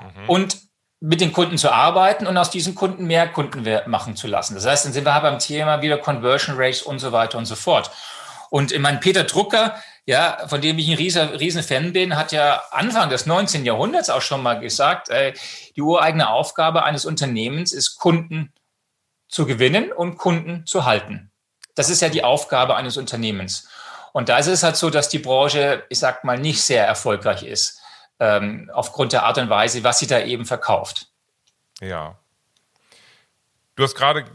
mhm. 0.00 0.28
und 0.28 0.58
mit 1.00 1.20
den 1.20 1.32
Kunden 1.32 1.58
zu 1.58 1.72
arbeiten 1.72 2.28
und 2.28 2.36
aus 2.36 2.50
diesen 2.50 2.76
Kunden 2.76 3.06
mehr 3.06 3.26
Kunden 3.26 3.66
machen 3.86 4.14
zu 4.14 4.28
lassen. 4.28 4.54
Das 4.54 4.64
heißt, 4.64 4.84
dann 4.84 4.92
sind 4.92 5.04
wir 5.04 5.20
beim 5.20 5.40
Thema 5.40 5.82
wieder 5.82 5.98
Conversion 5.98 6.54
Rates 6.56 6.82
und 6.82 7.00
so 7.00 7.10
weiter 7.10 7.38
und 7.38 7.46
so 7.46 7.56
fort. 7.56 7.90
Und 8.50 8.70
ich 8.70 8.78
meine, 8.78 8.98
Peter 8.98 9.24
Drucker, 9.24 9.74
ja, 10.06 10.46
von 10.46 10.60
dem 10.60 10.78
ich 10.78 10.88
ein 10.88 10.96
riesen, 10.96 11.30
riesen 11.30 11.64
Fan 11.64 11.92
bin, 11.92 12.16
hat 12.16 12.30
ja 12.30 12.62
Anfang 12.70 13.08
des 13.08 13.26
19. 13.26 13.64
Jahrhunderts 13.64 14.10
auch 14.10 14.22
schon 14.22 14.44
mal 14.44 14.60
gesagt, 14.60 15.08
äh, 15.08 15.32
die 15.74 15.82
ureigene 15.82 16.30
Aufgabe 16.30 16.84
eines 16.84 17.04
Unternehmens 17.04 17.72
ist, 17.72 17.96
Kunden 17.96 18.52
zu 19.26 19.44
gewinnen 19.44 19.90
und 19.90 20.18
Kunden 20.18 20.66
zu 20.66 20.84
halten. 20.84 21.31
Das 21.74 21.88
ist 21.88 22.02
ja 22.02 22.08
die 22.08 22.24
Aufgabe 22.24 22.76
eines 22.76 22.96
Unternehmens. 22.96 23.68
Und 24.12 24.28
da 24.28 24.38
ist 24.38 24.46
es 24.46 24.62
halt 24.62 24.76
so, 24.76 24.90
dass 24.90 25.08
die 25.08 25.18
Branche, 25.18 25.84
ich 25.88 25.98
sag 25.98 26.24
mal, 26.24 26.38
nicht 26.38 26.62
sehr 26.62 26.86
erfolgreich 26.86 27.42
ist, 27.42 27.80
ähm, 28.20 28.70
aufgrund 28.72 29.12
der 29.12 29.24
Art 29.24 29.38
und 29.38 29.48
Weise, 29.48 29.82
was 29.84 29.98
sie 29.98 30.06
da 30.06 30.20
eben 30.20 30.44
verkauft. 30.44 31.08
Ja. 31.80 32.18
Du 33.74 33.82
hast 33.82 33.94
gerade 33.94 34.26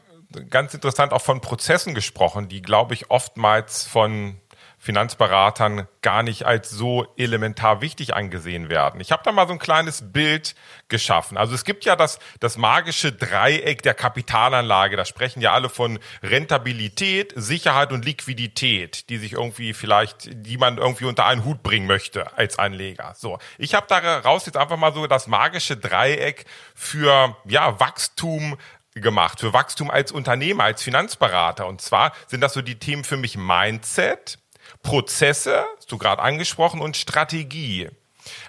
ganz 0.50 0.74
interessant 0.74 1.14
auch 1.14 1.22
von 1.22 1.42
Prozessen 1.42 1.94
gesprochen, 1.94 2.50
die, 2.50 2.62
glaube 2.62 2.96
ich, 2.96 3.12
oftmals 3.12 3.84
von 3.84 4.42
Finanzberatern 4.88 5.90
gar 6.02 6.24
nicht 6.24 6.46
als 6.46 6.70
so 6.70 7.08
elementar 7.18 7.82
wichtig 7.82 8.16
angesehen 8.16 8.70
werden. 8.70 9.02
Ich 9.02 9.12
habe 9.12 9.22
da 9.26 9.34
mal 9.34 9.46
so 9.46 9.52
ein 9.52 9.60
kleines 9.60 10.14
Bild 10.14 10.56
geschaffen. 10.88 11.38
Also 11.38 11.54
es 11.56 11.66
gibt 11.66 11.84
ja 11.84 11.98
das, 11.98 12.20
das 12.40 12.56
magische 12.56 13.12
Dreieck 13.12 13.82
der 13.82 13.94
Kapitalanlage. 13.94 14.96
Da 14.96 15.04
sprechen 15.04 15.42
ja 15.42 15.52
alle 15.52 15.68
von 15.68 16.00
Rentabilität, 16.24 17.34
Sicherheit 17.36 17.92
und 17.92 18.06
Liquidität, 18.06 19.10
die 19.10 19.18
sich 19.18 19.34
irgendwie 19.34 19.74
vielleicht, 19.74 20.30
die 20.32 20.56
man 20.56 20.78
irgendwie 20.78 21.04
unter 21.04 21.26
einen 21.26 21.44
Hut 21.44 21.64
bringen 21.64 21.86
möchte 21.86 22.38
als 22.38 22.58
Anleger. 22.58 23.14
So, 23.18 23.40
ich 23.58 23.76
habe 23.76 23.88
daraus 23.90 24.46
jetzt 24.46 24.56
einfach 24.56 24.78
mal 24.78 24.94
so 24.94 25.06
das 25.06 25.28
magische 25.28 25.76
Dreieck 25.76 26.46
für 26.74 27.36
ja 27.46 27.78
Wachstum, 27.82 28.58
gemacht 29.02 29.40
für 29.40 29.54
Wachstum 29.54 29.90
als 29.90 30.12
Unternehmer, 30.12 30.64
als 30.64 30.84
Finanzberater. 30.84 31.68
Und 31.68 31.82
zwar 31.82 32.14
sind 32.28 32.42
das 32.42 32.54
so 32.54 32.62
die 32.62 32.80
Themen 32.80 33.04
für 33.04 33.18
mich 33.18 33.38
Mindset, 33.38 34.40
Prozesse, 34.84 35.66
hast 35.78 35.92
du 35.92 35.98
gerade 35.98 36.22
angesprochen, 36.22 36.82
und 36.82 36.98
Strategie. 36.98 37.90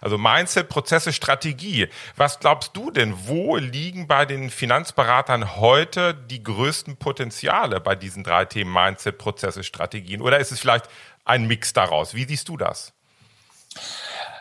Also 0.01 0.19
Mindset, 0.19 0.69
Prozesse, 0.69 1.13
Strategie. 1.13 1.89
Was 2.17 2.41
glaubst 2.41 2.77
du 2.77 2.91
denn, 2.91 3.15
wo 3.27 3.57
liegen 3.57 4.07
bei 4.07 4.25
den 4.27 4.51
Finanzberatern 4.51 5.57
heute 5.57 6.15
die 6.15 6.43
größten 6.43 6.97
Potenziale 6.97 7.81
bei 7.81 7.95
diesen 7.95 8.25
drei 8.25 8.45
Themen 8.45 8.73
Mindset, 8.73 9.19
Prozesse, 9.19 9.63
Strategien? 9.65 10.21
Oder 10.21 10.39
ist 10.39 10.53
es 10.53 10.61
vielleicht 10.61 10.89
ein 11.25 11.47
Mix 11.47 11.73
daraus? 11.73 12.15
Wie 12.15 12.25
siehst 12.25 12.49
du 12.49 12.57
das? 12.57 12.93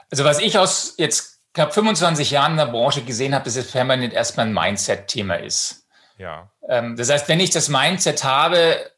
Also 0.09 0.23
was 0.23 0.39
ich 0.39 0.57
aus 0.57 0.95
jetzt 0.97 1.39
knapp 1.53 1.73
25 1.73 2.31
Jahren 2.31 2.51
in 2.53 2.57
der 2.57 2.67
Branche 2.67 3.03
gesehen 3.03 3.35
habe, 3.35 3.47
ist 3.47 3.57
es 3.57 3.71
permanent 3.71 4.13
erstmal 4.13 4.45
ein 4.45 4.53
Mindset-Thema 4.53 5.35
ist. 5.35 5.87
Ja. 6.17 6.49
Ähm, 6.67 6.95
das 6.95 7.09
heißt, 7.09 7.27
wenn 7.27 7.39
ich 7.39 7.49
das 7.49 7.69
Mindset 7.69 8.23
habe, 8.23 8.91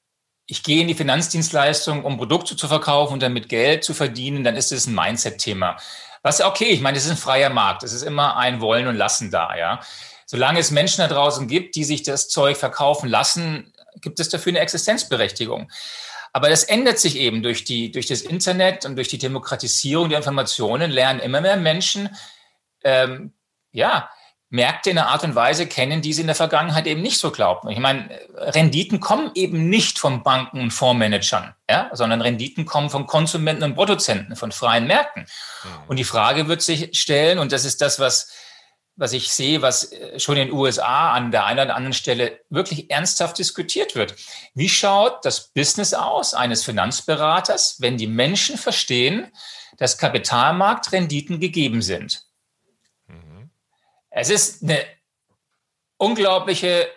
ich 0.49 0.63
gehe 0.63 0.81
in 0.81 0.87
die 0.87 0.95
Finanzdienstleistung, 0.95 2.03
um 2.03 2.17
Produkte 2.17 2.55
zu 2.55 2.67
verkaufen 2.67 3.13
und 3.13 3.21
damit 3.21 3.49
Geld 3.49 3.83
zu 3.83 3.93
verdienen, 3.93 4.43
dann 4.43 4.55
ist 4.55 4.71
es 4.71 4.87
ein 4.87 4.95
Mindset-Thema. 4.95 5.77
Was 6.23 6.41
okay, 6.41 6.65
ich 6.65 6.81
meine, 6.81 6.97
es 6.97 7.05
ist 7.05 7.11
ein 7.11 7.17
freier 7.17 7.51
Markt. 7.51 7.83
Es 7.83 7.93
ist 7.93 8.01
immer 8.01 8.35
ein 8.35 8.59
Wollen 8.59 8.87
und 8.87 8.95
Lassen 8.95 9.29
da, 9.29 9.55
ja. 9.55 9.79
Solange 10.25 10.59
es 10.59 10.71
Menschen 10.71 11.01
da 11.01 11.07
draußen 11.07 11.47
gibt, 11.47 11.75
die 11.75 11.83
sich 11.83 12.01
das 12.01 12.29
Zeug 12.29 12.57
verkaufen 12.57 13.07
lassen, 13.07 13.71
gibt 14.01 14.19
es 14.19 14.29
dafür 14.29 14.51
eine 14.51 14.59
Existenzberechtigung. 14.59 15.71
Aber 16.33 16.49
das 16.49 16.63
ändert 16.63 16.97
sich 16.97 17.17
eben 17.17 17.43
durch 17.43 17.63
die, 17.63 17.91
durch 17.91 18.07
das 18.07 18.21
Internet 18.21 18.85
und 18.85 18.95
durch 18.95 19.07
die 19.07 19.17
Demokratisierung 19.19 20.09
der 20.09 20.17
Informationen 20.17 20.89
lernen 20.89 21.19
immer 21.19 21.41
mehr 21.41 21.57
Menschen, 21.57 22.09
ähm, 22.83 23.33
ja, 23.71 24.09
Märkte 24.51 24.89
in 24.89 24.97
einer 24.97 25.09
Art 25.09 25.23
und 25.23 25.35
Weise 25.35 25.67
kennen, 25.67 26.01
die 26.01 26.11
sie 26.11 26.21
in 26.21 26.27
der 26.27 26.35
Vergangenheit 26.35 26.87
eben 26.87 27.01
nicht 27.01 27.19
so 27.19 27.29
glaubten. 27.29 27.69
Ich 27.69 27.77
meine, 27.77 28.09
Renditen 28.35 28.99
kommen 28.99 29.31
eben 29.35 29.69
nicht 29.69 29.99
von 29.99 30.23
Banken 30.23 30.59
und 30.59 30.71
Fondsmanagern, 30.71 31.53
ja, 31.69 31.89
sondern 31.93 32.21
Renditen 32.21 32.65
kommen 32.65 32.89
von 32.89 33.05
Konsumenten 33.05 33.63
und 33.63 33.75
Produzenten, 33.75 34.35
von 34.35 34.51
freien 34.51 34.87
Märkten. 34.87 35.23
Mhm. 35.23 35.69
Und 35.87 35.97
die 35.97 36.03
Frage 36.03 36.47
wird 36.47 36.63
sich 36.63 36.97
stellen, 36.99 37.37
und 37.37 37.51
das 37.51 37.63
ist 37.63 37.79
das, 37.81 37.99
was, 37.99 38.31
was 38.95 39.13
ich 39.13 39.31
sehe, 39.31 39.61
was 39.61 39.91
äh, 39.91 40.19
schon 40.19 40.37
in 40.37 40.47
den 40.47 40.55
USA 40.55 41.11
an 41.11 41.29
der 41.29 41.45
einen 41.45 41.59
oder 41.59 41.75
anderen 41.75 41.93
Stelle 41.93 42.39
wirklich 42.49 42.89
ernsthaft 42.89 43.37
diskutiert 43.37 43.95
wird. 43.95 44.15
Wie 44.55 44.69
schaut 44.69 45.23
das 45.25 45.49
Business 45.49 45.93
aus 45.93 46.33
eines 46.33 46.63
Finanzberaters, 46.63 47.77
wenn 47.81 47.97
die 47.97 48.07
Menschen 48.07 48.57
verstehen, 48.57 49.27
dass 49.77 49.99
Kapitalmarktrenditen 49.99 51.39
gegeben 51.39 51.83
sind? 51.83 52.28
Es 54.09 54.29
ist 54.29 54.63
eine 54.63 54.79
unglaubliche 55.97 56.87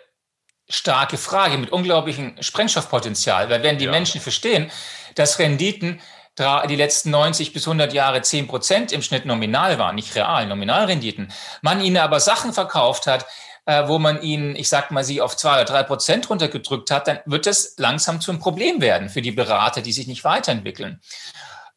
starke 0.69 1.17
Frage 1.17 1.57
mit 1.57 1.71
unglaublichem 1.71 2.41
Sprengstoffpotenzial, 2.41 3.49
weil 3.49 3.63
wenn 3.63 3.77
die 3.77 3.85
ja. 3.85 3.91
Menschen 3.91 4.21
verstehen, 4.21 4.71
dass 5.15 5.39
Renditen 5.39 6.01
die 6.67 6.75
letzten 6.75 7.11
90 7.11 7.53
bis 7.53 7.67
100 7.67 7.93
Jahre 7.93 8.23
10 8.23 8.47
Prozent 8.47 8.91
im 8.91 9.03
Schnitt 9.03 9.25
nominal 9.25 9.77
waren, 9.77 9.93
nicht 9.93 10.15
real, 10.15 10.47
Nominalrenditen, 10.47 11.31
man 11.61 11.79
ihnen 11.79 11.97
aber 11.97 12.19
Sachen 12.19 12.53
verkauft 12.53 13.05
hat, 13.05 13.27
äh, 13.65 13.87
wo 13.87 13.99
man 13.99 14.21
ihnen, 14.21 14.55
ich 14.55 14.67
sag 14.67 14.89
mal, 14.89 15.03
sie 15.03 15.21
auf 15.21 15.37
zwei 15.37 15.53
oder 15.53 15.65
drei 15.65 15.83
Prozent 15.83 16.29
runtergedrückt 16.29 16.89
hat, 16.89 17.07
dann 17.07 17.19
wird 17.25 17.45
das 17.45 17.75
langsam 17.77 18.19
zum 18.19 18.39
Problem 18.39 18.81
werden 18.81 19.09
für 19.09 19.21
die 19.21 19.31
Berater, 19.31 19.81
die 19.81 19.93
sich 19.93 20.07
nicht 20.07 20.23
weiterentwickeln. 20.23 21.01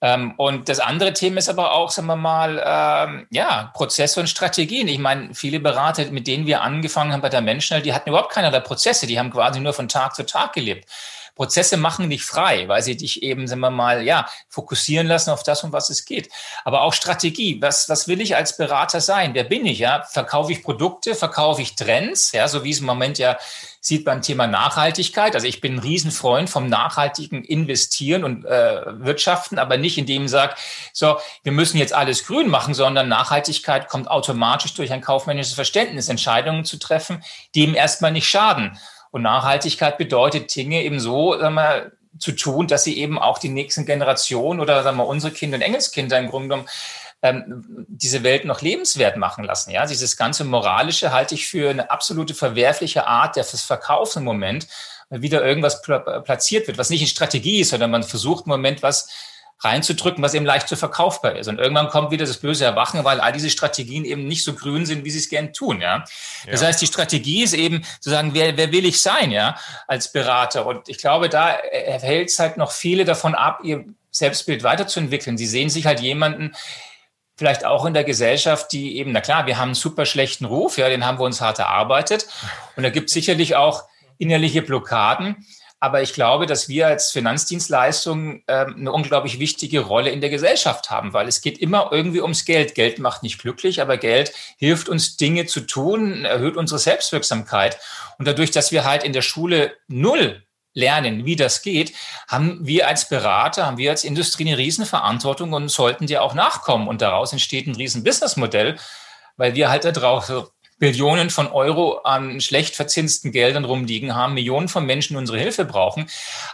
Ähm, 0.02 0.34
und 0.36 0.68
das 0.68 0.78
andere 0.78 1.12
Thema 1.14 1.38
ist 1.38 1.48
aber 1.48 1.72
auch, 1.72 1.90
sagen 1.90 2.06
wir 2.06 2.16
mal, 2.16 2.62
ähm, 2.64 3.26
ja, 3.30 3.70
Prozesse 3.74 4.20
und 4.20 4.28
Strategien. 4.28 4.88
Ich 4.88 4.98
meine, 4.98 5.34
viele 5.34 5.58
Berater, 5.58 6.10
mit 6.10 6.26
denen 6.26 6.46
wir 6.46 6.62
angefangen 6.62 7.12
haben 7.12 7.22
bei 7.22 7.30
der 7.30 7.40
Menschen, 7.40 7.82
die 7.82 7.94
hatten 7.94 8.10
überhaupt 8.10 8.32
keinerlei 8.32 8.60
Prozesse, 8.60 9.06
die 9.06 9.18
haben 9.18 9.30
quasi 9.30 9.60
nur 9.60 9.72
von 9.72 9.88
Tag 9.88 10.14
zu 10.14 10.26
Tag 10.26 10.52
gelebt. 10.52 10.88
Prozesse 11.36 11.76
machen 11.76 12.10
dich 12.10 12.24
frei, 12.24 12.66
weil 12.66 12.82
sie 12.82 12.96
dich 12.96 13.22
eben, 13.22 13.46
sagen 13.46 13.60
wir 13.60 13.70
mal, 13.70 14.02
ja, 14.02 14.26
fokussieren 14.48 15.06
lassen 15.06 15.30
auf 15.30 15.42
das, 15.42 15.62
um 15.62 15.72
was 15.72 15.90
es 15.90 16.04
geht. 16.04 16.30
Aber 16.64 16.82
auch 16.82 16.94
Strategie. 16.94 17.60
Was, 17.62 17.88
was 17.88 18.08
will 18.08 18.20
ich 18.20 18.34
als 18.34 18.56
Berater 18.56 19.00
sein? 19.00 19.34
Wer 19.34 19.44
bin 19.44 19.66
ich? 19.66 19.78
Ja, 19.78 20.02
verkaufe 20.02 20.50
ich 20.50 20.62
Produkte? 20.62 21.14
Verkaufe 21.14 21.62
ich 21.62 21.76
Trends? 21.76 22.32
Ja, 22.32 22.48
so 22.48 22.64
wie 22.64 22.70
es 22.70 22.80
im 22.80 22.86
Moment 22.86 23.18
ja 23.18 23.38
sieht 23.86 24.04
beim 24.04 24.20
Thema 24.20 24.48
Nachhaltigkeit. 24.48 25.36
Also 25.36 25.46
ich 25.46 25.60
bin 25.60 25.74
ein 25.74 25.78
Riesenfreund 25.78 26.50
vom 26.50 26.66
nachhaltigen 26.66 27.44
Investieren 27.44 28.24
und 28.24 28.44
äh, 28.44 28.82
Wirtschaften, 29.04 29.60
aber 29.60 29.76
nicht 29.76 29.96
indem 29.96 30.24
ich 30.24 30.30
sage, 30.32 30.56
so, 30.92 31.18
wir 31.44 31.52
müssen 31.52 31.78
jetzt 31.78 31.92
alles 31.92 32.26
grün 32.26 32.48
machen, 32.48 32.74
sondern 32.74 33.08
Nachhaltigkeit 33.08 33.88
kommt 33.88 34.10
automatisch 34.10 34.74
durch 34.74 34.92
ein 34.92 35.02
kaufmännisches 35.02 35.54
Verständnis, 35.54 36.08
Entscheidungen 36.08 36.64
zu 36.64 36.78
treffen, 36.78 37.22
die 37.54 37.62
ihm 37.62 37.76
erstmal 37.76 38.10
nicht 38.10 38.28
schaden. 38.28 38.76
Und 39.10 39.22
Nachhaltigkeit 39.22 39.98
bedeutet 39.98 40.54
Dinge 40.54 40.82
eben 40.82 41.00
so, 41.00 41.38
sagen 41.38 41.54
wir, 41.54 41.92
zu 42.18 42.32
tun, 42.32 42.66
dass 42.66 42.84
sie 42.84 42.98
eben 42.98 43.18
auch 43.18 43.38
die 43.38 43.48
nächsten 43.48 43.84
Generationen 43.84 44.60
oder 44.60 44.82
sagen 44.82 44.96
wir 44.96 45.06
unsere 45.06 45.32
Kinder 45.32 45.56
und 45.56 45.62
Engelskinder 45.62 46.18
im 46.18 46.28
Grunde 46.28 46.48
genommen 46.48 46.68
ähm, 47.22 47.86
diese 47.88 48.22
Welt 48.22 48.44
noch 48.44 48.60
lebenswert 48.60 49.16
machen 49.16 49.44
lassen. 49.44 49.70
Ja, 49.70 49.86
dieses 49.86 50.16
ganze 50.16 50.44
Moralische 50.44 51.12
halte 51.12 51.34
ich 51.34 51.46
für 51.46 51.70
eine 51.70 51.90
absolute 51.90 52.34
verwerfliche 52.34 53.06
Art 53.06 53.36
des 53.36 53.62
Verkaufs 53.62 54.16
im 54.16 54.24
Moment, 54.24 54.66
weil 55.08 55.22
wieder 55.22 55.44
irgendwas 55.44 55.82
platziert 55.82 56.66
wird, 56.66 56.78
was 56.78 56.90
nicht 56.90 57.02
in 57.02 57.06
Strategie 57.06 57.60
ist, 57.60 57.70
sondern 57.70 57.90
man 57.90 58.02
versucht 58.02 58.46
im 58.46 58.50
Moment 58.50 58.82
was 58.82 59.08
reinzudrücken, 59.60 60.22
was 60.22 60.34
eben 60.34 60.44
leicht 60.44 60.68
zu 60.68 60.76
verkaufbar 60.76 61.36
ist. 61.36 61.48
Und 61.48 61.58
irgendwann 61.58 61.88
kommt 61.88 62.10
wieder 62.10 62.26
das 62.26 62.38
böse 62.38 62.64
Erwachen, 62.64 63.04
weil 63.04 63.20
all 63.20 63.32
diese 63.32 63.50
Strategien 63.50 64.04
eben 64.04 64.26
nicht 64.26 64.44
so 64.44 64.54
grün 64.54 64.84
sind, 64.84 65.04
wie 65.04 65.10
sie 65.10 65.18
es 65.18 65.28
gern 65.28 65.52
tun. 65.52 65.80
Ja? 65.80 66.04
Das 66.50 66.60
ja. 66.60 66.68
heißt, 66.68 66.82
die 66.82 66.86
Strategie 66.86 67.42
ist 67.42 67.54
eben 67.54 67.82
zu 68.00 68.10
sagen, 68.10 68.34
wer, 68.34 68.56
wer 68.56 68.70
will 68.72 68.84
ich 68.84 69.00
sein, 69.00 69.30
ja, 69.30 69.56
als 69.86 70.12
Berater. 70.12 70.66
Und 70.66 70.88
ich 70.88 70.98
glaube, 70.98 71.28
da 71.28 71.56
hält 71.70 72.28
es 72.28 72.38
halt 72.38 72.56
noch 72.56 72.70
viele 72.70 73.04
davon 73.04 73.34
ab, 73.34 73.60
ihr 73.62 73.84
Selbstbild 74.10 74.62
weiterzuentwickeln. 74.62 75.38
Sie 75.38 75.46
sehen 75.46 75.70
sich 75.70 75.86
halt 75.86 76.00
jemanden, 76.00 76.54
vielleicht 77.36 77.64
auch 77.64 77.84
in 77.84 77.94
der 77.94 78.04
Gesellschaft, 78.04 78.72
die 78.72 78.96
eben, 78.96 79.12
na 79.12 79.20
klar, 79.20 79.46
wir 79.46 79.58
haben 79.58 79.68
einen 79.68 79.74
super 79.74 80.06
schlechten 80.06 80.46
Ruf, 80.46 80.78
ja, 80.78 80.88
den 80.88 81.04
haben 81.04 81.18
wir 81.18 81.24
uns 81.24 81.40
hart 81.40 81.58
erarbeitet. 81.58 82.26
Und 82.76 82.82
da 82.82 82.90
gibt 82.90 83.08
es 83.08 83.14
sicherlich 83.14 83.56
auch 83.56 83.84
innerliche 84.18 84.62
Blockaden. 84.62 85.46
Aber 85.78 86.00
ich 86.00 86.14
glaube, 86.14 86.46
dass 86.46 86.68
wir 86.68 86.86
als 86.86 87.10
Finanzdienstleistung 87.10 88.42
ähm, 88.48 88.76
eine 88.78 88.92
unglaublich 88.92 89.38
wichtige 89.38 89.80
Rolle 89.80 90.10
in 90.10 90.22
der 90.22 90.30
Gesellschaft 90.30 90.90
haben, 90.90 91.12
weil 91.12 91.28
es 91.28 91.42
geht 91.42 91.58
immer 91.58 91.90
irgendwie 91.92 92.22
ums 92.22 92.46
Geld. 92.46 92.74
Geld 92.74 92.98
macht 92.98 93.22
nicht 93.22 93.38
glücklich, 93.38 93.82
aber 93.82 93.98
Geld 93.98 94.32
hilft 94.56 94.88
uns, 94.88 95.18
Dinge 95.18 95.44
zu 95.44 95.60
tun, 95.60 96.24
erhöht 96.24 96.56
unsere 96.56 96.78
Selbstwirksamkeit. 96.78 97.78
Und 98.18 98.26
dadurch, 98.26 98.50
dass 98.50 98.72
wir 98.72 98.84
halt 98.84 99.04
in 99.04 99.12
der 99.12 99.22
Schule 99.22 99.76
null 99.86 100.42
lernen, 100.72 101.24
wie 101.26 101.36
das 101.36 101.62
geht, 101.62 101.92
haben 102.28 102.66
wir 102.66 102.88
als 102.88 103.08
Berater, 103.08 103.66
haben 103.66 103.78
wir 103.78 103.90
als 103.90 104.04
Industrie 104.04 104.46
eine 104.46 104.58
Riesenverantwortung 104.58 105.52
und 105.52 105.68
sollten 105.68 106.06
dir 106.06 106.22
auch 106.22 106.34
nachkommen. 106.34 106.88
Und 106.88 107.02
daraus 107.02 107.32
entsteht 107.32 107.66
ein 107.66 107.74
riesen 107.74 108.02
Businessmodell, 108.02 108.78
weil 109.36 109.54
wir 109.54 109.68
halt 109.68 109.84
da 109.84 109.92
drauf 109.92 110.52
Billionen 110.78 111.30
von 111.30 111.48
Euro 111.48 111.98
an 111.98 112.40
schlecht 112.40 112.76
verzinsten 112.76 113.32
Geldern 113.32 113.64
rumliegen 113.64 114.14
haben, 114.14 114.34
Millionen 114.34 114.68
von 114.68 114.84
Menschen 114.84 115.16
unsere 115.16 115.38
Hilfe 115.38 115.64
brauchen. 115.64 116.08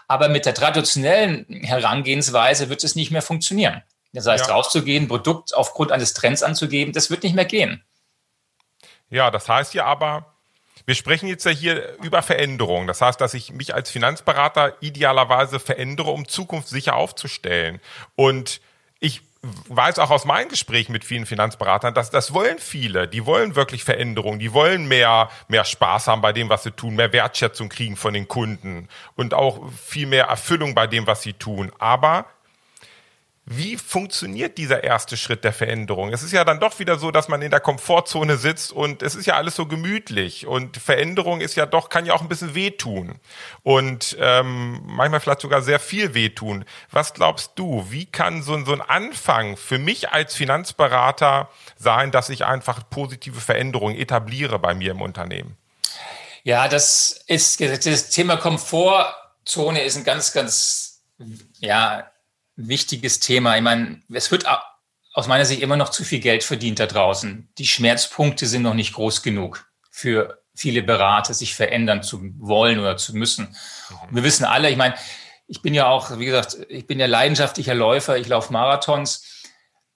Aber 0.07 0.29
mit 0.29 0.47
der 0.47 0.55
traditionellen 0.55 1.47
Herangehensweise 1.65 2.69
wird 2.69 2.85
es 2.85 2.95
nicht 2.95 3.11
mehr 3.11 3.23
funktionieren. 3.23 3.83
Das 4.13 4.27
heißt, 4.27 4.47
ja. 4.47 4.55
rauszugehen, 4.55 5.09
Produkt 5.09 5.55
aufgrund 5.55 5.91
eines 5.91 6.15
Trends 6.15 6.43
anzugeben, 6.43 6.93
das 6.93 7.11
wird 7.11 7.23
nicht 7.23 7.35
mehr 7.35 7.47
gehen. 7.47 7.83
Ja, 9.11 9.31
das 9.31 9.49
heißt 9.49 9.75
ja 9.75 9.85
aber, 9.87 10.33
wir 10.85 10.95
sprechen 10.95 11.29
jetzt 11.29 11.45
ja 11.45 11.51
hier 11.51 11.97
über 11.99 12.23
Veränderung. 12.23 12.87
Das 12.87 13.01
heißt, 13.01 13.21
dass 13.21 13.35
ich 13.35 13.53
mich 13.53 13.75
als 13.75 13.91
Finanzberater 13.91 14.77
idealerweise 14.81 15.61
verändere, 15.61 16.11
um 16.11 16.29
Zukunft 16.29 16.69
sicher 16.69 16.97
aufzustellen. 16.97 17.81
Und 18.15 18.61
weiß 19.69 19.99
auch 19.99 20.11
aus 20.11 20.25
meinen 20.25 20.49
Gesprächen 20.49 20.93
mit 20.93 21.05
vielen 21.05 21.27
Finanzberatern, 21.27 21.95
dass 21.95 22.11
das 22.11 22.33
wollen 22.33 22.59
viele. 22.59 23.09
Die 23.09 23.27
wollen 23.27 23.57
wirklich 23.57 23.83
Veränderung. 23.83 24.39
Die 24.39 24.53
wollen 24.53 24.87
mehr, 24.87 25.31
mehr 25.49 25.65
Spaß 25.65 26.07
haben 26.07 26.23
bei 26.23 26.33
dem, 26.33 26.49
was 26.49 26.63
sie 26.63 26.71
tun, 26.71 26.95
mehr 26.95 27.13
Wertschätzung 27.13 27.69
kriegen 27.69 27.97
von 27.97 28.15
den 28.15 28.29
Kunden 28.29 28.89
und 29.17 29.35
auch 29.35 29.69
viel 29.73 30.07
mehr 30.07 30.27
Erfüllung 30.27 30.75
bei 30.75 30.87
dem, 30.87 31.07
was 31.09 31.23
sie 31.23 31.33
tun. 31.33 31.73
Aber 31.79 32.27
wie 33.45 33.77
funktioniert 33.77 34.57
dieser 34.57 34.85
erste 34.85 35.17
Schritt 35.17 35.43
der 35.43 35.53
Veränderung? 35.53 36.13
Es 36.13 36.23
ist 36.23 36.33
ja 36.33 36.45
dann 36.45 36.61
doch 36.61 36.79
wieder 36.79 36.97
so, 36.97 37.11
dass 37.11 37.27
man 37.27 37.43
in 37.43 37.51
der 37.51 37.59
Komfortzone 37.59 38.37
sitzt 38.37 38.71
und 38.71 39.03
es 39.03 39.17
ist 39.17 39.27
ja 39.27 39.35
alles 39.35 39.57
so 39.57 39.67
gemütlich 39.67 40.47
und 40.47 40.77
Veränderung 40.77 41.41
ist 41.41 41.57
ja 41.57 41.67
doch, 41.67 41.89
kann 41.89 42.07
ja 42.07 42.15
auch 42.15 42.23
ein 42.23 42.29
bisschen 42.29 42.55
wehtun 42.55 43.19
und 43.65 44.17
ähm, 44.21 44.81
manchmal 44.85 45.19
vielleicht 45.19 45.41
sogar 45.41 45.61
sehr 45.61 45.81
viel 45.81 46.15
wehtun. 46.15 46.65
Was 46.93 47.15
glaubst 47.15 47.53
du, 47.57 47.85
wie 47.91 48.07
kann 48.07 48.45
so, 48.45 48.65
so 48.65 48.73
ein 48.75 48.81
Anfang 48.81 49.57
für 49.57 49.79
mich 49.79 50.11
als 50.11 50.37
Finanzberater 50.37 51.51
sein, 51.77 52.13
dass 52.13 52.29
ich 52.29 52.45
einfach 52.45 52.89
positive 52.91 53.41
Veränderungen 53.41 53.97
etabliere 53.97 54.61
bei 54.61 54.73
mir 54.73 54.93
im 54.93 55.03
Unternehmen? 55.03 55.57
Ja, 56.45 56.69
das 56.69 57.25
ist 57.27 57.61
das 57.61 58.11
Thema 58.11 58.37
Komfortzone 58.37 59.83
ist 59.83 59.97
ein 59.97 60.05
ganz, 60.05 60.33
ganz 60.33 61.03
ja 61.59 62.12
wichtiges 62.57 63.21
Thema. 63.21 63.57
Ich 63.57 63.63
meine, 63.63 64.01
es 64.13 64.31
wird 64.31 64.45
aus 65.15 65.27
meiner 65.27 65.45
Sicht 65.45 65.63
immer 65.63 65.77
noch 65.77 65.91
zu 65.91 66.05
viel 66.05 66.21
Geld 66.21 66.45
verdient 66.45 66.79
da 66.79 66.87
draußen. 66.87 67.51
Die 67.59 67.67
Schmerzpunkte 67.67 68.47
sind 68.47 68.63
noch 68.63 68.75
nicht 68.75 68.95
groß 68.95 69.23
genug 69.23 69.67
für 69.91 70.43
viele 70.55 70.83
Berater, 70.83 71.35
sich 71.35 71.55
verändern 71.55 72.03
zu 72.03 72.21
wollen 72.39 72.79
oder 72.79 72.97
zu 72.97 73.17
müssen. 73.17 73.55
Und 74.09 74.17
wir 74.17 74.23
wissen 74.23 74.45
alle, 74.45 74.71
ich 74.71 74.77
meine, 74.77 74.95
ich 75.47 75.63
bin 75.63 75.75
ja 75.75 75.87
auch, 75.87 76.19
wie 76.19 76.25
gesagt, 76.25 76.59
ich 76.69 76.87
bin 76.87 76.99
ja 76.99 77.07
leidenschaftlicher 77.07 77.75
Läufer, 77.75 78.17
ich 78.17 78.29
laufe 78.29 78.53
Marathons. 78.53 79.25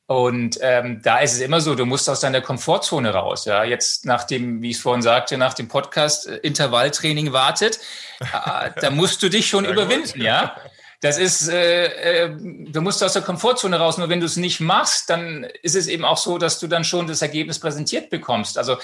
Und 0.09 0.59
ähm, 0.61 1.01
da 1.03 1.19
ist 1.19 1.33
es 1.33 1.41
immer 1.41 1.61
so, 1.61 1.75
du 1.75 1.85
musst 1.85 2.09
aus 2.09 2.21
deiner 2.21 2.41
Komfortzone 2.41 3.11
raus. 3.11 3.45
Ja, 3.45 3.65
jetzt 3.65 4.05
nach 4.05 4.25
dem, 4.25 4.63
wie 4.63 4.71
ich 4.71 4.77
es 4.77 4.83
vorhin 4.83 5.03
sagte, 5.03 5.37
nach 5.37 5.55
dem 5.55 5.67
Podcast 5.67 6.29
äh, 6.29 6.37
Intervalltraining 6.37 7.33
wartet, 7.33 7.81
äh, 8.21 8.71
da 8.81 8.91
musst 8.91 9.23
du 9.23 9.29
dich 9.29 9.49
schon 9.49 9.65
überwinden, 9.65 10.21
ja. 10.21 10.57
Das 11.01 11.19
ist, 11.19 11.49
äh, 11.49 12.25
äh, 12.25 12.37
du 12.39 12.81
musst 12.81 13.03
aus 13.05 13.13
der 13.13 13.23
Komfortzone 13.23 13.77
raus. 13.79 13.99
Nur 13.99 14.09
wenn 14.09 14.21
du 14.21 14.27
es 14.27 14.37
nicht 14.37 14.61
machst, 14.61 15.11
dann 15.11 15.45
ist 15.63 15.77
es 15.77 15.89
eben 15.89 16.05
auch 16.05 16.17
so, 16.17 16.39
dass 16.39 16.59
du 16.59 16.67
dann 16.67 16.85
schon 16.85 17.07
das 17.07 17.23
Ergebnis 17.23 17.59
präsentiert 17.59 18.11
bekommst. 18.11 18.57
Also 18.57 18.79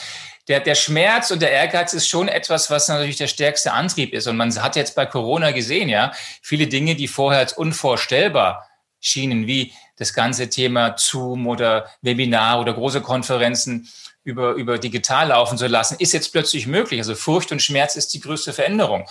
der, 0.49 0.61
der 0.61 0.75
Schmerz 0.75 1.31
und 1.31 1.41
der 1.41 1.53
Ehrgeiz 1.53 1.95
ist 1.95 2.09
schon 2.09 2.29
etwas, 2.29 2.71
was 2.71 2.89
natürlich 2.89 3.17
der 3.17 3.29
stärkste 3.29 3.73
Antrieb 3.73 4.13
ist. 4.13 4.27
Und 4.27 4.37
man 4.37 4.55
hat 4.63 4.77
jetzt 4.77 4.95
bei 4.95 5.07
Corona 5.07 5.53
gesehen, 5.53 5.89
ja, 5.89 6.13
viele 6.43 6.67
Dinge, 6.67 6.95
die 6.95 7.09
vorher 7.09 7.41
als 7.41 7.53
unvorstellbar 7.55 8.69
schienen, 9.01 9.47
wie 9.47 9.73
das 9.97 10.15
ganze 10.15 10.49
Thema 10.49 10.95
Zoom 10.97 11.47
oder 11.47 11.89
Webinar 12.03 12.61
oder 12.61 12.75
große 12.75 13.01
Konferenzen 13.01 13.89
über, 14.25 14.53
über 14.53 14.79
digital 14.79 15.29
laufen 15.29 15.59
zu 15.59 15.67
lassen, 15.67 15.97
ist 15.99 16.13
jetzt 16.13 16.33
plötzlich 16.33 16.67
möglich. 16.67 17.01
Also 17.01 17.15
Furcht 17.15 17.51
und 17.53 17.61
Schmerz 17.61 17.97
ist 17.97 18.15
die 18.15 18.21
größte 18.21 18.53
Veränderung. 18.53 19.09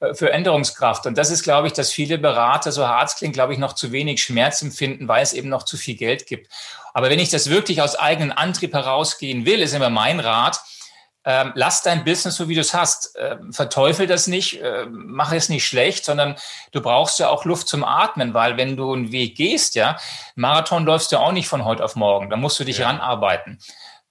Äh, 0.00 0.14
für 0.14 0.32
Änderungskraft. 0.32 1.06
Und 1.06 1.18
das 1.18 1.30
ist, 1.30 1.42
glaube 1.42 1.66
ich, 1.66 1.72
dass 1.72 1.92
viele 1.92 2.18
Berater, 2.18 2.72
so 2.72 2.86
hart 2.86 3.10
es 3.10 3.16
klingt, 3.16 3.34
glaube 3.34 3.52
ich, 3.52 3.58
noch 3.58 3.74
zu 3.74 3.92
wenig 3.92 4.22
Schmerz 4.22 4.62
empfinden, 4.62 5.08
weil 5.08 5.22
es 5.22 5.32
eben 5.32 5.48
noch 5.48 5.64
zu 5.64 5.76
viel 5.76 5.96
Geld 5.96 6.26
gibt. 6.26 6.50
Aber 6.92 7.10
wenn 7.10 7.18
ich 7.18 7.30
das 7.30 7.50
wirklich 7.50 7.82
aus 7.82 7.96
eigenem 7.96 8.32
Antrieb 8.32 8.72
herausgehen 8.72 9.46
will, 9.46 9.60
ist 9.60 9.74
immer 9.74 9.90
mein 9.90 10.20
Rat, 10.20 10.60
ähm, 11.26 11.52
lass 11.54 11.82
dein 11.82 12.04
Business 12.04 12.36
so, 12.36 12.48
wie 12.48 12.54
du 12.54 12.60
es 12.60 12.74
hast. 12.74 13.16
Ähm, 13.18 13.52
verteufel 13.52 14.06
das 14.06 14.26
nicht, 14.26 14.60
äh, 14.60 14.84
mach 14.90 15.32
es 15.32 15.48
nicht 15.48 15.66
schlecht, 15.66 16.04
sondern 16.04 16.36
du 16.72 16.82
brauchst 16.82 17.18
ja 17.18 17.30
auch 17.30 17.46
Luft 17.46 17.66
zum 17.66 17.82
Atmen, 17.82 18.34
weil 18.34 18.58
wenn 18.58 18.76
du 18.76 18.92
einen 18.92 19.10
Weg 19.10 19.36
gehst, 19.36 19.74
ja, 19.74 19.96
Marathon 20.34 20.84
läufst 20.84 21.12
du 21.12 21.18
auch 21.18 21.32
nicht 21.32 21.48
von 21.48 21.64
heute 21.64 21.82
auf 21.82 21.96
morgen, 21.96 22.28
da 22.28 22.36
musst 22.36 22.60
du 22.60 22.64
dich 22.64 22.78
ja. 22.78 22.88
ranarbeiten. 22.90 23.58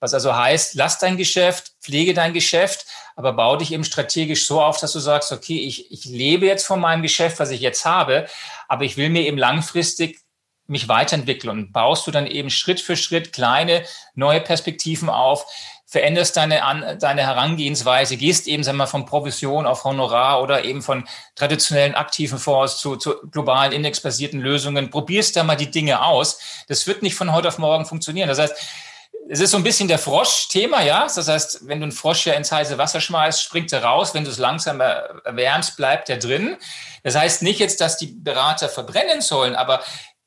Was 0.03 0.13
also 0.13 0.35
heißt, 0.35 0.75
lass 0.75 0.99
dein 0.99 1.15
Geschäft, 1.15 1.75
pflege 1.79 2.13
dein 2.13 2.33
Geschäft, 2.33 2.87
aber 3.15 3.31
bau 3.31 3.55
dich 3.55 3.71
eben 3.71 3.85
strategisch 3.85 4.45
so 4.45 4.61
auf, 4.61 4.77
dass 4.77 4.91
du 4.91 4.99
sagst, 4.99 5.31
okay, 5.31 5.57
ich, 5.59 5.93
ich 5.93 6.03
lebe 6.03 6.45
jetzt 6.45 6.67
von 6.67 6.81
meinem 6.81 7.01
Geschäft, 7.01 7.39
was 7.39 7.51
ich 7.51 7.61
jetzt 7.61 7.85
habe, 7.85 8.27
aber 8.67 8.83
ich 8.83 8.97
will 8.97 9.09
mir 9.09 9.21
eben 9.21 9.37
langfristig 9.37 10.19
mich 10.67 10.89
weiterentwickeln 10.89 11.57
und 11.57 11.71
baust 11.71 12.05
du 12.05 12.11
dann 12.11 12.27
eben 12.27 12.49
Schritt 12.49 12.81
für 12.81 12.97
Schritt 12.97 13.31
kleine 13.31 13.85
neue 14.13 14.41
Perspektiven 14.41 15.07
auf, 15.07 15.45
veränderst 15.85 16.35
deine, 16.35 16.65
an, 16.65 16.99
deine 16.99 17.21
Herangehensweise, 17.21 18.17
gehst 18.17 18.45
eben 18.47 18.63
sagen 18.63 18.79
wir, 18.79 18.87
von 18.87 19.05
Provision 19.05 19.65
auf 19.65 19.85
Honorar 19.85 20.41
oder 20.41 20.65
eben 20.65 20.81
von 20.81 21.07
traditionellen 21.35 21.95
aktiven 21.95 22.39
Fonds 22.39 22.77
zu, 22.77 22.97
zu 22.97 23.21
globalen 23.31 23.71
indexbasierten 23.71 24.41
Lösungen, 24.41 24.89
probierst 24.89 25.37
da 25.37 25.45
mal 25.45 25.55
die 25.55 25.71
Dinge 25.71 26.03
aus. 26.03 26.65
Das 26.67 26.87
wird 26.87 27.03
nicht 27.03 27.15
von 27.15 27.31
heute 27.31 27.47
auf 27.47 27.57
morgen 27.57 27.85
funktionieren. 27.85 28.27
Das 28.27 28.39
heißt, 28.39 28.55
es 29.33 29.39
ist 29.39 29.49
so 29.49 29.57
ein 29.57 29.63
bisschen 29.63 29.87
der 29.87 29.97
Frosch-Thema, 29.97 30.83
ja. 30.83 31.07
Das 31.07 31.27
heißt, 31.27 31.67
wenn 31.67 31.79
du 31.79 31.85
einen 31.85 31.91
Frosch 31.91 32.27
ja 32.27 32.33
ins 32.33 32.51
heiße 32.51 32.77
Wasser 32.77 33.01
schmeißt, 33.01 33.41
springt 33.41 33.73
er 33.73 33.83
raus. 33.83 34.13
Wenn 34.13 34.25
du 34.25 34.29
es 34.29 34.37
langsam 34.37 34.79
erwärmst, 34.79 35.75
bleibt 35.75 36.07
er 36.11 36.17
drin. 36.17 36.55
Das 37.01 37.15
heißt 37.15 37.41
nicht 37.41 37.59
jetzt, 37.59 37.81
dass 37.81 37.97
die 37.97 38.13
Berater 38.15 38.69
verbrennen 38.69 39.21
sollen, 39.21 39.55
aber 39.55 39.81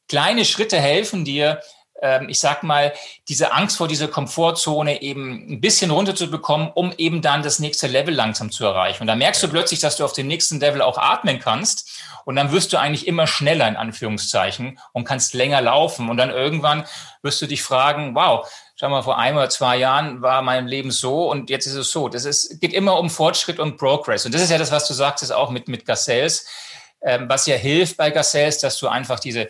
kleine 0.09 0.45
Schritte 0.45 0.81
helfen 0.81 1.25
dir, 1.25 1.61
ähm, 2.03 2.29
ich 2.29 2.40
sag 2.40 2.64
mal, 2.64 2.92
diese 3.29 3.53
Angst 3.53 3.77
vor 3.77 3.87
dieser 3.87 4.09
Komfortzone 4.09 5.01
eben 5.03 5.53
ein 5.53 5.61
bisschen 5.61 5.92
runterzubekommen, 5.92 6.73
um 6.75 6.92
eben 6.99 7.23
dann 7.23 7.45
das 7.45 7.61
nächste 7.61 7.87
Level 7.87 8.12
langsam 8.12 8.51
zu 8.51 8.64
erreichen. 8.64 9.05
Und 9.05 9.07
da 9.07 9.14
merkst 9.14 9.40
du 9.40 9.47
plötzlich, 9.49 9.79
dass 9.79 9.97
du 9.97 10.05
auf 10.05 10.14
dem 10.14 10.27
nächsten 10.27 10.59
Level 10.59 10.83
auch 10.83 10.99
atmen 10.99 11.38
kannst. 11.38 12.03
Und 12.25 12.35
dann 12.35 12.51
wirst 12.51 12.73
du 12.73 12.77
eigentlich 12.77 13.07
immer 13.07 13.29
schneller 13.29 13.69
in 13.69 13.77
Anführungszeichen 13.77 14.81
und 14.92 15.05
kannst 15.05 15.33
länger 15.33 15.61
laufen. 15.61 16.11
Und 16.11 16.16
dann 16.16 16.31
irgendwann 16.31 16.85
wirst 17.23 17.40
du 17.40 17.47
dich 17.47 17.62
fragen, 17.62 18.16
wow, 18.16 18.45
schau 18.77 18.91
mal, 18.91 19.03
vor 19.03 19.19
ein 19.19 19.35
oder 19.35 19.49
zwei 19.49 19.79
Jahren 19.79 20.23
war 20.23 20.43
mein 20.43 20.69
Leben 20.69 20.91
so 20.91 21.31
und 21.31 21.51
jetzt 21.51 21.67
ist 21.67 21.75
es 21.75 21.91
so. 21.91 22.09
Das 22.09 22.25
ist, 22.25 22.61
geht 22.61 22.75
immer 22.75 22.99
um 22.99 23.11
Fortschritt 23.11 23.59
und 23.59 23.79
Progress. 23.79 24.27
Und 24.27 24.35
das 24.35 24.43
ist 24.43 24.51
ja 24.51 24.59
das, 24.59 24.71
was 24.71 24.87
du 24.87 24.95
sagtest 24.95 25.33
auch 25.33 25.51
mit, 25.51 25.67
mit 25.69 25.87
Gazelles, 25.87 26.47
ähm, 27.03 27.29
was 27.29 27.47
ja 27.47 27.57
hilft 27.57 27.97
bei 27.97 28.11
Gazelles, 28.11 28.59
dass 28.59 28.79
du 28.79 28.89
einfach 28.89 29.19
diese 29.19 29.49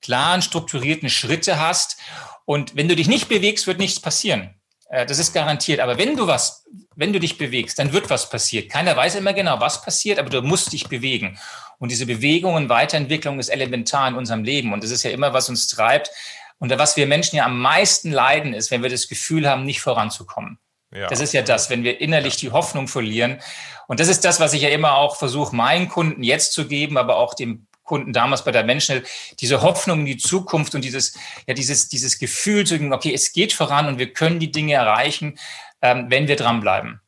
klaren, 0.00 0.40
strukturierten 0.40 1.10
Schritte 1.10 1.58
hast. 1.58 1.96
Und 2.44 2.76
wenn 2.76 2.88
du 2.88 2.94
dich 2.94 3.08
nicht 3.08 3.28
bewegst, 3.28 3.66
wird 3.66 3.78
nichts 3.78 3.98
passieren. 3.98 4.54
Äh, 4.88 5.04
das 5.04 5.18
ist 5.18 5.32
garantiert. 5.32 5.80
Aber 5.80 5.98
wenn 5.98 6.16
du 6.16 6.28
was, 6.28 6.64
wenn 6.94 7.12
du 7.12 7.18
dich 7.18 7.38
bewegst, 7.38 7.80
dann 7.80 7.92
wird 7.92 8.08
was 8.08 8.30
passieren. 8.30 8.68
Keiner 8.68 8.96
weiß 8.96 9.16
immer 9.16 9.32
genau, 9.32 9.58
was 9.58 9.82
passiert, 9.82 10.20
aber 10.20 10.30
du 10.30 10.42
musst 10.42 10.72
dich 10.72 10.88
bewegen. 10.88 11.38
Und 11.80 11.90
diese 11.90 12.06
Bewegung 12.06 12.54
und 12.54 12.68
Weiterentwicklung 12.68 13.40
ist 13.40 13.48
elementar 13.48 14.06
in 14.06 14.14
unserem 14.14 14.44
Leben. 14.44 14.72
Und 14.72 14.84
das 14.84 14.92
ist 14.92 15.02
ja 15.02 15.10
immer, 15.10 15.32
was 15.32 15.48
uns 15.48 15.66
treibt. 15.66 16.10
Und 16.58 16.70
was 16.78 16.96
wir 16.96 17.06
Menschen 17.06 17.36
ja 17.36 17.44
am 17.44 17.60
meisten 17.60 18.10
leiden, 18.10 18.54
ist, 18.54 18.70
wenn 18.70 18.82
wir 18.82 18.90
das 18.90 19.08
Gefühl 19.08 19.48
haben, 19.48 19.64
nicht 19.64 19.80
voranzukommen. 19.80 20.58
Ja. 20.92 21.08
Das 21.08 21.20
ist 21.20 21.34
ja 21.34 21.42
das, 21.42 21.70
wenn 21.70 21.82
wir 21.82 22.00
innerlich 22.00 22.36
die 22.36 22.52
Hoffnung 22.52 22.86
verlieren. 22.86 23.40
Und 23.88 24.00
das 24.00 24.08
ist 24.08 24.24
das, 24.24 24.38
was 24.40 24.52
ich 24.52 24.62
ja 24.62 24.68
immer 24.68 24.94
auch 24.94 25.16
versuche, 25.16 25.54
meinen 25.54 25.88
Kunden 25.88 26.22
jetzt 26.22 26.52
zu 26.52 26.68
geben, 26.68 26.96
aber 26.96 27.16
auch 27.16 27.34
dem 27.34 27.66
Kunden 27.82 28.12
damals 28.12 28.44
bei 28.44 28.52
der 28.52 28.64
Menschen, 28.64 29.02
diese 29.40 29.60
Hoffnung 29.60 30.00
in 30.00 30.06
die 30.06 30.16
Zukunft 30.16 30.74
und 30.74 30.84
dieses, 30.84 31.18
ja, 31.46 31.54
dieses, 31.54 31.88
dieses 31.88 32.18
Gefühl 32.18 32.64
zu 32.64 32.76
okay, 32.92 33.12
es 33.12 33.32
geht 33.32 33.52
voran 33.52 33.86
und 33.86 33.98
wir 33.98 34.12
können 34.12 34.40
die 34.40 34.50
Dinge 34.50 34.74
erreichen, 34.74 35.38
ähm, 35.82 36.06
wenn 36.08 36.28
wir 36.28 36.36
dranbleiben. 36.36 37.00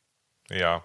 Ja, 0.49 0.83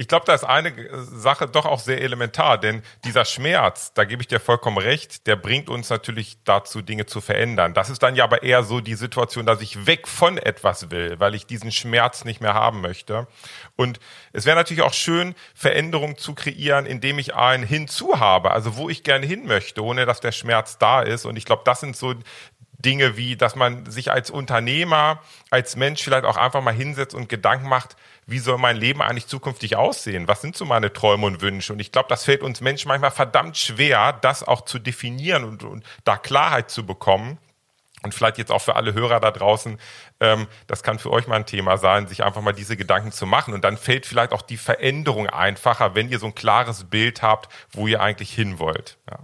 ich 0.00 0.08
glaube, 0.08 0.24
da 0.24 0.32
ist 0.32 0.44
eine 0.44 0.72
Sache 1.04 1.46
doch 1.46 1.66
auch 1.66 1.78
sehr 1.78 2.00
elementar, 2.00 2.56
denn 2.56 2.82
dieser 3.04 3.26
Schmerz, 3.26 3.92
da 3.92 4.04
gebe 4.04 4.22
ich 4.22 4.28
dir 4.28 4.40
vollkommen 4.40 4.78
recht, 4.78 5.26
der 5.26 5.36
bringt 5.36 5.68
uns 5.68 5.90
natürlich 5.90 6.38
dazu, 6.44 6.80
Dinge 6.80 7.04
zu 7.04 7.20
verändern. 7.20 7.74
Das 7.74 7.90
ist 7.90 8.02
dann 8.02 8.16
ja 8.16 8.24
aber 8.24 8.42
eher 8.42 8.62
so 8.62 8.80
die 8.80 8.94
Situation, 8.94 9.44
dass 9.44 9.60
ich 9.60 9.84
weg 9.84 10.08
von 10.08 10.38
etwas 10.38 10.90
will, 10.90 11.20
weil 11.20 11.34
ich 11.34 11.44
diesen 11.44 11.70
Schmerz 11.70 12.24
nicht 12.24 12.40
mehr 12.40 12.54
haben 12.54 12.80
möchte. 12.80 13.26
Und 13.76 14.00
es 14.32 14.46
wäre 14.46 14.56
natürlich 14.56 14.82
auch 14.82 14.94
schön, 14.94 15.34
Veränderungen 15.54 16.16
zu 16.16 16.34
kreieren, 16.34 16.86
indem 16.86 17.18
ich 17.18 17.34
ein 17.34 17.62
Hinzu 17.62 18.18
habe, 18.18 18.52
also 18.52 18.78
wo 18.78 18.88
ich 18.88 19.02
gerne 19.02 19.26
hin 19.26 19.44
möchte, 19.44 19.84
ohne 19.84 20.06
dass 20.06 20.20
der 20.20 20.32
Schmerz 20.32 20.78
da 20.78 21.02
ist. 21.02 21.26
Und 21.26 21.36
ich 21.36 21.44
glaube, 21.44 21.64
das 21.66 21.80
sind 21.80 21.94
so 21.94 22.14
Dinge 22.78 23.18
wie, 23.18 23.36
dass 23.36 23.54
man 23.54 23.84
sich 23.84 24.10
als 24.10 24.30
Unternehmer, 24.30 25.20
als 25.50 25.76
Mensch 25.76 26.02
vielleicht 26.02 26.24
auch 26.24 26.38
einfach 26.38 26.62
mal 26.62 26.72
hinsetzt 26.72 27.14
und 27.14 27.28
Gedanken 27.28 27.68
macht, 27.68 27.96
wie 28.30 28.38
soll 28.38 28.58
mein 28.58 28.76
Leben 28.76 29.02
eigentlich 29.02 29.26
zukünftig 29.26 29.76
aussehen? 29.76 30.28
Was 30.28 30.40
sind 30.40 30.56
so 30.56 30.64
meine 30.64 30.92
Träume 30.92 31.26
und 31.26 31.40
Wünsche? 31.42 31.72
Und 31.72 31.80
ich 31.80 31.92
glaube, 31.92 32.08
das 32.08 32.24
fällt 32.24 32.42
uns 32.42 32.60
Menschen 32.60 32.88
manchmal 32.88 33.10
verdammt 33.10 33.56
schwer, 33.56 34.12
das 34.12 34.46
auch 34.46 34.62
zu 34.62 34.78
definieren 34.78 35.44
und, 35.44 35.64
und 35.64 35.84
da 36.04 36.16
Klarheit 36.16 36.70
zu 36.70 36.86
bekommen. 36.86 37.38
Und 38.02 38.14
vielleicht 38.14 38.38
jetzt 38.38 38.50
auch 38.50 38.62
für 38.62 38.76
alle 38.76 38.94
Hörer 38.94 39.20
da 39.20 39.30
draußen, 39.30 39.78
ähm, 40.20 40.46
das 40.66 40.82
kann 40.82 40.98
für 40.98 41.10
euch 41.10 41.26
mal 41.26 41.36
ein 41.36 41.44
Thema 41.44 41.76
sein, 41.76 42.06
sich 42.06 42.24
einfach 42.24 42.40
mal 42.40 42.52
diese 42.52 42.76
Gedanken 42.76 43.12
zu 43.12 43.26
machen. 43.26 43.52
Und 43.52 43.62
dann 43.62 43.76
fällt 43.76 44.06
vielleicht 44.06 44.32
auch 44.32 44.42
die 44.42 44.56
Veränderung 44.56 45.26
einfacher, 45.26 45.94
wenn 45.94 46.08
ihr 46.08 46.18
so 46.18 46.26
ein 46.26 46.34
klares 46.34 46.84
Bild 46.84 47.20
habt, 47.20 47.52
wo 47.72 47.86
ihr 47.88 48.00
eigentlich 48.00 48.32
hin 48.32 48.58
wollt. 48.58 48.96
Ja. 49.10 49.18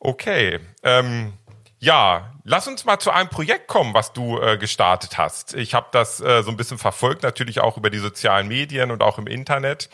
Okay. 0.00 0.58
Ähm, 0.82 1.34
ja, 1.84 2.32
lass 2.44 2.66
uns 2.66 2.84
mal 2.86 2.98
zu 2.98 3.10
einem 3.10 3.28
Projekt 3.28 3.68
kommen, 3.68 3.92
was 3.92 4.12
du 4.12 4.40
äh, 4.40 4.56
gestartet 4.56 5.18
hast. 5.18 5.54
Ich 5.54 5.74
habe 5.74 5.88
das 5.92 6.18
äh, 6.20 6.42
so 6.42 6.50
ein 6.50 6.56
bisschen 6.56 6.78
verfolgt, 6.78 7.22
natürlich 7.22 7.60
auch 7.60 7.76
über 7.76 7.90
die 7.90 7.98
sozialen 7.98 8.48
Medien 8.48 8.90
und 8.90 9.02
auch 9.02 9.18
im 9.18 9.26
Internet. 9.26 9.90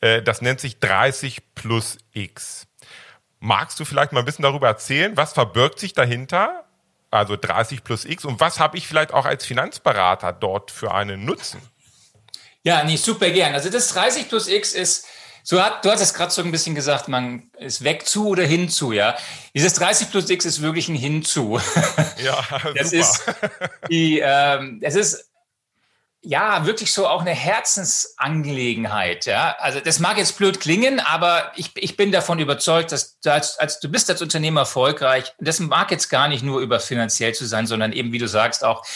Äh, 0.00 0.22
das 0.22 0.40
nennt 0.40 0.60
sich 0.60 0.78
30 0.78 1.54
plus 1.56 1.98
X. 2.12 2.68
Magst 3.40 3.80
du 3.80 3.84
vielleicht 3.84 4.12
mal 4.12 4.20
ein 4.20 4.24
bisschen 4.24 4.44
darüber 4.44 4.68
erzählen, 4.68 5.16
was 5.16 5.32
verbirgt 5.32 5.80
sich 5.80 5.94
dahinter? 5.94 6.64
Also 7.10 7.36
30 7.36 7.82
plus 7.82 8.04
X 8.04 8.24
und 8.24 8.38
was 8.38 8.60
habe 8.60 8.78
ich 8.78 8.86
vielleicht 8.86 9.12
auch 9.12 9.26
als 9.26 9.44
Finanzberater 9.44 10.32
dort 10.32 10.70
für 10.70 10.94
einen 10.94 11.24
Nutzen? 11.24 11.60
Ja, 12.62 12.84
nee, 12.84 12.96
super 12.96 13.30
gern. 13.30 13.52
Also 13.52 13.68
das 13.68 13.88
30 13.88 14.28
plus 14.28 14.46
X 14.46 14.72
ist 14.72 15.08
so 15.42 15.62
hat, 15.62 15.84
du 15.84 15.90
hast 15.90 16.00
es 16.00 16.14
gerade 16.14 16.32
so 16.32 16.42
ein 16.42 16.52
bisschen 16.52 16.74
gesagt, 16.74 17.08
man 17.08 17.50
ist 17.58 17.82
weg 17.82 18.06
zu 18.06 18.28
oder 18.28 18.44
hinzu, 18.44 18.92
ja. 18.92 19.16
Dieses 19.54 19.74
30 19.74 20.10
plus 20.10 20.30
X 20.30 20.44
ist 20.44 20.62
wirklich 20.62 20.88
ein 20.88 20.96
Hinzu. 20.96 21.60
Ja, 22.22 22.38
das 22.74 22.90
super. 22.90 23.00
ist 23.00 23.24
die, 23.90 24.20
ähm, 24.20 24.78
es 24.82 24.94
ist 24.94 25.32
ja 26.24 26.64
wirklich 26.66 26.92
so 26.92 27.08
auch 27.08 27.22
eine 27.22 27.34
Herzensangelegenheit, 27.34 29.26
ja. 29.26 29.56
Also 29.58 29.80
das 29.80 29.98
mag 29.98 30.18
jetzt 30.18 30.38
blöd 30.38 30.60
klingen, 30.60 31.00
aber 31.00 31.52
ich, 31.56 31.72
ich 31.74 31.96
bin 31.96 32.12
davon 32.12 32.38
überzeugt, 32.38 32.92
dass 32.92 33.18
du 33.18 33.32
als, 33.32 33.58
als 33.58 33.80
du 33.80 33.88
bist 33.88 34.08
als 34.08 34.22
Unternehmer 34.22 34.60
erfolgreich. 34.60 35.34
Das 35.40 35.58
mag 35.58 35.90
jetzt 35.90 36.08
gar 36.08 36.28
nicht 36.28 36.44
nur 36.44 36.60
über 36.60 36.78
finanziell 36.78 37.34
zu 37.34 37.44
sein, 37.46 37.66
sondern 37.66 37.92
eben, 37.92 38.12
wie 38.12 38.18
du 38.18 38.28
sagst, 38.28 38.62
auch 38.64 38.86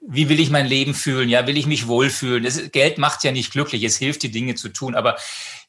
wie 0.00 0.28
will 0.28 0.40
ich 0.40 0.50
mein 0.50 0.66
Leben 0.66 0.94
fühlen? 0.94 1.28
Ja, 1.28 1.46
will 1.46 1.58
ich 1.58 1.66
mich 1.66 1.86
wohlfühlen? 1.86 2.42
Das, 2.42 2.70
Geld 2.72 2.98
macht 2.98 3.22
ja 3.22 3.32
nicht 3.32 3.52
glücklich. 3.52 3.82
Es 3.84 3.96
hilft, 3.96 4.22
die 4.22 4.30
Dinge 4.30 4.54
zu 4.54 4.70
tun. 4.70 4.94
Aber 4.94 5.16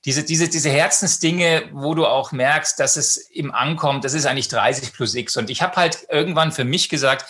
diese, 0.06 0.24
diese, 0.24 0.48
diese 0.48 0.70
Herzensdinge, 0.70 1.70
wo 1.74 1.94
du 1.94 2.06
auch 2.06 2.32
merkst, 2.32 2.80
dass 2.80 2.96
es 2.96 3.18
im 3.18 3.52
ankommt, 3.52 4.06
das 4.06 4.14
ist 4.14 4.26
eigentlich 4.26 4.48
30 4.48 4.94
plus 4.94 5.16
X. 5.16 5.36
Und 5.36 5.50
ich 5.50 5.62
habe 5.62 5.76
halt 5.76 6.08
irgendwann 6.10 6.52
für 6.52 6.64
mich 6.64 6.88
gesagt, 6.88 7.26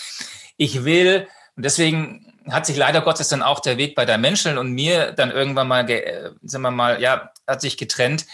ich 0.57 0.83
will, 0.83 1.27
und 1.55 1.65
deswegen 1.65 2.31
hat 2.49 2.65
sich 2.65 2.77
leider 2.77 3.01
Gottes 3.01 3.29
dann 3.29 3.41
auch 3.41 3.59
der 3.59 3.77
Weg 3.77 3.95
bei 3.95 4.05
der 4.05 4.17
Menschen 4.17 4.57
und 4.57 4.71
mir 4.71 5.11
dann 5.11 5.31
irgendwann 5.31 5.67
mal, 5.67 5.89
äh, 5.89 6.31
sagen 6.43 6.63
wir 6.63 6.71
mal, 6.71 7.01
ja, 7.01 7.31
hat 7.47 7.61
sich 7.61 7.77
getrennt. 7.77 8.25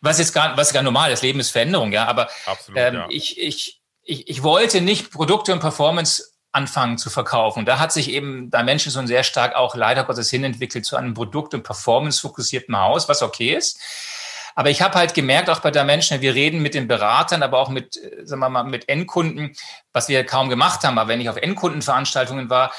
Was 0.00 0.18
jetzt 0.18 0.32
gar, 0.32 0.56
was 0.56 0.72
gar 0.72 0.82
normal 0.82 1.12
ist, 1.12 1.22
Leben 1.22 1.40
ist 1.40 1.50
Veränderung, 1.50 1.92
ja. 1.92 2.06
Aber 2.06 2.28
Absolut, 2.46 2.80
ähm, 2.80 2.94
ja. 2.94 3.06
Ich, 3.10 3.40
ich, 3.40 3.82
ich, 4.02 4.28
ich 4.28 4.42
wollte 4.42 4.80
nicht 4.80 5.10
Produkte 5.10 5.52
und 5.52 5.60
Performance 5.60 6.31
anfangen 6.52 6.98
zu 6.98 7.10
verkaufen. 7.10 7.64
Da 7.64 7.78
hat 7.78 7.92
sich 7.92 8.10
eben 8.10 8.50
da 8.50 8.62
Menschen 8.62 8.92
so 8.92 9.04
sehr 9.06 9.24
stark 9.24 9.54
auch 9.56 9.74
leider 9.74 10.04
Gottes 10.04 10.30
hinentwickelt 10.30 10.84
zu 10.84 10.96
einem 10.96 11.14
Produkt- 11.14 11.54
und 11.54 11.62
Performance-fokussierten 11.62 12.78
Haus, 12.78 13.08
was 13.08 13.22
okay 13.22 13.54
ist. 13.54 13.80
Aber 14.54 14.68
ich 14.68 14.82
habe 14.82 14.98
halt 14.98 15.14
gemerkt, 15.14 15.48
auch 15.48 15.60
bei 15.60 15.70
der 15.70 15.84
Menschen, 15.84 16.20
wir 16.20 16.34
reden 16.34 16.60
mit 16.60 16.74
den 16.74 16.86
Beratern, 16.86 17.42
aber 17.42 17.58
auch 17.58 17.70
mit, 17.70 17.96
äh, 17.96 18.26
sagen 18.26 18.40
wir 18.40 18.50
mal, 18.50 18.64
mit 18.64 18.88
Endkunden, 18.88 19.56
was 19.92 20.08
wir 20.08 20.24
kaum 20.24 20.50
gemacht 20.50 20.84
haben. 20.84 20.98
Aber 20.98 21.08
wenn 21.08 21.20
ich 21.20 21.30
auf 21.30 21.36
Endkundenveranstaltungen 21.36 22.50
war, 22.50 22.72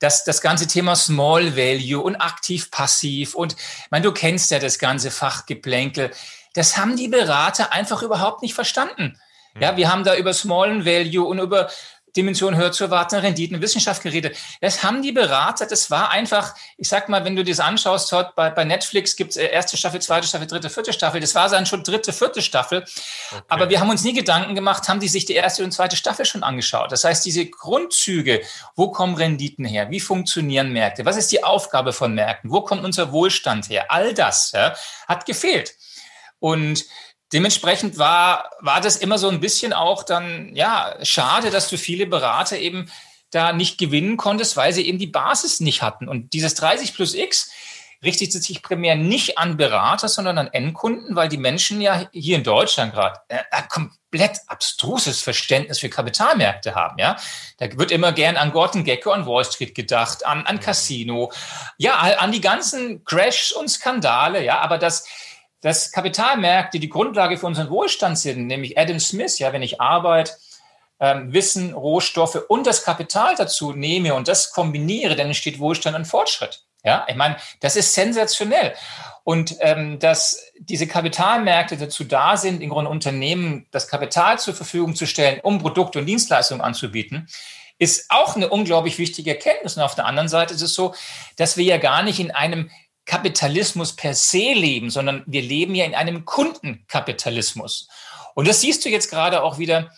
dass 0.00 0.24
das 0.24 0.40
ganze 0.40 0.66
Thema 0.66 0.96
Small 0.96 1.56
Value 1.56 2.02
und 2.02 2.16
aktiv-passiv 2.16 3.36
und, 3.36 3.52
ich 3.52 3.90
meine, 3.90 4.02
du 4.02 4.12
kennst 4.12 4.50
ja 4.50 4.58
das 4.58 4.80
ganze 4.80 5.12
Fachgeplänkel, 5.12 6.10
das 6.54 6.76
haben 6.76 6.96
die 6.96 7.06
Berater 7.06 7.72
einfach 7.72 8.02
überhaupt 8.02 8.42
nicht 8.42 8.54
verstanden. 8.54 9.16
Ja, 9.60 9.70
hm. 9.70 9.76
wir 9.76 9.92
haben 9.92 10.02
da 10.02 10.16
über 10.16 10.32
Small 10.32 10.84
Value 10.84 11.24
und 11.24 11.38
über 11.38 11.70
Dimension 12.16 12.56
höher 12.56 12.72
zu 12.72 12.84
erwartenden 12.84 13.24
Renditen, 13.24 13.60
Wissenschaft 13.62 14.02
geredet. 14.02 14.36
Das 14.60 14.82
haben 14.82 15.02
die 15.02 15.12
Berater, 15.12 15.66
das 15.66 15.90
war 15.90 16.10
einfach, 16.10 16.54
ich 16.76 16.88
sag 16.88 17.08
mal, 17.08 17.24
wenn 17.24 17.36
du 17.36 17.44
das 17.44 17.60
anschaust, 17.60 18.12
heute 18.12 18.32
bei, 18.36 18.50
bei 18.50 18.64
Netflix 18.64 19.16
gibt 19.16 19.32
es 19.32 19.36
äh, 19.36 19.46
erste 19.46 19.76
Staffel, 19.76 20.00
zweite 20.00 20.26
Staffel, 20.26 20.46
dritte, 20.46 20.70
vierte 20.70 20.92
Staffel, 20.92 21.20
das 21.20 21.34
war 21.34 21.48
dann 21.48 21.66
schon 21.66 21.82
dritte, 21.82 22.12
vierte 22.12 22.42
Staffel. 22.42 22.82
Okay. 23.30 23.42
Aber 23.48 23.70
wir 23.70 23.80
haben 23.80 23.90
uns 23.90 24.04
nie 24.04 24.12
Gedanken 24.12 24.54
gemacht, 24.54 24.88
haben 24.88 25.00
die 25.00 25.08
sich 25.08 25.24
die 25.24 25.34
erste 25.34 25.64
und 25.64 25.72
zweite 25.72 25.96
Staffel 25.96 26.24
schon 26.24 26.42
angeschaut. 26.42 26.92
Das 26.92 27.04
heißt, 27.04 27.24
diese 27.24 27.46
Grundzüge, 27.46 28.42
wo 28.76 28.90
kommen 28.90 29.14
Renditen 29.14 29.64
her, 29.64 29.90
wie 29.90 30.00
funktionieren 30.00 30.72
Märkte, 30.72 31.04
was 31.04 31.16
ist 31.16 31.32
die 31.32 31.44
Aufgabe 31.44 31.92
von 31.92 32.14
Märkten, 32.14 32.50
wo 32.50 32.60
kommt 32.62 32.84
unser 32.84 33.12
Wohlstand 33.12 33.68
her, 33.68 33.90
all 33.90 34.14
das 34.14 34.52
ja, 34.52 34.74
hat 35.08 35.26
gefehlt. 35.26 35.74
Und 36.38 36.84
dementsprechend 37.32 37.98
war, 37.98 38.50
war 38.60 38.80
das 38.80 38.96
immer 38.96 39.18
so 39.18 39.28
ein 39.28 39.40
bisschen 39.40 39.72
auch 39.72 40.02
dann, 40.02 40.54
ja, 40.54 40.96
schade, 41.02 41.50
dass 41.50 41.68
du 41.68 41.78
viele 41.78 42.06
Berater 42.06 42.58
eben 42.58 42.90
da 43.30 43.52
nicht 43.52 43.78
gewinnen 43.78 44.16
konntest, 44.16 44.56
weil 44.56 44.72
sie 44.72 44.86
eben 44.86 44.98
die 44.98 45.06
Basis 45.06 45.60
nicht 45.60 45.82
hatten. 45.82 46.08
Und 46.08 46.34
dieses 46.34 46.54
30 46.54 46.94
plus 46.94 47.14
X 47.14 47.50
richtet 48.04 48.32
sich 48.32 48.62
primär 48.62 48.96
nicht 48.96 49.38
an 49.38 49.56
Berater, 49.56 50.08
sondern 50.08 50.36
an 50.36 50.48
Endkunden, 50.48 51.14
weil 51.14 51.28
die 51.28 51.36
Menschen 51.36 51.80
ja 51.80 52.08
hier 52.12 52.36
in 52.36 52.44
Deutschland 52.44 52.92
gerade 52.92 53.20
äh, 53.28 53.38
ein 53.50 53.68
komplett 53.68 54.38
abstruses 54.48 55.22
Verständnis 55.22 55.78
für 55.78 55.88
Kapitalmärkte 55.88 56.74
haben. 56.74 56.98
Ja, 56.98 57.16
da 57.58 57.66
wird 57.78 57.92
immer 57.92 58.12
gern 58.12 58.36
an 58.36 58.52
Gordon 58.52 58.84
Gecko, 58.84 59.12
an 59.12 59.26
Wall 59.26 59.44
Street 59.44 59.74
gedacht, 59.74 60.26
an, 60.26 60.44
an 60.46 60.58
Casino, 60.58 61.32
ja, 61.78 61.94
an 61.94 62.32
die 62.32 62.40
ganzen 62.40 63.04
Crashs 63.04 63.52
und 63.52 63.68
Skandale. 63.68 64.44
Ja, 64.44 64.58
aber 64.58 64.78
das 64.78 65.06
dass 65.62 65.92
Kapitalmärkte 65.92 66.78
die 66.78 66.90
Grundlage 66.90 67.38
für 67.38 67.46
unseren 67.46 67.70
Wohlstand 67.70 68.18
sind, 68.18 68.46
nämlich 68.46 68.76
Adam 68.76 69.00
Smith, 69.00 69.38
ja, 69.38 69.52
wenn 69.52 69.62
ich 69.62 69.80
Arbeit, 69.80 70.36
ähm, 71.00 71.32
Wissen, 71.32 71.72
Rohstoffe 71.72 72.38
und 72.48 72.66
das 72.66 72.84
Kapital 72.84 73.34
dazu 73.36 73.72
nehme 73.72 74.14
und 74.14 74.28
das 74.28 74.52
kombiniere, 74.52 75.16
dann 75.16 75.28
entsteht 75.28 75.58
Wohlstand 75.58 75.96
und 75.96 76.04
Fortschritt. 76.04 76.64
Ja, 76.84 77.06
ich 77.08 77.14
meine, 77.14 77.36
das 77.60 77.76
ist 77.76 77.94
sensationell. 77.94 78.74
Und 79.24 79.56
ähm, 79.60 80.00
dass 80.00 80.52
diese 80.58 80.88
Kapitalmärkte 80.88 81.76
dazu 81.76 82.02
da 82.02 82.36
sind, 82.36 82.60
im 82.60 82.70
Grunde 82.70 82.90
Unternehmen 82.90 83.66
das 83.70 83.86
Kapital 83.86 84.40
zur 84.40 84.54
Verfügung 84.54 84.96
zu 84.96 85.06
stellen, 85.06 85.38
um 85.42 85.60
Produkte 85.60 86.00
und 86.00 86.06
Dienstleistungen 86.06 86.60
anzubieten, 86.60 87.28
ist 87.78 88.10
auch 88.10 88.36
eine 88.36 88.48
unglaublich 88.48 88.98
wichtige 88.98 89.30
Erkenntnis. 89.30 89.76
Und 89.76 89.82
auf 89.82 89.94
der 89.94 90.06
anderen 90.06 90.28
Seite 90.28 90.54
ist 90.54 90.62
es 90.62 90.74
so, 90.74 90.94
dass 91.36 91.56
wir 91.56 91.64
ja 91.64 91.78
gar 91.78 92.02
nicht 92.02 92.18
in 92.18 92.32
einem 92.32 92.70
Kapitalismus 93.04 93.94
per 93.94 94.14
se 94.14 94.52
leben, 94.52 94.90
sondern 94.90 95.24
wir 95.26 95.42
leben 95.42 95.74
ja 95.74 95.84
in 95.84 95.94
einem 95.94 96.24
Kundenkapitalismus. 96.24 97.88
Und 98.34 98.48
das 98.48 98.60
siehst 98.60 98.84
du 98.84 98.88
jetzt 98.88 99.10
gerade 99.10 99.42
auch 99.42 99.58
wieder 99.58 99.90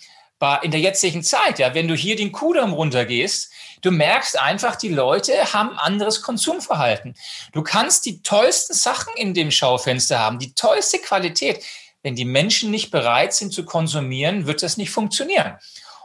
in 0.62 0.70
der 0.70 0.80
jetzigen 0.80 1.22
Zeit. 1.22 1.58
Ja, 1.58 1.74
wenn 1.74 1.88
du 1.88 1.94
hier 1.94 2.16
den 2.16 2.32
Kudamm 2.32 2.74
runtergehst, 2.74 3.50
Du 3.84 3.90
merkst 3.90 4.40
einfach, 4.40 4.76
die 4.76 4.88
Leute 4.88 5.52
haben 5.52 5.78
anderes 5.78 6.22
Konsumverhalten. 6.22 7.14
Du 7.52 7.62
kannst 7.62 8.06
die 8.06 8.22
tollsten 8.22 8.72
Sachen 8.72 9.12
in 9.14 9.34
dem 9.34 9.50
Schaufenster 9.50 10.18
haben, 10.18 10.38
die 10.38 10.54
tollste 10.54 10.98
Qualität. 10.98 11.62
Wenn 12.02 12.16
die 12.16 12.24
Menschen 12.24 12.70
nicht 12.70 12.90
bereit 12.90 13.34
sind 13.34 13.52
zu 13.52 13.66
konsumieren, 13.66 14.46
wird 14.46 14.62
das 14.62 14.78
nicht 14.78 14.90
funktionieren. 14.90 15.58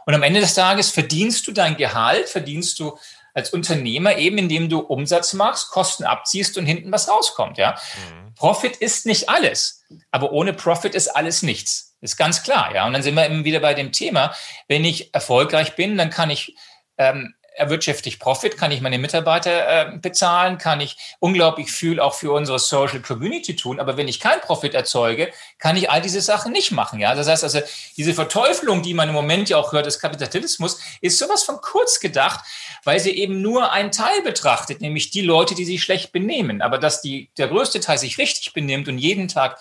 Und 0.04 0.12
am 0.12 0.22
Ende 0.22 0.40
des 0.40 0.52
Tages 0.52 0.90
verdienst 0.90 1.46
du 1.46 1.52
dein 1.52 1.78
Gehalt, 1.78 2.28
verdienst 2.28 2.78
du 2.80 2.98
als 3.34 3.52
Unternehmer 3.52 4.16
eben, 4.16 4.38
indem 4.38 4.68
du 4.68 4.80
Umsatz 4.80 5.32
machst, 5.32 5.70
Kosten 5.70 6.04
abziehst 6.04 6.58
und 6.58 6.66
hinten 6.66 6.92
was 6.92 7.08
rauskommt. 7.08 7.58
Ja? 7.58 7.72
Mhm. 7.72 8.34
Profit 8.34 8.76
ist 8.76 9.06
nicht 9.06 9.28
alles, 9.28 9.84
aber 10.10 10.32
ohne 10.32 10.52
Profit 10.52 10.94
ist 10.94 11.08
alles 11.08 11.42
nichts. 11.42 11.96
Ist 12.00 12.16
ganz 12.16 12.42
klar. 12.42 12.74
Ja? 12.74 12.86
Und 12.86 12.92
dann 12.92 13.02
sind 13.02 13.14
wir 13.14 13.26
eben 13.26 13.44
wieder 13.44 13.60
bei 13.60 13.74
dem 13.74 13.92
Thema, 13.92 14.34
wenn 14.68 14.84
ich 14.84 15.14
erfolgreich 15.14 15.76
bin, 15.76 15.98
dann 15.98 16.10
kann 16.10 16.30
ich 16.30 16.56
ähm, 16.96 17.34
erwirtschafte 17.60 18.08
ich 18.08 18.18
Profit, 18.18 18.56
kann 18.56 18.72
ich 18.72 18.80
meine 18.80 18.98
Mitarbeiter 18.98 19.50
äh, 19.50 19.98
bezahlen, 19.98 20.58
kann 20.58 20.80
ich 20.80 20.96
unglaublich 21.20 21.70
viel 21.70 22.00
auch 22.00 22.14
für 22.14 22.32
unsere 22.32 22.58
Social 22.58 23.00
Community 23.00 23.54
tun. 23.54 23.78
Aber 23.78 23.96
wenn 23.96 24.08
ich 24.08 24.18
keinen 24.18 24.40
Profit 24.40 24.74
erzeuge, 24.74 25.30
kann 25.58 25.76
ich 25.76 25.90
all 25.90 26.00
diese 26.00 26.20
Sachen 26.20 26.52
nicht 26.52 26.72
machen. 26.72 26.98
Ja, 26.98 27.14
das 27.14 27.28
heißt 27.28 27.44
also, 27.44 27.60
diese 27.96 28.14
Verteufelung, 28.14 28.82
die 28.82 28.94
man 28.94 29.08
im 29.08 29.14
Moment 29.14 29.50
ja 29.50 29.58
auch 29.58 29.72
hört, 29.72 29.86
des 29.86 30.00
Kapitalismus, 30.00 30.80
ist 31.00 31.18
sowas 31.18 31.42
von 31.42 31.60
kurz 31.60 32.00
gedacht, 32.00 32.40
weil 32.84 32.98
sie 32.98 33.10
eben 33.10 33.42
nur 33.42 33.70
einen 33.70 33.92
Teil 33.92 34.22
betrachtet, 34.22 34.80
nämlich 34.80 35.10
die 35.10 35.22
Leute, 35.22 35.54
die 35.54 35.64
sich 35.64 35.82
schlecht 35.82 36.12
benehmen. 36.12 36.62
Aber 36.62 36.78
dass 36.78 37.02
die, 37.02 37.30
der 37.36 37.48
größte 37.48 37.80
Teil 37.80 37.98
sich 37.98 38.18
richtig 38.18 38.54
benimmt 38.54 38.88
und 38.88 38.98
jeden 38.98 39.28
Tag 39.28 39.58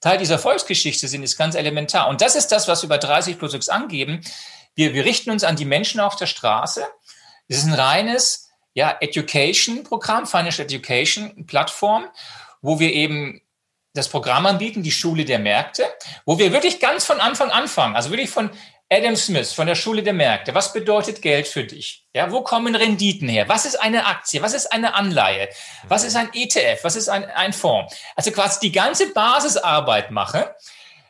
Teil 0.00 0.18
dieser 0.18 0.38
Volksgeschichte 0.38 1.08
sind, 1.08 1.22
ist 1.22 1.36
ganz 1.36 1.54
elementar. 1.54 2.08
Und 2.08 2.20
das 2.20 2.36
ist 2.36 2.48
das, 2.48 2.68
was 2.68 2.82
wir 2.82 2.88
bei 2.88 2.98
30 2.98 3.38
plus 3.38 3.54
X 3.54 3.68
angeben. 3.68 4.20
Wir, 4.76 4.94
wir 4.94 5.04
richten 5.04 5.30
uns 5.30 5.42
an 5.42 5.56
die 5.56 5.64
Menschen 5.64 5.98
auf 5.98 6.14
der 6.14 6.26
Straße 6.26 6.86
es 7.48 7.58
ist 7.58 7.66
ein 7.66 7.74
reines 7.74 8.50
ja, 8.74 8.96
Education-Programm, 9.00 10.26
Financial 10.26 10.64
Education-Plattform, 10.64 12.06
wo 12.62 12.78
wir 12.78 12.92
eben 12.92 13.40
das 13.94 14.08
Programm 14.08 14.46
anbieten, 14.46 14.82
die 14.82 14.92
Schule 14.92 15.24
der 15.24 15.38
Märkte, 15.38 15.84
wo 16.24 16.38
wir 16.38 16.52
wirklich 16.52 16.78
ganz 16.78 17.04
von 17.04 17.20
Anfang 17.20 17.50
anfangen, 17.50 17.96
also 17.96 18.10
wirklich 18.10 18.30
von 18.30 18.50
Adam 18.90 19.16
Smith 19.16 19.52
von 19.52 19.66
der 19.66 19.74
Schule 19.74 20.02
der 20.02 20.14
Märkte. 20.14 20.54
Was 20.54 20.72
bedeutet 20.72 21.20
Geld 21.20 21.46
für 21.46 21.64
dich? 21.64 22.06
Ja, 22.14 22.30
wo 22.30 22.42
kommen 22.42 22.74
Renditen 22.74 23.28
her? 23.28 23.46
Was 23.48 23.66
ist 23.66 23.76
eine 23.76 24.06
Aktie? 24.06 24.40
Was 24.40 24.54
ist 24.54 24.72
eine 24.72 24.94
Anleihe? 24.94 25.48
Was 25.88 26.04
ist 26.04 26.16
ein 26.16 26.30
ETF? 26.32 26.84
Was 26.84 26.96
ist 26.96 27.08
ein, 27.08 27.24
ein 27.24 27.52
Fonds? 27.52 27.94
Also 28.16 28.30
quasi 28.30 28.60
die 28.60 28.72
ganze 28.72 29.12
Basisarbeit 29.12 30.10
mache 30.10 30.54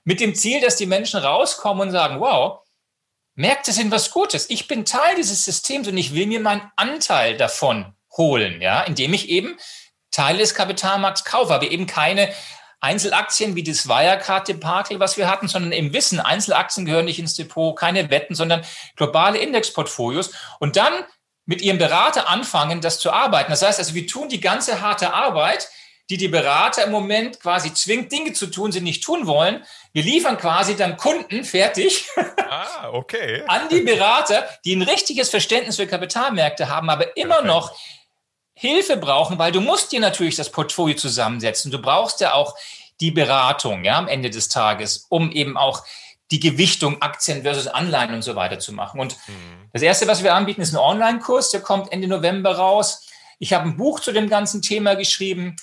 mit 0.03 0.19
dem 0.19 0.35
Ziel, 0.35 0.61
dass 0.61 0.75
die 0.75 0.87
Menschen 0.87 1.21
rauskommen 1.21 1.83
und 1.89 1.91
sagen, 1.93 2.19
wow, 2.19 2.61
Märkte 3.39 3.71
sind 3.71 3.93
was 3.93 4.11
Gutes. 4.11 4.51
Ich 4.51 4.67
bin 4.67 4.85
Teil 4.85 5.15
dieses 5.15 5.45
Systems 5.45 5.87
und 5.87 5.97
ich 5.97 6.13
will 6.13 6.27
mir 6.27 6.41
meinen 6.41 6.73
Anteil 6.75 7.37
davon 7.37 7.95
holen, 8.17 8.61
ja, 8.61 8.83
indem 8.83 9.15
ich 9.15 9.29
eben 9.29 9.57
Teile 10.11 10.39
des 10.39 10.55
Kapitalmarkts 10.55 11.25
kaufe, 11.25 11.55
aber 11.55 11.71
eben 11.71 11.87
keine 11.87 12.35
Einzelaktien 12.81 13.55
wie 13.55 13.63
das 13.63 13.89
Wirecard-Debakel, 13.89 14.99
was 14.99 15.17
wir 15.17 15.31
hatten, 15.31 15.47
sondern 15.47 15.71
eben 15.71 15.93
wissen, 15.93 16.19
Einzelaktien 16.19 16.85
gehören 16.85 17.05
nicht 17.05 17.21
ins 17.21 17.35
Depot, 17.35 17.79
keine 17.79 18.11
Wetten, 18.11 18.35
sondern 18.35 18.65
globale 18.97 19.39
Indexportfolios 19.39 20.33
und 20.59 20.75
dann 20.75 21.05
mit 21.45 21.63
ihrem 21.63 21.79
Berater 21.79 22.29
anfangen, 22.29 22.81
das 22.81 22.99
zu 22.99 23.13
arbeiten. 23.13 23.53
Das 23.53 23.63
heißt 23.63 23.79
also, 23.79 23.95
wir 23.95 24.09
tun 24.09 24.29
die 24.29 24.41
ganze 24.41 24.81
harte 24.81 25.15
Arbeit, 25.15 25.69
die 26.11 26.17
die 26.17 26.29
Berater 26.29 26.85
im 26.85 26.91
Moment 26.91 27.41
quasi 27.41 27.73
zwingt, 27.75 28.11
Dinge 28.11 28.33
zu 28.33 28.47
tun, 28.47 28.73
sie 28.73 28.81
nicht 28.81 29.05
tun 29.05 29.27
wollen. 29.27 29.65
Wir 29.93 30.03
liefern 30.03 30.39
quasi 30.39 30.75
dann 30.75 30.97
Kunden 30.97 31.45
fertig 31.45 32.07
ah, 32.49 32.91
okay. 32.93 33.43
an 33.47 33.69
die 33.71 33.81
Berater, 33.81 34.49
die 34.65 34.75
ein 34.75 34.83
richtiges 34.83 35.29
Verständnis 35.29 35.77
für 35.77 35.87
Kapitalmärkte 35.87 36.69
haben, 36.69 36.89
aber 36.89 37.17
immer 37.17 37.43
Perfekt. 37.43 37.49
noch 37.49 37.77
Hilfe 38.55 38.97
brauchen, 38.97 39.39
weil 39.39 39.53
du 39.53 39.61
musst 39.61 39.93
dir 39.93 40.01
natürlich 40.01 40.35
das 40.35 40.51
Portfolio 40.51 40.97
zusammensetzen. 40.97 41.71
Du 41.71 41.81
brauchst 41.81 42.21
ja 42.21 42.33
auch 42.33 42.57
die 43.01 43.11
Beratung 43.11 43.85
ja, 43.85 43.99
am 43.99 44.09
Ende 44.09 44.31
des 44.31 44.49
Tages, 44.49 45.07
um 45.09 45.31
eben 45.31 45.57
auch 45.57 45.85
die 46.31 46.41
Gewichtung 46.41 47.01
Aktien 47.01 47.43
versus 47.43 47.69
Anleihen 47.69 48.15
und 48.15 48.23
so 48.23 48.35
weiter 48.35 48.59
zu 48.59 48.73
machen. 48.73 49.01
Und 49.01 49.17
mhm. 49.29 49.69
das 49.73 49.83
Erste, 49.83 50.07
was 50.09 50.23
wir 50.23 50.35
anbieten, 50.35 50.61
ist 50.61 50.73
ein 50.73 50.79
Online-Kurs, 50.79 51.51
der 51.51 51.61
kommt 51.61 51.93
Ende 51.93 52.09
November 52.09 52.57
raus. 52.57 53.07
Ich 53.39 53.53
habe 53.53 53.69
ein 53.69 53.77
Buch 53.77 54.01
zu 54.01 54.13
dem 54.13 54.29
ganzen 54.29 54.61
Thema 54.61 54.95
geschrieben. 54.95 55.57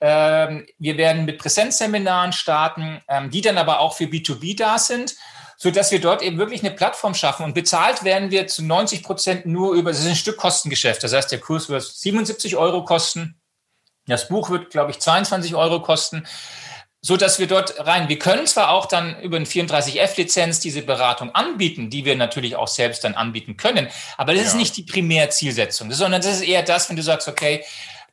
Ähm, 0.00 0.66
wir 0.78 0.96
werden 0.96 1.24
mit 1.24 1.38
Präsenzseminaren 1.38 2.32
starten, 2.32 3.02
ähm, 3.08 3.30
die 3.30 3.40
dann 3.40 3.58
aber 3.58 3.80
auch 3.80 3.94
für 3.94 4.04
B2B 4.04 4.56
da 4.56 4.78
sind, 4.78 5.16
so 5.56 5.70
dass 5.70 5.90
wir 5.90 6.00
dort 6.00 6.22
eben 6.22 6.38
wirklich 6.38 6.60
eine 6.60 6.70
Plattform 6.70 7.14
schaffen. 7.14 7.44
Und 7.44 7.54
bezahlt 7.54 8.04
werden 8.04 8.30
wir 8.30 8.46
zu 8.46 8.64
90 8.64 9.02
Prozent 9.02 9.46
nur 9.46 9.74
über, 9.74 9.90
das 9.90 10.00
ist 10.00 10.06
ein 10.06 10.14
Stück 10.14 10.36
Kostengeschäft. 10.36 11.02
Das 11.02 11.12
heißt, 11.12 11.32
der 11.32 11.40
Kurs 11.40 11.68
wird 11.68 11.82
77 11.82 12.56
Euro 12.56 12.84
kosten. 12.84 13.40
Das 14.06 14.28
Buch 14.28 14.50
wird, 14.50 14.70
glaube 14.70 14.92
ich, 14.92 15.00
22 15.00 15.54
Euro 15.54 15.82
kosten 15.82 16.24
so 17.00 17.16
dass 17.16 17.38
wir 17.38 17.46
dort 17.46 17.86
rein. 17.86 18.08
Wir 18.08 18.18
können 18.18 18.46
zwar 18.46 18.70
auch 18.70 18.86
dann 18.86 19.20
über 19.20 19.36
eine 19.36 19.46
34F-Lizenz 19.46 20.60
diese 20.60 20.82
Beratung 20.82 21.34
anbieten, 21.34 21.90
die 21.90 22.04
wir 22.04 22.16
natürlich 22.16 22.56
auch 22.56 22.68
selbst 22.68 23.04
dann 23.04 23.14
anbieten 23.14 23.56
können, 23.56 23.88
aber 24.16 24.34
das 24.34 24.42
ja. 24.42 24.48
ist 24.48 24.56
nicht 24.56 24.76
die 24.76 24.82
Primärzielsetzung, 24.82 25.92
sondern 25.92 26.20
das 26.20 26.32
ist 26.32 26.42
eher 26.42 26.62
das, 26.62 26.88
wenn 26.88 26.96
du 26.96 27.02
sagst, 27.02 27.28
okay, 27.28 27.64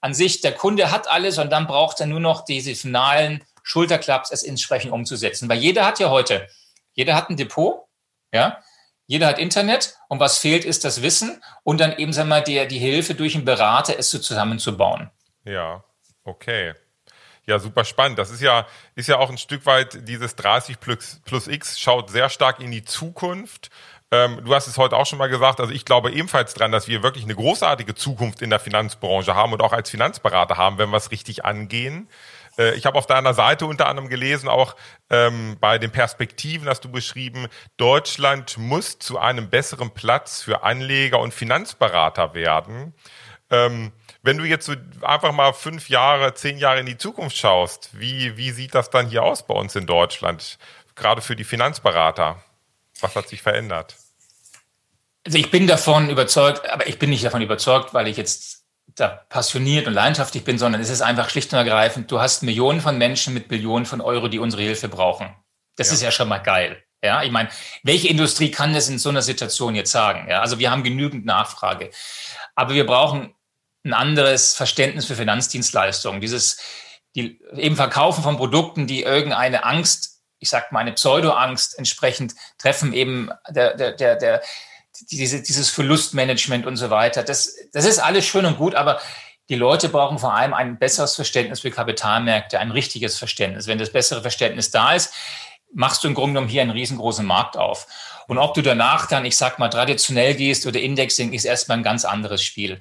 an 0.06 0.14
sich, 0.14 0.40
der 0.40 0.52
Kunde 0.52 0.92
hat 0.92 1.10
alles 1.10 1.40
und 1.40 1.50
dann 1.50 1.66
braucht 1.66 2.00
er 2.00 2.06
nur 2.06 2.20
noch 2.20 2.46
diese 2.46 2.76
finalen 2.76 3.44
Schulterklaps, 3.64 4.32
es 4.32 4.44
entsprechend 4.44 4.92
umzusetzen. 4.92 5.50
Weil 5.50 5.58
jeder 5.58 5.84
hat 5.84 5.98
ja 6.00 6.12
heute, 6.12 6.48
jeder 6.94 7.16
hat 7.16 7.32
ein 7.32 7.38
Depot, 7.38 7.88
ja, 8.32 8.62
jeder 9.08 9.26
hat 9.26 9.40
Internet 9.40 9.98
und 10.08 10.20
was 10.20 10.38
fehlt, 10.38 10.64
ist 10.64 10.86
das 10.86 11.02
Wissen 11.02 11.42
und 11.64 11.80
dann 11.80 11.98
eben, 11.98 12.14
sagen 12.14 12.30
wir 12.30 12.36
mal, 12.36 12.44
die, 12.44 12.68
die 12.68 12.78
Hilfe 12.78 13.16
durch 13.16 13.34
einen 13.34 13.46
Berater, 13.46 13.98
es 13.98 14.12
so 14.12 14.20
zusammenzubauen. 14.20 15.10
Ja, 15.44 15.84
okay. 16.24 16.76
Ja, 17.48 17.58
super 17.58 17.84
spannend. 17.84 18.20
Das 18.20 18.30
ist 18.30 18.42
ja, 18.42 18.68
ist 18.94 19.08
ja 19.08 19.18
auch 19.18 19.32
ein 19.32 19.40
Stück 19.40 19.66
weit 19.66 20.08
dieses 20.08 20.36
30 20.36 20.80
plus, 20.80 21.20
plus 21.26 21.48
X 21.48 21.80
schaut 21.80 22.12
sehr 22.12 22.30
stark 22.30 22.60
in 22.60 22.70
die 22.70 22.86
Zukunft 22.86 23.72
ähm, 24.12 24.42
du 24.46 24.54
hast 24.54 24.68
es 24.68 24.78
heute 24.78 24.96
auch 24.98 25.06
schon 25.06 25.20
mal 25.20 25.30
gesagt, 25.30 25.60
also 25.60 25.74
ich 25.74 25.86
glaube 25.86 26.12
ebenfalls 26.12 26.54
dran, 26.54 26.72
dass 26.72 26.88
wir 26.88 27.04
wirklich 27.04 27.24
eine 27.24 27.36
großartige 27.36 27.96
Zukunft 27.96 28.42
in 28.42 28.50
der 28.50 28.60
Finanzbranche 28.60 29.36
haben 29.36 29.54
und 29.54 29.62
auch 29.62 29.74
als 29.74 29.90
Finanzberater 29.90 30.58
haben, 30.58 30.78
wenn 30.78 30.90
wir 30.90 30.98
es 30.98 31.12
richtig 31.12 31.44
angehen. 31.44 32.08
Äh, 32.58 32.76
ich 32.76 32.86
habe 32.86 32.98
auf 32.98 33.08
deiner 33.08 33.34
Seite 33.34 33.66
unter 33.66 33.88
anderem 33.88 34.10
gelesen, 34.10 34.48
auch 34.48 34.76
ähm, 35.10 35.58
bei 35.60 35.78
den 35.80 35.92
Perspektiven 35.92 36.68
hast 36.68 36.82
du 36.82 36.92
beschrieben, 36.92 37.48
Deutschland 37.78 38.58
muss 38.58 39.00
zu 39.00 39.18
einem 39.18 39.50
besseren 39.50 39.92
Platz 39.92 40.42
für 40.42 40.64
Anleger 40.64 41.20
und 41.20 41.34
Finanzberater 41.34 42.34
werden. 42.34 42.94
Ähm, 43.50 43.92
wenn 44.22 44.38
du 44.38 44.44
jetzt 44.44 44.66
so 44.66 44.74
einfach 45.02 45.32
mal 45.32 45.54
fünf 45.54 45.90
Jahre, 45.90 46.34
zehn 46.34 46.58
Jahre 46.58 46.80
in 46.80 46.86
die 46.86 46.98
Zukunft 46.98 47.38
schaust, 47.38 47.90
wie, 47.94 48.38
wie 48.38 48.52
sieht 48.52 48.74
das 48.74 48.90
dann 48.90 49.08
hier 49.08 49.24
aus 49.24 49.46
bei 49.46 49.54
uns 49.54 49.76
in 49.76 49.86
Deutschland, 49.86 50.58
gerade 50.96 51.22
für 51.22 51.36
die 51.36 51.44
Finanzberater? 51.44 52.44
Was 53.00 53.16
hat 53.16 53.28
sich 53.28 53.42
verändert? 53.42 53.96
Also 55.26 55.38
ich 55.38 55.50
bin 55.50 55.68
davon 55.68 56.10
überzeugt, 56.10 56.70
aber 56.70 56.88
ich 56.88 57.00
bin 57.00 57.10
nicht 57.10 57.26
davon 57.26 57.42
überzeugt, 57.42 57.94
weil 57.94 58.08
ich 58.08 58.18
jetzt 58.18 58.66
da 58.96 59.08
passioniert 59.08 59.88
und 59.88 59.94
leidenschaftlich 59.94 60.44
bin, 60.44 60.58
sondern 60.58 60.82
es 60.82 60.90
ist 60.90 61.02
einfach 61.02 61.30
schlicht 61.30 61.52
und 61.52 61.60
ergreifend, 61.60 62.12
du 62.12 62.22
hast 62.22 62.44
Millionen 62.44 62.80
von 62.80 62.98
Menschen 62.98 63.34
mit 63.34 63.48
Billionen 63.48 63.86
von 63.86 64.02
Euro, 64.02 64.28
die 64.28 64.40
unsere 64.40 64.62
Hilfe 64.62 64.88
brauchen. 64.88 65.36
Das 65.76 65.90
ja. 65.90 65.94
ist 65.96 66.02
ja 66.02 66.12
schon 66.12 66.30
mal 66.30 66.38
geil. 66.38 66.82
Ja, 67.04 67.24
ich 67.24 67.32
meine, 67.32 67.50
welche 67.84 68.08
Industrie 68.08 68.52
kann 68.52 68.74
das 68.74 68.90
in 68.90 68.98
so 68.98 69.10
einer 69.10 69.22
Situation 69.22 69.76
jetzt 69.76 69.92
sagen? 69.92 70.28
Ja, 70.30 70.42
also 70.42 70.60
wir 70.60 70.72
haben 70.72 70.84
genügend 70.84 71.26
Nachfrage, 71.26 71.92
aber 72.56 72.74
wir 72.74 72.86
brauchen 72.86 73.36
ein 73.84 73.94
anderes 73.94 74.56
Verständnis 74.56 75.06
für 75.06 75.16
Finanzdienstleistungen. 75.16 76.22
Dieses, 76.22 76.58
die 77.16 77.40
eben 77.56 77.76
Verkaufen 77.76 78.24
von 78.24 78.38
Produkten, 78.38 78.88
die 78.88 79.04
irgendeine 79.04 79.64
Angst, 79.66 80.15
ich 80.46 80.50
sag 80.52 80.72
mal 80.72 80.80
eine 80.80 80.94
Pseudo-Angst 80.94 81.78
entsprechend 81.78 82.36
treffen, 82.60 82.94
eben 82.94 83.32
der, 83.50 83.76
der, 83.76 83.92
der, 83.94 84.16
der 84.16 84.42
diese, 85.10 85.42
dieses 85.42 85.70
Verlustmanagement 85.72 86.66
und 86.66 86.78
so 86.78 86.90
weiter. 86.90 87.24
Das, 87.24 87.56
das 87.74 87.86
ist 87.86 88.00
alles 88.00 88.26
schön 88.26 88.46
und 88.46 88.58
gut, 88.58 88.76
aber 88.76 89.02
die 89.50 89.56
Leute 89.56 89.90
brauchen 89.90 90.20
vor 90.20 90.34
allem 90.34 90.54
ein 90.54 90.78
besseres 90.78 91.16
Verständnis 91.16 91.62
für 91.62 91.72
Kapitalmärkte, 91.72 92.60
ein 92.60 92.72
richtiges 92.72 93.18
Verständnis. 93.18 93.68
Wenn 93.68 93.78
das 93.78 93.92
bessere 93.92 94.22
Verständnis 94.22 94.72
da 94.72 94.94
ist, 94.94 95.14
machst 95.74 96.04
du 96.04 96.08
im 96.08 96.14
Grunde 96.14 96.34
genommen 96.34 96.48
hier 96.48 96.62
einen 96.62 96.72
riesengroßen 96.72 97.26
Markt 97.26 97.58
auf. 97.58 97.88
Und 98.28 98.38
ob 98.38 98.54
du 98.54 98.62
danach 98.62 99.08
dann, 99.08 99.26
ich 99.26 99.38
sag 99.38 99.60
mal, 99.60 99.70
traditionell 99.70 100.36
gehst 100.36 100.66
oder 100.66 100.80
Indexing, 100.80 101.34
ist 101.34 101.46
erstmal 101.46 101.78
ein 101.78 101.84
ganz 101.84 102.06
anderes 102.06 102.44
Spiel. 102.44 102.80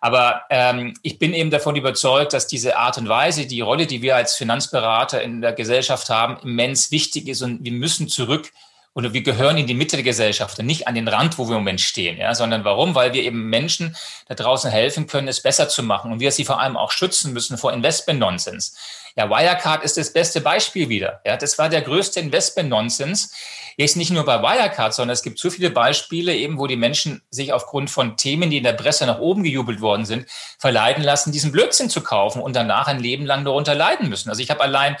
Aber 0.00 0.42
ähm, 0.50 0.94
ich 1.02 1.18
bin 1.18 1.34
eben 1.34 1.50
davon 1.50 1.76
überzeugt, 1.76 2.32
dass 2.32 2.46
diese 2.46 2.76
Art 2.76 2.98
und 2.98 3.08
Weise, 3.08 3.46
die 3.46 3.60
Rolle, 3.60 3.86
die 3.86 4.02
wir 4.02 4.16
als 4.16 4.36
Finanzberater 4.36 5.22
in 5.22 5.40
der 5.40 5.52
Gesellschaft 5.52 6.08
haben, 6.10 6.38
immens 6.42 6.90
wichtig 6.90 7.28
ist 7.28 7.42
und 7.42 7.64
wir 7.64 7.72
müssen 7.72 8.08
zurück 8.08 8.52
oder 8.94 9.12
wir 9.12 9.22
gehören 9.22 9.58
in 9.58 9.68
die 9.68 9.74
Mitte 9.74 9.96
der 9.96 10.02
Gesellschaft 10.02 10.58
und 10.58 10.66
nicht 10.66 10.88
an 10.88 10.96
den 10.96 11.06
Rand, 11.06 11.38
wo 11.38 11.44
wir 11.44 11.56
im 11.56 11.62
Moment 11.62 11.80
stehen, 11.80 12.18
ja, 12.18 12.34
sondern 12.34 12.64
warum? 12.64 12.96
Weil 12.96 13.12
wir 13.12 13.22
eben 13.22 13.48
Menschen 13.48 13.94
da 14.26 14.34
draußen 14.34 14.70
helfen 14.72 15.06
können, 15.06 15.28
es 15.28 15.40
besser 15.40 15.68
zu 15.68 15.84
machen 15.84 16.10
und 16.10 16.18
wir 16.18 16.32
sie 16.32 16.44
vor 16.44 16.60
allem 16.60 16.76
auch 16.76 16.90
schützen 16.90 17.32
müssen 17.32 17.58
vor 17.58 17.72
Investment-Nonsens. 17.72 18.76
Ja, 19.18 19.28
Wirecard 19.28 19.82
ist 19.82 19.96
das 19.96 20.12
beste 20.12 20.40
Beispiel 20.40 20.88
wieder. 20.88 21.20
Ja, 21.26 21.36
das 21.36 21.58
war 21.58 21.68
der 21.68 21.82
größte 21.82 22.20
Investment-Nonsens. 22.20 23.34
Jetzt 23.76 23.96
nicht 23.96 24.10
nur 24.10 24.24
bei 24.24 24.40
Wirecard, 24.40 24.94
sondern 24.94 25.12
es 25.12 25.22
gibt 25.22 25.40
so 25.40 25.50
viele 25.50 25.70
Beispiele 25.70 26.36
eben, 26.36 26.56
wo 26.56 26.68
die 26.68 26.76
Menschen 26.76 27.22
sich 27.28 27.52
aufgrund 27.52 27.90
von 27.90 28.16
Themen, 28.16 28.48
die 28.48 28.58
in 28.58 28.64
der 28.64 28.74
Presse 28.74 29.06
nach 29.06 29.18
oben 29.18 29.42
gejubelt 29.42 29.80
worden 29.80 30.04
sind, 30.04 30.28
verleiten 30.60 31.02
lassen, 31.02 31.32
diesen 31.32 31.50
Blödsinn 31.50 31.90
zu 31.90 32.00
kaufen 32.00 32.40
und 32.40 32.54
danach 32.54 32.86
ein 32.86 33.00
Leben 33.00 33.26
lang 33.26 33.44
darunter 33.44 33.74
leiden 33.74 34.08
müssen. 34.08 34.30
Also 34.30 34.40
ich 34.40 34.50
habe 34.50 34.60
allein 34.60 34.96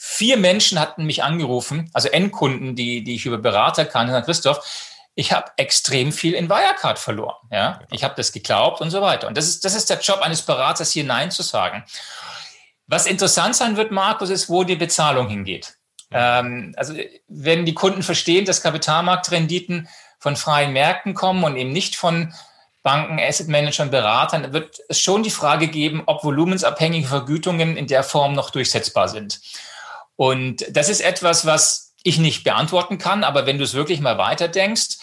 Vier 0.00 0.36
Menschen 0.36 0.78
hatten 0.78 1.06
mich 1.06 1.24
angerufen, 1.24 1.90
also 1.92 2.08
Endkunden, 2.08 2.76
die, 2.76 3.02
die 3.02 3.16
ich 3.16 3.26
über 3.26 3.36
Berater 3.36 3.84
kannte, 3.84 4.22
Christoph, 4.22 4.60
ich 5.16 5.32
habe 5.32 5.50
extrem 5.56 6.12
viel 6.12 6.34
in 6.34 6.48
Wirecard 6.48 7.00
verloren. 7.00 7.34
Ja? 7.50 7.80
Ich 7.90 8.04
habe 8.04 8.14
das 8.16 8.30
geglaubt 8.30 8.80
und 8.80 8.90
so 8.90 9.02
weiter. 9.02 9.26
Und 9.26 9.36
das 9.36 9.48
ist, 9.48 9.64
das 9.64 9.74
ist 9.74 9.90
der 9.90 9.98
Job 9.98 10.20
eines 10.20 10.42
Beraters, 10.42 10.92
hier 10.92 11.02
Nein 11.02 11.32
zu 11.32 11.42
sagen. 11.42 11.82
Was 12.88 13.06
interessant 13.06 13.54
sein 13.54 13.76
wird, 13.76 13.92
Markus, 13.92 14.30
ist, 14.30 14.48
wo 14.48 14.64
die 14.64 14.76
Bezahlung 14.76 15.28
hingeht. 15.28 15.76
Ähm, 16.10 16.74
also 16.76 16.94
wenn 17.28 17.66
die 17.66 17.74
Kunden 17.74 18.02
verstehen, 18.02 18.46
dass 18.46 18.62
Kapitalmarktrenditen 18.62 19.88
von 20.18 20.36
freien 20.36 20.72
Märkten 20.72 21.14
kommen 21.14 21.44
und 21.44 21.56
eben 21.56 21.70
nicht 21.70 21.96
von 21.96 22.32
Banken, 22.82 23.20
Asset 23.20 23.48
Managern, 23.48 23.90
Beratern, 23.90 24.52
wird 24.52 24.78
es 24.88 24.98
schon 25.00 25.22
die 25.22 25.30
Frage 25.30 25.68
geben, 25.68 26.02
ob 26.06 26.24
volumensabhängige 26.24 27.06
Vergütungen 27.06 27.76
in 27.76 27.86
der 27.86 28.02
Form 28.02 28.32
noch 28.32 28.50
durchsetzbar 28.50 29.08
sind. 29.08 29.40
Und 30.16 30.64
das 30.70 30.88
ist 30.88 31.00
etwas, 31.00 31.44
was 31.44 31.94
ich 32.02 32.18
nicht 32.18 32.44
beantworten 32.44 32.96
kann, 32.96 33.22
aber 33.22 33.44
wenn 33.46 33.58
du 33.58 33.64
es 33.64 33.74
wirklich 33.74 34.00
mal 34.00 34.16
weiterdenkst, 34.16 34.98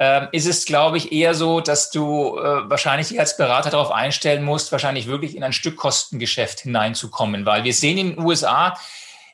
äh, 0.00 0.26
ist 0.32 0.46
es, 0.46 0.64
glaube 0.64 0.96
ich, 0.96 1.12
eher 1.12 1.34
so, 1.34 1.60
dass 1.60 1.90
du 1.90 2.38
äh, 2.38 2.70
wahrscheinlich 2.70 3.08
dich 3.08 3.20
als 3.20 3.36
Berater 3.36 3.68
darauf 3.68 3.92
einstellen 3.92 4.42
musst, 4.42 4.72
wahrscheinlich 4.72 5.06
wirklich 5.06 5.36
in 5.36 5.44
ein 5.44 5.52
Stückkostengeschäft 5.52 6.60
hineinzukommen, 6.60 7.44
weil 7.44 7.64
wir 7.64 7.74
sehen 7.74 7.98
in 7.98 8.16
den 8.16 8.24
USA 8.24 8.78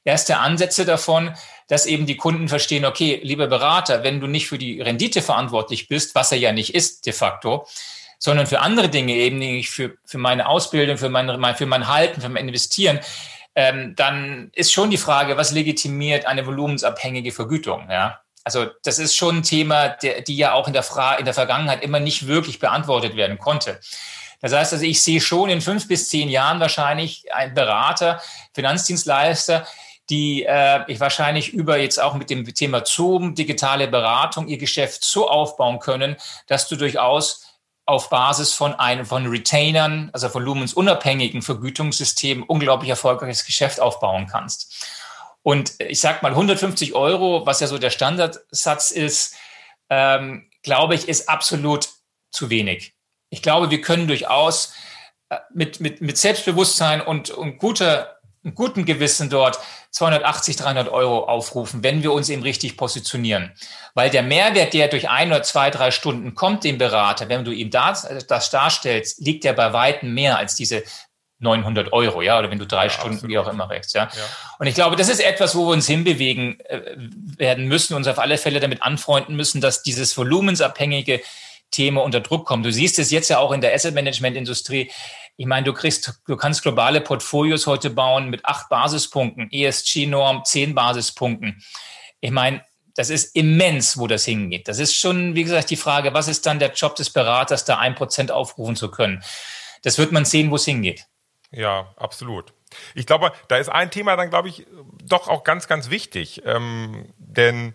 erste 0.04 0.38
Ansätze 0.38 0.84
davon, 0.84 1.34
dass 1.68 1.86
eben 1.86 2.06
die 2.06 2.16
Kunden 2.16 2.48
verstehen, 2.48 2.84
okay, 2.84 3.20
lieber 3.22 3.46
Berater, 3.46 4.02
wenn 4.02 4.20
du 4.20 4.26
nicht 4.26 4.48
für 4.48 4.58
die 4.58 4.80
Rendite 4.80 5.22
verantwortlich 5.22 5.88
bist, 5.88 6.16
was 6.16 6.32
er 6.32 6.38
ja 6.38 6.52
nicht 6.52 6.74
ist 6.74 7.06
de 7.06 7.12
facto, 7.12 7.66
sondern 8.18 8.48
für 8.48 8.60
andere 8.60 8.88
Dinge 8.88 9.14
eben, 9.14 9.38
nämlich 9.38 9.70
für, 9.70 9.96
für 10.04 10.18
meine 10.18 10.48
Ausbildung, 10.48 10.98
für 10.98 11.08
mein, 11.08 11.54
für 11.54 11.66
mein 11.66 11.86
Halten, 11.86 12.20
für 12.20 12.28
mein 12.28 12.48
Investieren, 12.48 12.98
ähm, 13.54 13.94
dann 13.94 14.50
ist 14.52 14.72
schon 14.72 14.90
die 14.90 14.96
Frage, 14.96 15.36
was 15.36 15.52
legitimiert 15.52 16.26
eine 16.26 16.44
volumensabhängige 16.44 17.30
Vergütung? 17.30 17.88
Ja? 17.88 18.20
Also 18.46 18.68
das 18.84 19.00
ist 19.00 19.16
schon 19.16 19.38
ein 19.38 19.42
Thema, 19.42 19.88
der, 19.88 20.20
die 20.20 20.36
ja 20.36 20.52
auch 20.52 20.68
in 20.68 20.72
der, 20.72 20.84
Fra 20.84 21.16
in 21.16 21.24
der 21.24 21.34
Vergangenheit 21.34 21.82
immer 21.82 21.98
nicht 21.98 22.28
wirklich 22.28 22.60
beantwortet 22.60 23.16
werden 23.16 23.38
konnte. 23.38 23.80
Das 24.40 24.52
heißt 24.52 24.72
also, 24.72 24.84
ich 24.84 25.02
sehe 25.02 25.20
schon 25.20 25.50
in 25.50 25.60
fünf 25.60 25.88
bis 25.88 26.08
zehn 26.08 26.28
Jahren 26.28 26.60
wahrscheinlich 26.60 27.34
einen 27.34 27.54
Berater, 27.54 28.22
Finanzdienstleister, 28.54 29.66
die 30.10 30.44
äh, 30.44 30.84
ich 30.86 31.00
wahrscheinlich 31.00 31.54
über 31.54 31.76
jetzt 31.76 32.00
auch 32.00 32.14
mit 32.14 32.30
dem 32.30 32.44
Thema 32.54 32.86
Zoom, 32.86 33.34
digitale 33.34 33.88
Beratung, 33.88 34.46
ihr 34.46 34.58
Geschäft 34.58 35.02
so 35.02 35.28
aufbauen 35.28 35.80
können, 35.80 36.14
dass 36.46 36.68
du 36.68 36.76
durchaus 36.76 37.46
auf 37.84 38.10
Basis 38.10 38.52
von 38.52 38.74
einem 38.74 39.06
von 39.06 39.26
Retainern, 39.26 40.10
also 40.12 40.32
volumensunabhängigen 40.32 41.42
Vergütungssystemen 41.42 42.44
unglaublich 42.44 42.90
erfolgreiches 42.90 43.44
Geschäft 43.44 43.80
aufbauen 43.80 44.28
kannst. 44.30 44.86
Und 45.46 45.74
ich 45.78 46.00
sag 46.00 46.24
mal 46.24 46.32
150 46.32 46.96
Euro, 46.96 47.46
was 47.46 47.60
ja 47.60 47.68
so 47.68 47.78
der 47.78 47.90
Standardsatz 47.90 48.90
ist, 48.90 49.36
ähm, 49.88 50.50
glaube 50.64 50.96
ich, 50.96 51.06
ist 51.08 51.28
absolut 51.28 51.88
zu 52.32 52.50
wenig. 52.50 52.94
Ich 53.30 53.42
glaube, 53.42 53.70
wir 53.70 53.80
können 53.80 54.08
durchaus 54.08 54.74
äh, 55.28 55.36
mit, 55.54 55.78
mit, 55.78 56.00
mit 56.00 56.18
Selbstbewusstsein 56.18 57.00
und, 57.00 57.30
und 57.30 57.58
guter 57.58 58.16
guten 58.54 58.84
Gewissen 58.84 59.30
dort 59.30 59.58
280, 59.90 60.56
300 60.56 60.88
Euro 60.88 61.24
aufrufen, 61.24 61.82
wenn 61.82 62.02
wir 62.02 62.12
uns 62.12 62.28
eben 62.28 62.42
richtig 62.42 62.76
positionieren. 62.76 63.52
Weil 63.94 64.10
der 64.10 64.22
Mehrwert, 64.22 64.74
der 64.74 64.88
durch 64.88 65.08
ein 65.08 65.28
oder 65.28 65.42
zwei, 65.42 65.70
drei 65.70 65.90
Stunden 65.90 66.34
kommt, 66.34 66.64
dem 66.64 66.78
Berater, 66.78 67.28
wenn 67.28 67.44
du 67.44 67.50
ihm 67.50 67.70
das, 67.70 68.08
das 68.28 68.50
darstellst, 68.50 69.20
liegt 69.20 69.44
ja 69.44 69.52
bei 69.52 69.72
weitem 69.72 70.12
mehr 70.14 70.38
als 70.38 70.54
diese 70.54 70.82
900 71.38 71.92
Euro, 71.92 72.22
ja, 72.22 72.38
oder 72.38 72.50
wenn 72.50 72.58
du 72.58 72.66
drei 72.66 72.84
ja, 72.84 72.90
Stunden, 72.90 73.16
absolut. 73.16 73.30
wie 73.30 73.38
auch 73.38 73.48
immer 73.48 73.68
rechts, 73.68 73.92
ja? 73.92 74.04
ja. 74.04 74.22
Und 74.58 74.66
ich 74.66 74.74
glaube, 74.74 74.96
das 74.96 75.08
ist 75.08 75.20
etwas, 75.20 75.54
wo 75.54 75.66
wir 75.66 75.72
uns 75.72 75.86
hinbewegen 75.86 76.58
äh, 76.60 76.80
werden 77.36 77.66
müssen, 77.66 77.94
uns 77.94 78.08
auf 78.08 78.18
alle 78.18 78.38
Fälle 78.38 78.60
damit 78.60 78.82
anfreunden 78.82 79.36
müssen, 79.36 79.60
dass 79.60 79.82
dieses 79.82 80.16
volumensabhängige 80.16 81.20
Thema 81.70 82.02
unter 82.02 82.20
Druck 82.20 82.46
kommt. 82.46 82.64
Du 82.64 82.72
siehst 82.72 82.98
es 82.98 83.10
jetzt 83.10 83.28
ja 83.28 83.38
auch 83.38 83.52
in 83.52 83.60
der 83.60 83.74
Asset 83.74 83.94
Management 83.94 84.36
Industrie. 84.36 84.90
Ich 85.36 85.46
meine, 85.46 85.64
du 85.64 85.74
kriegst, 85.74 86.20
du 86.26 86.36
kannst 86.36 86.62
globale 86.62 87.00
Portfolios 87.02 87.66
heute 87.66 87.90
bauen 87.90 88.30
mit 88.30 88.44
acht 88.46 88.68
Basispunkten, 88.70 89.50
ESG-Norm, 89.50 90.44
zehn 90.44 90.74
Basispunkten. 90.74 91.62
Ich 92.20 92.30
meine, 92.30 92.64
das 92.94 93.10
ist 93.10 93.36
immens, 93.36 93.98
wo 93.98 94.06
das 94.06 94.24
hingeht. 94.24 94.68
Das 94.68 94.78
ist 94.78 94.94
schon, 94.94 95.34
wie 95.34 95.44
gesagt, 95.44 95.68
die 95.68 95.76
Frage, 95.76 96.14
was 96.14 96.28
ist 96.28 96.46
dann 96.46 96.58
der 96.58 96.72
Job 96.72 96.96
des 96.96 97.10
Beraters, 97.10 97.66
da 97.66 97.78
ein 97.78 97.94
Prozent 97.94 98.30
aufrufen 98.30 98.74
zu 98.74 98.90
können? 98.90 99.22
Das 99.82 99.98
wird 99.98 100.12
man 100.12 100.24
sehen, 100.24 100.50
wo 100.50 100.56
es 100.56 100.64
hingeht. 100.64 101.06
Ja, 101.50 101.92
absolut. 101.96 102.52
Ich 102.94 103.06
glaube, 103.06 103.32
da 103.48 103.56
ist 103.56 103.68
ein 103.68 103.90
Thema 103.90 104.16
dann, 104.16 104.30
glaube 104.30 104.48
ich, 104.48 104.66
doch 105.04 105.28
auch 105.28 105.44
ganz, 105.44 105.68
ganz 105.68 105.90
wichtig. 105.90 106.42
Ähm, 106.44 107.12
denn 107.18 107.74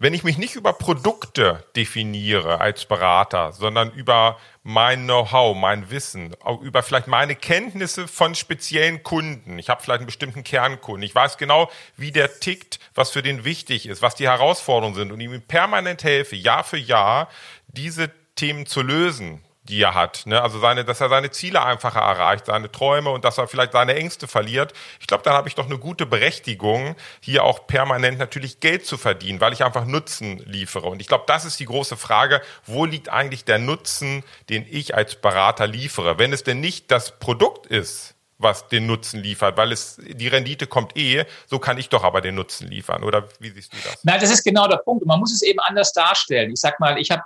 wenn 0.00 0.14
ich 0.14 0.22
mich 0.22 0.38
nicht 0.38 0.54
über 0.54 0.72
Produkte 0.72 1.64
definiere 1.74 2.60
als 2.60 2.84
Berater, 2.84 3.52
sondern 3.52 3.90
über 3.90 4.38
mein 4.62 5.04
Know-how, 5.04 5.56
mein 5.56 5.90
Wissen, 5.90 6.36
über 6.62 6.84
vielleicht 6.84 7.08
meine 7.08 7.34
Kenntnisse 7.34 8.06
von 8.06 8.36
speziellen 8.36 9.02
Kunden. 9.02 9.58
Ich 9.58 9.68
habe 9.68 9.82
vielleicht 9.82 10.00
einen 10.00 10.06
bestimmten 10.06 10.44
Kernkunden. 10.44 11.02
Ich 11.02 11.14
weiß 11.14 11.36
genau, 11.36 11.68
wie 11.96 12.12
der 12.12 12.38
tickt, 12.38 12.78
was 12.94 13.10
für 13.10 13.22
den 13.22 13.44
wichtig 13.44 13.86
ist, 13.86 14.00
was 14.00 14.14
die 14.14 14.28
Herausforderungen 14.28 14.94
sind 14.94 15.10
und 15.10 15.20
ihm 15.20 15.42
permanent 15.42 16.04
helfe, 16.04 16.36
Jahr 16.36 16.62
für 16.62 16.78
Jahr, 16.78 17.28
diese 17.66 18.10
Themen 18.36 18.66
zu 18.66 18.82
lösen, 18.82 19.42
die 19.68 19.82
er 19.82 19.94
hat. 19.94 20.26
Ne? 20.26 20.42
Also 20.42 20.58
seine, 20.58 20.84
dass 20.84 21.00
er 21.00 21.08
seine 21.08 21.30
Ziele 21.30 21.62
einfacher 21.62 22.00
erreicht, 22.00 22.46
seine 22.46 22.72
Träume 22.72 23.10
und 23.10 23.24
dass 23.24 23.38
er 23.38 23.46
vielleicht 23.48 23.72
seine 23.72 23.94
Ängste 23.94 24.26
verliert. 24.26 24.72
Ich 25.00 25.06
glaube, 25.06 25.22
dann 25.22 25.34
habe 25.34 25.48
ich 25.48 25.54
doch 25.54 25.66
eine 25.66 25.78
gute 25.78 26.06
Berechtigung, 26.06 26.96
hier 27.20 27.44
auch 27.44 27.66
permanent 27.66 28.18
natürlich 28.18 28.60
Geld 28.60 28.86
zu 28.86 28.96
verdienen, 28.96 29.40
weil 29.40 29.52
ich 29.52 29.64
einfach 29.64 29.84
Nutzen 29.84 30.38
liefere. 30.38 30.88
Und 30.88 31.00
ich 31.00 31.06
glaube, 31.06 31.24
das 31.26 31.44
ist 31.44 31.60
die 31.60 31.66
große 31.66 31.96
Frage, 31.96 32.40
wo 32.66 32.84
liegt 32.84 33.10
eigentlich 33.10 33.44
der 33.44 33.58
Nutzen, 33.58 34.24
den 34.48 34.66
ich 34.68 34.94
als 34.94 35.16
Berater 35.16 35.66
liefere? 35.66 36.18
Wenn 36.18 36.32
es 36.32 36.44
denn 36.44 36.60
nicht 36.60 36.90
das 36.90 37.18
Produkt 37.18 37.66
ist, 37.66 38.14
was 38.38 38.68
den 38.68 38.86
Nutzen 38.86 39.20
liefert, 39.20 39.56
weil 39.56 39.72
es 39.72 40.00
die 40.00 40.28
Rendite 40.28 40.68
kommt 40.68 40.96
eh, 40.96 41.24
so 41.46 41.58
kann 41.58 41.76
ich 41.76 41.88
doch 41.88 42.04
aber 42.04 42.20
den 42.20 42.36
Nutzen 42.36 42.68
liefern. 42.68 43.02
Oder 43.02 43.28
wie 43.40 43.50
siehst 43.50 43.72
du 43.72 43.76
das? 43.84 44.04
Nein, 44.04 44.20
das 44.20 44.30
ist 44.30 44.44
genau 44.44 44.68
der 44.68 44.76
Punkt. 44.76 45.04
Man 45.04 45.18
muss 45.18 45.32
es 45.32 45.42
eben 45.42 45.58
anders 45.60 45.92
darstellen. 45.92 46.52
Ich 46.52 46.60
sag 46.60 46.78
mal, 46.78 46.98
ich 46.98 47.10
habe 47.10 47.22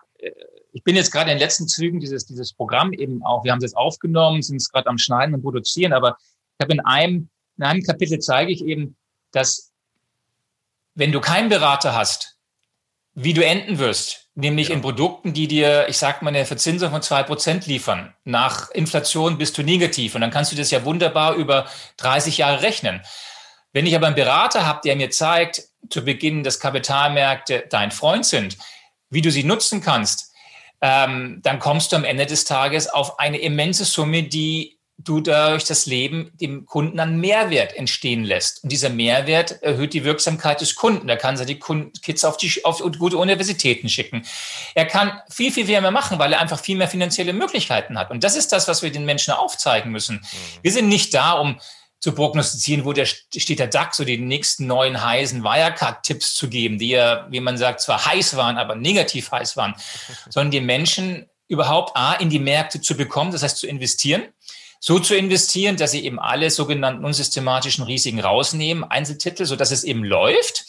ich 0.72 0.84
bin 0.84 0.96
jetzt 0.96 1.10
gerade 1.10 1.30
in 1.30 1.36
den 1.36 1.42
letzten 1.42 1.68
Zügen 1.68 2.00
dieses, 2.00 2.26
dieses 2.26 2.52
Programm 2.52 2.92
eben 2.92 3.24
auch, 3.24 3.44
wir 3.44 3.52
haben 3.52 3.58
es 3.58 3.64
jetzt 3.64 3.76
aufgenommen, 3.76 4.42
sind 4.42 4.56
es 4.56 4.70
gerade 4.70 4.88
am 4.88 4.98
Schneiden 4.98 5.34
und 5.34 5.42
Produzieren, 5.42 5.92
aber 5.92 6.16
ich 6.58 6.64
habe 6.64 6.72
in 6.72 6.80
einem, 6.80 7.28
in 7.58 7.64
einem 7.64 7.82
Kapitel 7.82 8.18
zeige 8.18 8.52
ich 8.52 8.64
eben, 8.64 8.96
dass 9.32 9.72
wenn 10.94 11.12
du 11.12 11.20
keinen 11.20 11.48
Berater 11.48 11.94
hast, 11.94 12.36
wie 13.14 13.34
du 13.34 13.44
enden 13.44 13.78
wirst, 13.78 14.28
nämlich 14.34 14.68
ja. 14.68 14.74
in 14.74 14.80
Produkten, 14.80 15.32
die 15.34 15.48
dir, 15.48 15.86
ich 15.88 15.98
sag 15.98 16.22
mal, 16.22 16.30
eine 16.30 16.46
Verzinsung 16.46 16.90
von 16.90 17.02
zwei 17.02 17.22
Prozent 17.22 17.66
liefern. 17.66 18.14
Nach 18.24 18.70
Inflation 18.70 19.38
bist 19.38 19.58
du 19.58 19.62
negativ 19.62 20.14
und 20.14 20.22
dann 20.22 20.30
kannst 20.30 20.52
du 20.52 20.56
das 20.56 20.70
ja 20.70 20.84
wunderbar 20.84 21.34
über 21.34 21.66
30 21.98 22.38
Jahre 22.38 22.62
rechnen. 22.62 23.02
Wenn 23.72 23.86
ich 23.86 23.94
aber 23.96 24.06
einen 24.06 24.16
Berater 24.16 24.66
habe, 24.66 24.80
der 24.84 24.96
mir 24.96 25.10
zeigt, 25.10 25.62
zu 25.90 26.04
Beginn, 26.04 26.42
dass 26.42 26.60
Kapitalmärkte 26.60 27.64
dein 27.68 27.90
Freund 27.90 28.24
sind, 28.24 28.56
wie 29.12 29.22
du 29.22 29.30
sie 29.30 29.44
nutzen 29.44 29.80
kannst, 29.80 30.32
ähm, 30.80 31.40
dann 31.42 31.60
kommst 31.60 31.92
du 31.92 31.96
am 31.96 32.04
Ende 32.04 32.26
des 32.26 32.44
Tages 32.44 32.88
auf 32.88 33.18
eine 33.18 33.38
immense 33.38 33.84
Summe, 33.84 34.24
die 34.24 34.78
du 34.98 35.20
durch 35.20 35.64
das 35.64 35.86
Leben 35.86 36.30
dem 36.34 36.66
Kunden 36.66 37.00
an 37.00 37.18
Mehrwert 37.18 37.74
entstehen 37.74 38.24
lässt. 38.24 38.62
Und 38.62 38.70
dieser 38.70 38.88
Mehrwert 38.88 39.62
erhöht 39.62 39.94
die 39.94 40.04
Wirksamkeit 40.04 40.60
des 40.60 40.74
Kunden. 40.74 41.08
Da 41.08 41.16
kann 41.16 41.38
er 41.38 41.44
die 41.44 41.58
Kids 41.58 42.24
auf, 42.24 42.36
die, 42.36 42.64
auf 42.64 42.82
gute 42.98 43.16
Universitäten 43.16 43.88
schicken. 43.88 44.24
Er 44.74 44.86
kann 44.86 45.20
viel, 45.28 45.50
viel 45.50 45.66
mehr 45.66 45.90
machen, 45.90 46.18
weil 46.18 46.32
er 46.32 46.40
einfach 46.40 46.60
viel 46.60 46.76
mehr 46.76 46.88
finanzielle 46.88 47.32
Möglichkeiten 47.32 47.98
hat. 47.98 48.10
Und 48.10 48.22
das 48.22 48.36
ist 48.36 48.52
das, 48.52 48.68
was 48.68 48.82
wir 48.82 48.92
den 48.92 49.04
Menschen 49.04 49.32
aufzeigen 49.32 49.90
müssen. 49.90 50.16
Mhm. 50.16 50.62
Wir 50.62 50.72
sind 50.72 50.88
nicht 50.88 51.14
da, 51.14 51.32
um 51.32 51.58
zu 52.02 52.12
prognostizieren, 52.12 52.84
wo 52.84 52.92
der, 52.92 53.06
steht 53.06 53.60
der 53.60 53.68
DAX 53.68 53.96
so 53.96 54.04
die 54.04 54.18
nächsten 54.18 54.66
neuen 54.66 55.02
heißen 55.02 55.44
Wirecard-Tipps 55.44 56.34
zu 56.34 56.48
geben, 56.48 56.76
die 56.78 56.88
ja, 56.88 57.28
wie 57.30 57.38
man 57.38 57.56
sagt, 57.56 57.80
zwar 57.80 58.04
heiß 58.04 58.36
waren, 58.36 58.58
aber 58.58 58.74
negativ 58.74 59.30
heiß 59.30 59.56
waren, 59.56 59.76
sondern 60.28 60.50
die 60.50 60.60
Menschen 60.60 61.30
überhaupt 61.46 61.96
A, 61.96 62.14
in 62.14 62.28
die 62.28 62.40
Märkte 62.40 62.80
zu 62.80 62.96
bekommen, 62.96 63.30
das 63.30 63.44
heißt 63.44 63.56
zu 63.56 63.68
investieren. 63.68 64.24
So 64.80 64.98
zu 64.98 65.14
investieren, 65.14 65.76
dass 65.76 65.92
sie 65.92 66.04
eben 66.04 66.18
alle 66.18 66.50
sogenannten 66.50 67.04
unsystematischen 67.04 67.84
Risiken 67.84 68.18
rausnehmen, 68.18 68.82
Einzeltitel, 68.82 69.44
so 69.44 69.54
dass 69.54 69.70
es 69.70 69.84
eben 69.84 70.02
läuft 70.02 70.64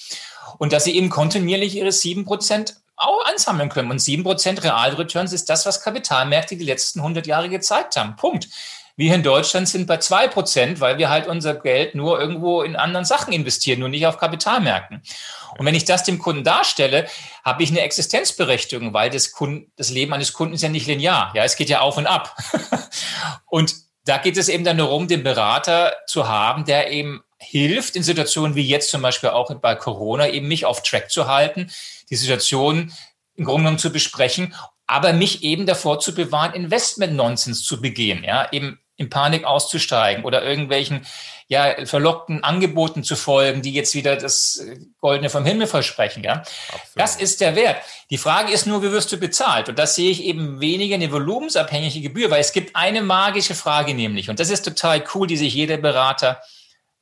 und 0.60 0.72
dass 0.72 0.84
sie 0.84 0.96
eben 0.96 1.10
kontinuierlich 1.10 1.76
ihre 1.76 1.92
sieben 1.92 2.26
Prozent 2.26 2.76
auch 2.96 3.26
ansammeln 3.26 3.70
können. 3.70 3.90
Und 3.90 3.98
sieben 3.98 4.22
Prozent 4.22 4.64
Realreturns 4.64 5.34
ist 5.34 5.50
das, 5.50 5.66
was 5.66 5.82
Kapitalmärkte 5.82 6.58
die 6.58 6.64
letzten 6.64 7.00
100 7.00 7.26
Jahre 7.26 7.50
gezeigt 7.50 7.96
haben. 7.96 8.16
Punkt. 8.18 8.50
Wir 8.96 9.16
in 9.16 9.24
Deutschland 9.24 9.68
sind 9.68 9.88
bei 9.88 9.98
zwei 9.98 10.28
Prozent, 10.28 10.80
weil 10.80 11.00
wir 11.00 11.10
halt 11.10 11.28
unser 11.28 11.56
Geld 11.56 11.96
nur 11.96 12.20
irgendwo 12.20 12.62
in 12.62 12.76
anderen 12.76 13.06
Sachen 13.06 13.34
investieren, 13.34 13.80
nur 13.80 13.90
nicht 13.90 14.06
auf 14.06 14.18
Kapitalmärkten. 14.18 15.02
Und 15.58 15.66
wenn 15.66 15.74
ich 15.74 15.86
das 15.86 16.04
dem 16.04 16.20
Kunden 16.20 16.44
darstelle, 16.44 17.08
habe 17.44 17.64
ich 17.64 17.72
eine 17.72 17.82
Existenzberechtigung, 17.82 18.94
weil 18.94 19.10
das, 19.10 19.32
Kunden, 19.32 19.72
das 19.78 19.90
Leben 19.90 20.14
eines 20.14 20.34
Kunden 20.34 20.54
ist 20.54 20.62
ja 20.62 20.70
nicht 20.70 20.88
linear. 20.88 21.32
Ja, 21.36 21.44
es 21.44 21.56
geht 21.56 21.70
ja 21.70 21.82
auf 21.82 21.98
und 21.98 22.06
ab. 22.06 22.36
und 23.48 23.74
da 24.06 24.18
geht 24.18 24.38
es 24.38 24.50
eben 24.50 24.64
dann 24.64 24.78
darum, 24.78 25.08
den 25.08 25.24
Berater 25.24 25.94
zu 26.08 26.28
haben, 26.28 26.66
der 26.66 26.92
eben 26.92 27.24
hilft, 27.38 27.96
in 27.96 28.04
Situationen 28.04 28.56
wie 28.56 28.68
jetzt 28.68 28.90
zum 28.90 29.02
Beispiel 29.02 29.30
auch 29.30 29.54
bei 29.56 29.76
Corona, 29.76 30.30
eben 30.30 30.48
mich 30.48 30.66
auf 30.66 30.84
Track 30.84 31.10
zu 31.10 31.28
halten, 31.28 31.72
die 32.10 32.16
Situation 32.16 32.94
im 33.36 33.46
Grunde 33.46 33.64
genommen 33.64 33.80
zu 33.80 33.92
besprechen, 33.92 34.54
aber 34.86 35.14
mich 35.14 35.44
eben 35.44 35.66
davor 35.66 36.00
zu 36.00 36.14
bewahren, 36.14 36.54
Investment-Nonsens 36.54 37.64
zu 37.64 37.82
begehen, 37.82 38.24
ja, 38.24 38.52
eben 38.52 38.80
in 38.96 39.10
Panik 39.10 39.44
auszusteigen 39.44 40.24
oder 40.24 40.44
irgendwelchen 40.44 41.06
ja, 41.48 41.86
verlockten 41.86 42.44
Angeboten 42.44 43.04
zu 43.04 43.16
folgen, 43.16 43.62
die 43.62 43.74
jetzt 43.74 43.96
wieder 43.96 44.16
das 44.16 44.66
Goldene 45.00 45.30
vom 45.30 45.46
Himmel 45.46 45.68
versprechen. 45.68 46.24
Ja? 46.24 46.44
Das 46.96 47.16
ist 47.16 47.42
der 47.42 47.56
Wert. 47.56 47.82
Die 48.10 48.18
Frage 48.18 48.52
ist 48.52 48.66
nur, 48.66 48.84
wie 48.84 48.92
wirst 48.92 49.12
du 49.12 49.18
bezahlt? 49.18 49.68
Und 49.68 49.80
das 49.80 49.96
sehe 49.96 50.12
ich 50.12 50.24
eben 50.24 50.60
weniger 50.60 50.96
eine 50.96 51.12
volumensabhängige 51.12 52.02
Gebühr, 52.02 52.30
weil 52.30 52.42
es 52.42 52.54
gibt 52.54 52.76
eine 52.76 53.02
magische 53.02 53.56
Frage 53.56 53.94
nämlich, 53.94 54.30
und 54.30 54.40
das 54.40 54.50
ist 54.50 54.64
total 54.64 55.04
cool, 55.14 55.28
die 55.28 55.38
sich 55.38 55.54
jeder 55.54 55.78
Berater 55.78 56.42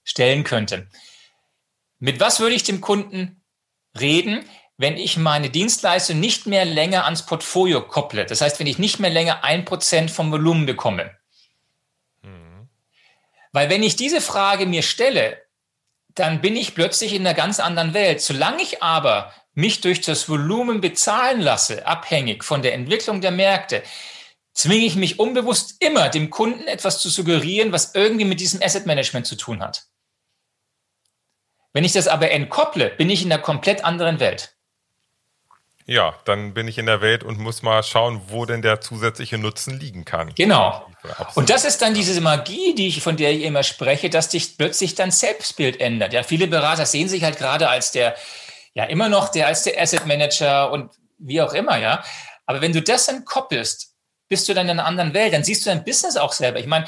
stellen 0.03 0.43
könnte. 0.43 0.87
Mit 1.99 2.19
was 2.19 2.39
würde 2.39 2.55
ich 2.55 2.63
dem 2.63 2.81
Kunden 2.81 3.43
reden, 3.99 4.43
wenn 4.77 4.97
ich 4.97 5.17
meine 5.17 5.49
Dienstleistung 5.51 6.19
nicht 6.19 6.47
mehr 6.47 6.65
länger 6.65 7.05
ans 7.05 7.25
Portfolio 7.25 7.81
kopple? 7.81 8.25
Das 8.25 8.41
heißt, 8.41 8.59
wenn 8.59 8.67
ich 8.67 8.79
nicht 8.79 8.99
mehr 8.99 9.11
länger 9.11 9.43
ein 9.43 9.65
Prozent 9.65 10.09
vom 10.09 10.31
Volumen 10.31 10.65
bekomme. 10.65 11.20
Weil 13.51 13.69
wenn 13.69 13.83
ich 13.83 13.95
diese 13.95 14.21
Frage 14.21 14.65
mir 14.65 14.81
stelle, 14.81 15.41
dann 16.15 16.41
bin 16.41 16.55
ich 16.55 16.75
plötzlich 16.75 17.13
in 17.13 17.25
einer 17.25 17.35
ganz 17.35 17.59
anderen 17.59 17.93
Welt. 17.93 18.21
Solange 18.21 18.61
ich 18.61 18.83
aber 18.83 19.33
mich 19.53 19.81
durch 19.81 20.01
das 20.01 20.29
Volumen 20.29 20.81
bezahlen 20.81 21.41
lasse, 21.41 21.85
abhängig 21.85 22.43
von 22.43 22.61
der 22.61 22.73
Entwicklung 22.73 23.21
der 23.21 23.31
Märkte, 23.31 23.83
zwinge 24.53 24.85
ich 24.85 24.95
mich 24.95 25.19
unbewusst 25.19 25.75
immer, 25.79 26.09
dem 26.09 26.29
Kunden 26.29 26.67
etwas 26.67 26.99
zu 26.99 27.09
suggerieren, 27.09 27.71
was 27.71 27.95
irgendwie 27.95 28.25
mit 28.25 28.39
diesem 28.39 28.61
Asset 28.61 28.85
Management 28.85 29.27
zu 29.27 29.35
tun 29.35 29.61
hat. 29.61 29.87
Wenn 31.73 31.83
ich 31.85 31.93
das 31.93 32.07
aber 32.07 32.31
entkopple, 32.31 32.89
bin 32.89 33.09
ich 33.09 33.23
in 33.23 33.31
einer 33.31 33.41
komplett 33.41 33.85
anderen 33.85 34.19
Welt. 34.19 34.55
Ja, 35.85 36.15
dann 36.25 36.53
bin 36.53 36.67
ich 36.67 36.77
in 36.77 36.85
der 36.85 37.01
Welt 37.01 37.23
und 37.23 37.39
muss 37.39 37.61
mal 37.61 37.83
schauen, 37.83 38.21
wo 38.27 38.45
denn 38.45 38.61
der 38.61 38.81
zusätzliche 38.81 39.37
Nutzen 39.37 39.79
liegen 39.79 40.05
kann. 40.05 40.33
Genau. 40.35 40.85
Und 41.35 41.49
das 41.49 41.65
ist 41.65 41.81
dann 41.81 41.93
diese 41.93 42.19
Magie, 42.21 42.75
die 42.75 42.87
ich, 42.87 43.01
von 43.01 43.17
der 43.17 43.31
ich 43.31 43.43
immer 43.43 43.63
spreche, 43.63 44.09
dass 44.09 44.31
sich 44.31 44.57
plötzlich 44.57 44.95
dein 44.95 45.11
Selbstbild 45.11 45.79
ändert. 45.79 46.13
Ja, 46.13 46.23
viele 46.23 46.47
Berater 46.47 46.85
sehen 46.85 47.09
sich 47.09 47.23
halt 47.23 47.37
gerade 47.37 47.69
als 47.69 47.91
der, 47.91 48.15
ja, 48.73 48.85
immer 48.85 49.09
noch 49.09 49.29
der, 49.29 49.47
als 49.47 49.63
der 49.63 49.81
Asset 49.81 50.05
Manager 50.05 50.71
und 50.71 50.91
wie 51.17 51.41
auch 51.41 51.53
immer, 51.53 51.77
ja. 51.77 52.03
Aber 52.45 52.61
wenn 52.61 52.73
du 52.73 52.81
das 52.81 53.07
entkoppelst, 53.07 53.93
bist 54.29 54.47
du 54.47 54.53
dann 54.53 54.67
in 54.67 54.79
einer 54.79 54.85
anderen 54.85 55.13
Welt, 55.13 55.33
dann 55.33 55.43
siehst 55.43 55.65
du 55.65 55.69
dein 55.69 55.83
Business 55.83 56.17
auch 56.17 56.33
selber. 56.33 56.59
Ich 56.59 56.67
meine, 56.67 56.85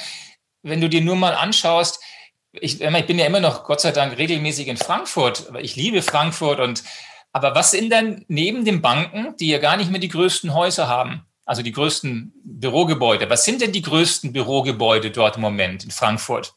wenn 0.62 0.80
du 0.80 0.90
dir 0.90 1.02
nur 1.02 1.16
mal 1.16 1.34
anschaust, 1.34 2.00
ich, 2.54 2.82
ich 2.82 3.06
bin 3.06 3.20
ja 3.20 3.26
immer 3.26 3.40
noch 3.40 3.64
Gott 3.64 3.82
sei 3.82 3.92
Dank 3.92 4.18
regelmäßig 4.18 4.68
in 4.68 4.78
Frankfurt, 4.78 5.50
aber 5.50 5.62
ich 5.62 5.76
liebe 5.76 6.02
Frankfurt 6.02 6.60
und 6.60 6.84
aber 7.34 7.56
was 7.56 7.72
sind 7.72 7.92
denn 7.92 8.24
neben 8.28 8.64
den 8.64 8.82
Banken, 8.82 9.36
die 9.38 9.50
ja 9.50 9.58
gar 9.58 9.76
nicht 9.76 9.92
mehr 9.92 10.00
die 10.00 10.08
größten 10.08 10.54
Häuser 10.54 10.88
haben, 10.88 11.26
also 11.46 11.62
die 11.64 11.72
größten 11.72 12.32
Bürogebäude, 12.46 13.30
was 13.30 13.44
sind 13.44 13.62
denn 13.62 13.74
die 13.74 13.82
größten 13.82 14.32
Bürogebäude 14.32 15.12
dort 15.12 15.36
im 15.36 15.42
Moment 15.42 15.84
in 15.84 15.92
Frankfurt 15.92 16.54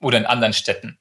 oder 0.00 0.18
in 0.18 0.26
anderen 0.26 0.52
Städten? 0.52 0.98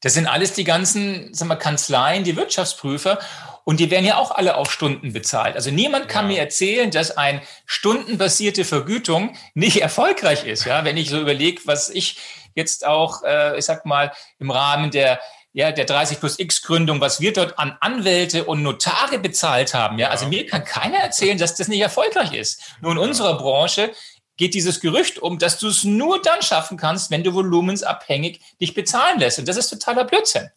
Das 0.00 0.14
sind 0.14 0.26
alles 0.26 0.52
die 0.52 0.64
ganzen 0.64 1.32
sagen 1.32 1.48
wir, 1.48 1.56
Kanzleien, 1.56 2.22
die 2.22 2.36
Wirtschaftsprüfer. 2.36 3.18
Und 3.64 3.80
die 3.80 3.90
werden 3.90 4.04
ja 4.04 4.18
auch 4.18 4.30
alle 4.30 4.56
auf 4.56 4.70
Stunden 4.70 5.12
bezahlt. 5.12 5.56
Also 5.56 5.70
niemand 5.70 6.08
kann 6.08 6.26
ja. 6.26 6.36
mir 6.36 6.40
erzählen, 6.40 6.90
dass 6.90 7.16
eine 7.16 7.42
stundenbasierte 7.64 8.64
Vergütung 8.64 9.34
nicht 9.54 9.80
erfolgreich 9.80 10.44
ist. 10.46 10.66
Ja, 10.66 10.84
wenn 10.84 10.96
ich 10.96 11.10
so 11.10 11.20
überlege, 11.20 11.62
was 11.64 11.88
ich 11.88 12.18
jetzt 12.54 12.86
auch, 12.86 13.22
äh, 13.24 13.58
ich 13.58 13.64
sag 13.64 13.84
mal, 13.84 14.12
im 14.38 14.50
Rahmen 14.50 14.90
der 14.90 15.18
ja, 15.56 15.72
der 15.72 15.86
30 15.86 16.20
plus 16.20 16.38
X 16.38 16.60
Gründung, 16.60 17.00
was 17.00 17.18
wir 17.22 17.32
dort 17.32 17.58
an 17.58 17.78
Anwälte 17.80 18.44
und 18.44 18.62
Notare 18.62 19.18
bezahlt 19.18 19.72
haben. 19.72 19.98
Ja, 19.98 20.10
also 20.10 20.26
mir 20.26 20.44
kann 20.44 20.64
keiner 20.64 20.98
erzählen, 20.98 21.38
dass 21.38 21.54
das 21.54 21.68
nicht 21.68 21.80
erfolgreich 21.80 22.34
ist. 22.34 22.74
Nur 22.82 22.92
in 22.92 22.98
unserer 22.98 23.38
Branche 23.38 23.90
geht 24.36 24.52
dieses 24.52 24.80
Gerücht 24.80 25.18
um, 25.18 25.38
dass 25.38 25.58
du 25.58 25.68
es 25.68 25.82
nur 25.82 26.20
dann 26.20 26.42
schaffen 26.42 26.76
kannst, 26.76 27.10
wenn 27.10 27.24
du 27.24 27.32
volumensabhängig 27.32 28.42
dich 28.60 28.74
bezahlen 28.74 29.18
lässt. 29.18 29.38
Und 29.38 29.48
das 29.48 29.56
ist 29.56 29.70
totaler 29.70 30.04
Blödsinn. 30.04 30.50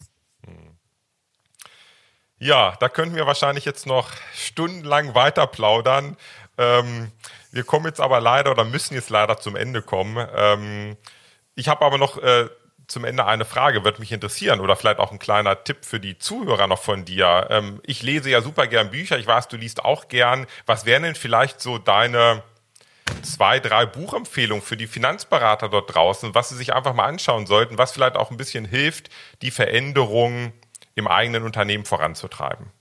Ja, 2.38 2.76
da 2.78 2.90
könnten 2.90 3.16
wir 3.16 3.26
wahrscheinlich 3.26 3.64
jetzt 3.64 3.86
noch 3.86 4.10
stundenlang 4.34 5.14
weiter 5.14 5.46
plaudern. 5.46 6.18
Ähm, 6.58 7.10
wir 7.52 7.64
kommen 7.64 7.86
jetzt 7.86 8.02
aber 8.02 8.20
leider 8.20 8.50
oder 8.50 8.66
müssen 8.66 8.92
jetzt 8.92 9.08
leider 9.08 9.38
zum 9.38 9.56
Ende 9.56 9.80
kommen. 9.80 10.28
Ähm, 10.36 10.98
ich 11.54 11.68
habe 11.68 11.86
aber 11.86 11.96
noch 11.96 12.18
äh, 12.18 12.50
zum 12.90 13.04
Ende 13.04 13.24
eine 13.24 13.44
Frage, 13.44 13.84
wird 13.84 13.98
mich 14.00 14.12
interessieren 14.12 14.60
oder 14.60 14.76
vielleicht 14.76 14.98
auch 14.98 15.12
ein 15.12 15.18
kleiner 15.18 15.62
Tipp 15.62 15.84
für 15.84 16.00
die 16.00 16.18
Zuhörer 16.18 16.66
noch 16.66 16.82
von 16.82 17.04
dir. 17.04 17.46
Ähm, 17.50 17.80
ich 17.84 18.02
lese 18.02 18.30
ja 18.30 18.42
super 18.42 18.66
gern 18.66 18.90
Bücher, 18.90 19.18
ich 19.18 19.26
weiß, 19.26 19.48
du 19.48 19.56
liest 19.56 19.84
auch 19.84 20.08
gern. 20.08 20.46
Was 20.66 20.84
wären 20.84 21.04
denn 21.04 21.14
vielleicht 21.14 21.60
so 21.60 21.78
deine 21.78 22.42
zwei, 23.22 23.60
drei 23.60 23.86
Buchempfehlungen 23.86 24.64
für 24.64 24.76
die 24.76 24.86
Finanzberater 24.86 25.68
dort 25.68 25.94
draußen, 25.94 26.34
was 26.34 26.48
sie 26.48 26.56
sich 26.56 26.74
einfach 26.74 26.94
mal 26.94 27.06
anschauen 27.06 27.46
sollten, 27.46 27.78
was 27.78 27.92
vielleicht 27.92 28.16
auch 28.16 28.30
ein 28.30 28.36
bisschen 28.36 28.64
hilft, 28.64 29.10
die 29.42 29.50
Veränderungen 29.50 30.52
im 30.94 31.06
eigenen 31.06 31.44
Unternehmen 31.44 31.84
voranzutreiben? 31.84 32.72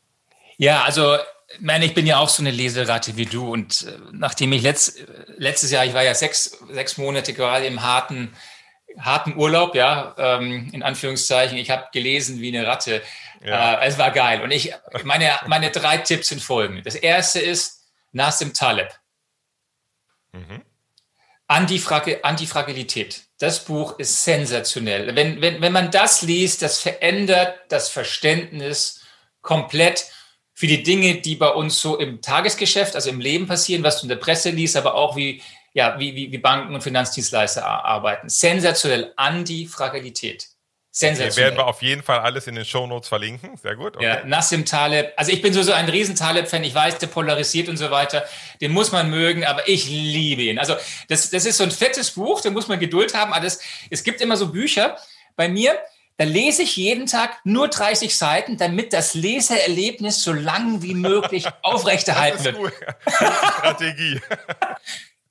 Ja, 0.57 0.83
also 0.83 1.17
ich 1.51 1.61
meine, 1.61 1.85
ich 1.85 1.93
bin 1.93 2.05
ja 2.05 2.19
auch 2.19 2.29
so 2.29 2.43
eine 2.43 2.51
Leseratte 2.51 3.15
wie 3.15 3.25
du 3.25 3.51
und 3.51 3.87
äh, 3.87 3.97
nachdem 4.11 4.53
ich 4.53 4.61
letzt, 4.61 5.03
letztes 5.37 5.71
Jahr, 5.71 5.85
ich 5.85 5.93
war 5.93 6.03
ja 6.03 6.13
sechs, 6.13 6.59
sechs 6.71 6.97
Monate 6.97 7.33
gerade 7.33 7.65
im 7.65 7.81
harten, 7.81 8.33
harten 8.97 9.35
Urlaub, 9.35 9.75
ja, 9.75 10.15
ähm, 10.17 10.69
in 10.73 10.83
Anführungszeichen, 10.83 11.57
ich 11.57 11.69
habe 11.69 11.87
gelesen 11.93 12.41
wie 12.41 12.55
eine 12.55 12.67
Ratte. 12.67 13.01
Ja. 13.43 13.75
Äh, 13.75 13.87
es 13.87 13.97
war 13.97 14.11
geil. 14.11 14.41
Und 14.41 14.51
ich, 14.51 14.73
meine, 15.03 15.31
meine 15.47 15.71
drei 15.71 15.97
Tipps 15.97 16.29
sind 16.29 16.41
folgende. 16.41 16.81
Das 16.81 16.95
erste 16.95 17.39
ist 17.39 17.85
Nassim 18.11 18.53
Taleb. 18.53 18.89
Mhm. 20.31 20.63
Antifrag 21.47 22.19
Antifragilität. 22.23 23.23
Das 23.39 23.65
Buch 23.65 23.97
ist 23.97 24.23
sensationell. 24.23 25.15
Wenn, 25.15 25.41
wenn, 25.41 25.61
wenn 25.61 25.71
man 25.71 25.89
das 25.89 26.21
liest, 26.21 26.61
das 26.61 26.79
verändert 26.79 27.57
das 27.69 27.89
Verständnis 27.89 29.01
komplett 29.41 30.05
für 30.53 30.67
die 30.67 30.83
Dinge, 30.83 31.21
die 31.21 31.35
bei 31.35 31.47
uns 31.47 31.79
so 31.79 31.97
im 31.97 32.21
Tagesgeschäft, 32.21 32.93
also 32.93 33.09
im 33.09 33.21
Leben 33.21 33.47
passieren, 33.47 33.81
was 33.81 33.97
du 33.97 34.03
in 34.03 34.09
der 34.09 34.17
Presse 34.17 34.49
liest, 34.49 34.75
aber 34.75 34.93
auch 34.93 35.15
wie, 35.15 35.41
ja, 35.73 35.99
wie, 35.99 36.15
wie, 36.15 36.31
wie 36.31 36.37
Banken 36.37 36.73
und 36.73 36.81
Finanzdienstleister 36.81 37.65
arbeiten. 37.65 38.29
Sensationell. 38.29 39.13
Antifragilität. 39.15 40.47
Sensationell. 40.91 41.31
Okay, 41.31 41.41
werden 41.41 41.57
wir 41.57 41.67
auf 41.67 41.81
jeden 41.81 42.01
Fall 42.01 42.19
alles 42.19 42.47
in 42.47 42.55
den 42.55 42.65
Shownotes 42.65 43.07
verlinken. 43.07 43.55
Sehr 43.57 43.75
gut. 43.75 43.95
Okay. 43.95 44.05
Ja, 44.05 44.25
Nassim 44.25 44.65
Taleb. 44.65 45.13
Also 45.15 45.31
ich 45.31 45.41
bin 45.41 45.53
so, 45.53 45.61
so 45.61 45.71
ein 45.71 45.87
riesen 45.87 46.15
Taleb-Fan. 46.15 46.63
Ich 46.63 46.73
weiß, 46.73 46.97
der 46.97 47.07
polarisiert 47.07 47.69
und 47.69 47.77
so 47.77 47.91
weiter. 47.91 48.25
Den 48.59 48.71
muss 48.71 48.91
man 48.91 49.09
mögen, 49.09 49.45
aber 49.45 49.67
ich 49.67 49.87
liebe 49.87 50.41
ihn. 50.41 50.57
Also 50.57 50.75
das, 51.07 51.29
das 51.29 51.45
ist 51.45 51.57
so 51.57 51.63
ein 51.63 51.71
fettes 51.71 52.11
Buch, 52.11 52.41
da 52.41 52.49
muss 52.49 52.67
man 52.67 52.79
Geduld 52.79 53.13
haben. 53.13 53.33
Aber 53.33 53.43
das, 53.43 53.61
es 53.89 54.03
gibt 54.03 54.19
immer 54.19 54.35
so 54.35 54.51
Bücher 54.51 54.97
bei 55.35 55.47
mir, 55.47 55.77
da 56.19 56.25
lese 56.25 56.63
ich 56.63 56.75
jeden 56.75 57.05
Tag 57.05 57.37
nur 57.45 57.69
30 57.69 58.13
Seiten, 58.17 58.57
damit 58.57 58.91
das 58.91 59.13
Leseerlebnis 59.13 60.21
so 60.21 60.33
lang 60.33 60.81
wie 60.81 60.93
möglich 60.93 61.47
aufrechterhalten 61.61 62.43
wird. 62.43 62.73
Strategie. 63.07 64.19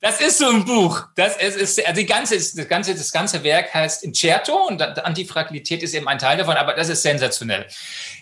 Das 0.01 0.21
ist 0.21 0.37
so 0.37 0.49
ein 0.49 0.63
Buch. 0.63 1.07
Das 1.15 1.35
ist, 1.37 1.57
ist 1.57 1.85
also 1.85 1.99
die 1.99 2.05
ganze, 2.05 2.35
das 2.35 2.67
ganze, 2.69 2.95
das 2.95 3.11
ganze 3.11 3.43
Werk 3.43 3.73
heißt 3.73 4.03
Incerto 4.03 4.67
und 4.67 4.81
Antifragilität 4.81 5.83
ist 5.83 5.93
eben 5.93 6.07
ein 6.07 6.19
Teil 6.19 6.37
davon, 6.37 6.55
aber 6.55 6.73
das 6.73 6.87
ist 6.87 7.01
sensationell. 7.01 7.67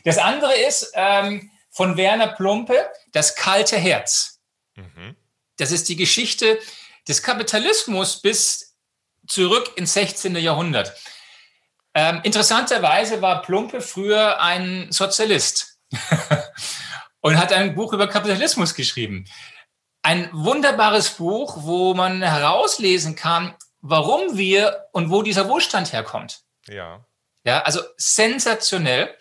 Das 0.03 0.17
andere 0.17 0.55
ist 0.55 0.91
ähm, 0.95 1.51
von 1.69 1.95
Werner 1.95 2.29
Plumpe, 2.29 2.89
das 3.11 3.35
kalte 3.35 3.77
Herz. 3.77 4.39
Mhm. 4.75 5.15
Das 5.57 5.71
ist 5.71 5.87
die 5.89 5.95
Geschichte 5.95 6.59
des 7.07 7.21
Kapitalismus 7.21 8.21
bis 8.21 8.75
zurück 9.27 9.71
ins 9.75 9.93
16. 9.93 10.35
Jahrhundert. 10.37 10.93
Ähm, 11.93 12.21
interessanterweise 12.23 13.21
war 13.21 13.43
Plumpe 13.43 13.81
früher 13.81 14.41
ein 14.41 14.91
Sozialist 14.91 15.77
und 17.21 17.37
hat 17.37 17.53
ein 17.53 17.75
Buch 17.75 17.93
über 17.93 18.07
Kapitalismus 18.07 18.73
geschrieben 18.73 19.25
ein 20.07 20.29
wunderbares 20.31 21.09
Buch, 21.09 21.57
wo 21.63 21.93
man 21.93 22.21
herauslesen 22.21 23.17
kann, 23.17 23.53
warum 23.81 24.37
wir 24.37 24.85
und 24.93 25.11
wo 25.11 25.21
dieser 25.21 25.49
Wohlstand 25.49 25.91
herkommt. 25.91 26.43
Ja. 26.69 27.05
Ja, 27.43 27.63
also 27.63 27.81
sensationell. 27.97 29.13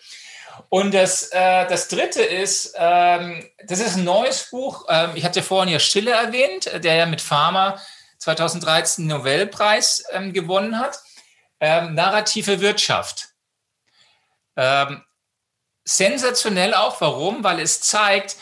Und 0.69 0.93
das, 0.93 1.23
äh, 1.33 1.67
das 1.67 1.89
dritte 1.89 2.21
ist, 2.21 2.73
ähm, 2.77 3.45
das 3.65 3.79
ist 3.79 3.97
ein 3.97 4.05
neues 4.05 4.49
Buch. 4.49 4.85
Ähm, 4.87 5.11
ich 5.15 5.25
hatte 5.25 5.43
vorhin 5.43 5.73
ja 5.73 5.79
Stille 5.79 6.11
erwähnt, 6.11 6.71
der 6.81 6.95
ja 6.95 7.05
mit 7.05 7.19
Pharma 7.19 7.81
2013 8.19 9.09
den 9.09 9.17
Nobelpreis 9.17 10.05
ähm, 10.11 10.31
gewonnen 10.31 10.79
hat. 10.79 10.99
Ähm, 11.59 11.95
narrative 11.95 12.61
Wirtschaft. 12.61 13.27
Ähm, 14.55 15.03
sensationell 15.83 16.73
auch. 16.73 17.01
Warum? 17.01 17.43
Weil 17.43 17.59
es 17.59 17.81
zeigt, 17.81 18.37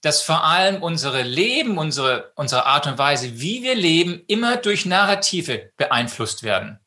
dass 0.00 0.22
vor 0.22 0.44
allem 0.44 0.82
unsere 0.82 1.22
Leben, 1.22 1.78
unsere, 1.78 2.32
unsere 2.36 2.66
Art 2.66 2.86
und 2.86 2.98
Weise, 2.98 3.40
wie 3.40 3.62
wir 3.62 3.74
leben, 3.74 4.22
immer 4.28 4.56
durch 4.56 4.86
Narrative 4.86 5.72
beeinflusst 5.76 6.42
werden. 6.42 6.80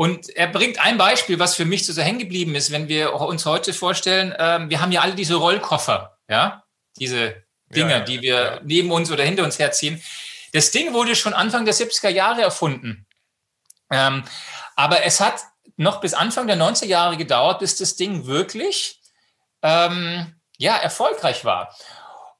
Und 0.00 0.30
er 0.30 0.46
bringt 0.46 0.82
ein 0.82 0.96
Beispiel, 0.96 1.38
was 1.38 1.54
für 1.54 1.66
mich 1.66 1.84
so 1.84 2.00
hängen 2.00 2.20
geblieben 2.20 2.54
ist, 2.54 2.70
wenn 2.70 2.88
wir 2.88 3.12
uns 3.12 3.44
heute 3.44 3.74
vorstellen, 3.74 4.34
ähm, 4.38 4.70
wir 4.70 4.80
haben 4.80 4.92
ja 4.92 5.02
alle 5.02 5.14
diese 5.14 5.34
Rollkoffer, 5.34 6.16
ja, 6.26 6.64
diese 6.98 7.34
Dinge, 7.68 7.90
ja, 7.90 7.98
ja, 7.98 8.04
die 8.04 8.22
wir 8.22 8.34
ja. 8.34 8.60
neben 8.64 8.90
uns 8.92 9.10
oder 9.10 9.24
hinter 9.24 9.44
uns 9.44 9.58
herziehen. 9.58 10.02
Das 10.54 10.70
Ding 10.70 10.94
wurde 10.94 11.14
schon 11.14 11.34
Anfang 11.34 11.66
der 11.66 11.74
70er 11.74 12.08
Jahre 12.08 12.40
erfunden. 12.40 13.06
Ähm, 13.90 14.24
aber 14.74 15.04
es 15.04 15.20
hat 15.20 15.42
noch 15.76 16.00
bis 16.00 16.14
Anfang 16.14 16.46
der 16.46 16.56
90er 16.56 16.86
Jahre 16.86 17.18
gedauert, 17.18 17.58
bis 17.58 17.76
das 17.76 17.96
Ding 17.96 18.26
wirklich 18.26 19.02
ähm, 19.62 20.39
ja, 20.60 20.76
erfolgreich 20.76 21.44
war. 21.46 21.74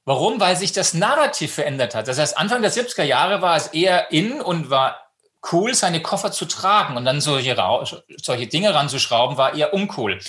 Warum? 0.05 0.39
Weil 0.39 0.55
sich 0.55 0.71
das 0.71 0.93
Narrativ 0.93 1.55
verändert 1.55 1.95
hat. 1.95 2.07
Das 2.07 2.19
heißt, 2.19 2.37
Anfang 2.37 2.61
der 2.61 2.71
70er 2.71 3.03
Jahre 3.03 3.41
war 3.41 3.55
es 3.55 3.67
eher 3.67 4.11
in 4.11 4.41
und 4.41 4.69
war 4.69 4.97
cool, 5.51 5.73
seine 5.73 6.03
Koffer 6.03 6.31
zu 6.31 6.45
tragen 6.45 6.97
und 6.97 7.05
dann 7.05 7.19
solche, 7.19 7.55
solche 8.21 8.47
Dinge 8.47 8.75
ranzuschrauben, 8.75 9.37
war 9.37 9.55
eher 9.55 9.73
uncool. 9.73 10.19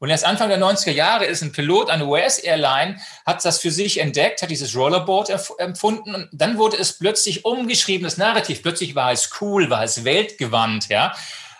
Und 0.00 0.08
erst 0.08 0.24
Anfang 0.24 0.48
der 0.48 0.58
90er 0.58 0.92
Jahre 0.92 1.26
ist 1.26 1.42
ein 1.42 1.52
Pilot 1.52 1.90
eine 1.90 2.06
US-Airline, 2.06 2.98
hat 3.26 3.44
das 3.44 3.58
für 3.58 3.70
sich 3.70 4.00
entdeckt, 4.00 4.40
hat 4.40 4.50
dieses 4.50 4.74
Rollerboard 4.74 5.30
empfunden 5.58 6.14
und 6.14 6.28
dann 6.32 6.56
wurde 6.56 6.78
es 6.78 6.98
plötzlich 6.98 7.44
umgeschrieben, 7.44 8.04
das 8.04 8.16
Narrativ. 8.16 8.62
Plötzlich 8.62 8.94
war 8.94 9.12
es 9.12 9.30
cool, 9.40 9.68
war 9.68 9.84
es 9.84 10.04
weltgewandt, 10.04 10.88
ja, 10.88 11.14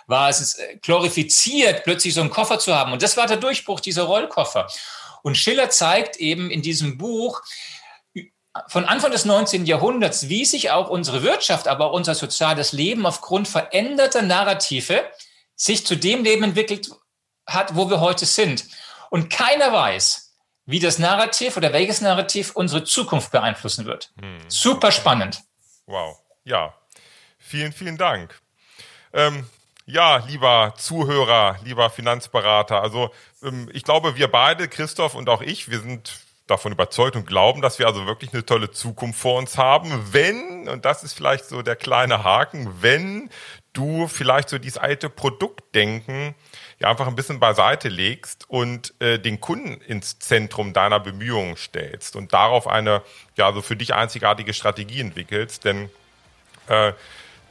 war 0.07 0.29
es 0.29 0.55
äh, 0.55 0.77
glorifiziert, 0.77 1.83
plötzlich 1.83 2.15
so 2.15 2.21
einen 2.21 2.31
Koffer 2.31 2.57
zu 2.57 2.75
haben. 2.75 2.91
Und 2.91 3.03
das 3.03 3.17
war 3.17 3.27
der 3.27 3.37
Durchbruch 3.37 3.79
dieser 3.79 4.03
Rollkoffer. 4.03 4.67
Und 5.25 5.37
Schiller 5.37 5.71
zeigt 5.71 6.17
eben 6.17 6.51
in 6.51 6.61
diesem 6.61 6.99
Buch, 6.99 7.41
von 8.67 8.85
Anfang 8.85 9.11
des 9.11 9.25
19. 9.25 9.65
Jahrhunderts, 9.65 10.29
wie 10.29 10.45
sich 10.45 10.69
auch 10.69 10.87
unsere 10.87 11.23
Wirtschaft, 11.23 11.67
aber 11.67 11.87
auch 11.87 11.93
unser 11.93 12.13
soziales 12.13 12.73
Leben 12.73 13.07
aufgrund 13.07 13.47
veränderter 13.47 14.21
Narrative 14.21 15.03
sich 15.55 15.83
zu 15.83 15.95
dem 15.95 16.23
Leben 16.23 16.43
entwickelt 16.43 16.91
hat, 17.47 17.75
wo 17.75 17.89
wir 17.89 18.01
heute 18.01 18.27
sind. 18.27 18.65
Und 19.09 19.31
keiner 19.31 19.73
weiß, 19.73 20.37
wie 20.67 20.79
das 20.79 20.99
Narrativ 20.99 21.57
oder 21.57 21.73
welches 21.73 22.01
Narrativ 22.01 22.55
unsere 22.55 22.83
Zukunft 22.83 23.31
beeinflussen 23.31 23.85
wird. 23.87 24.13
Hm. 24.21 24.37
Super 24.47 24.91
spannend. 24.91 25.41
Wow. 25.87 26.19
Ja. 26.43 26.75
Vielen, 27.39 27.73
vielen 27.73 27.97
Dank. 27.97 28.39
Ähm, 29.11 29.49
ja, 29.85 30.17
lieber 30.27 30.73
Zuhörer, 30.77 31.57
lieber 31.63 31.89
Finanzberater, 31.89 32.81
also 32.81 33.11
ähm, 33.43 33.69
ich 33.73 33.83
glaube, 33.83 34.15
wir 34.15 34.27
beide, 34.27 34.67
Christoph 34.67 35.15
und 35.15 35.29
auch 35.29 35.41
ich, 35.41 35.69
wir 35.69 35.79
sind 35.79 36.19
davon 36.47 36.71
überzeugt 36.71 37.15
und 37.15 37.25
glauben, 37.25 37.61
dass 37.61 37.79
wir 37.79 37.87
also 37.87 38.05
wirklich 38.05 38.33
eine 38.33 38.45
tolle 38.45 38.69
Zukunft 38.71 39.19
vor 39.19 39.37
uns 39.37 39.57
haben, 39.57 39.91
wenn, 40.11 40.67
und 40.67 40.85
das 40.85 41.03
ist 41.03 41.13
vielleicht 41.13 41.45
so 41.45 41.61
der 41.61 41.75
kleine 41.75 42.23
Haken, 42.23 42.81
wenn 42.81 43.29
du 43.73 44.07
vielleicht 44.07 44.49
so 44.49 44.57
dieses 44.57 44.77
alte 44.77 45.09
Produktdenken 45.09 46.35
ja 46.79 46.89
einfach 46.89 47.07
ein 47.07 47.15
bisschen 47.15 47.39
beiseite 47.39 47.89
legst 47.89 48.49
und 48.49 48.93
äh, 49.01 49.19
den 49.19 49.41
Kunden 49.41 49.81
ins 49.81 50.19
Zentrum 50.19 50.73
deiner 50.73 50.99
Bemühungen 50.99 51.57
stellst 51.57 52.15
und 52.15 52.31
darauf 52.31 52.67
eine 52.67 53.01
ja 53.35 53.51
so 53.53 53.61
für 53.61 53.75
dich 53.75 53.93
einzigartige 53.93 54.53
Strategie 54.53 55.01
entwickelst, 55.01 55.65
denn 55.65 55.89
äh, 56.67 56.93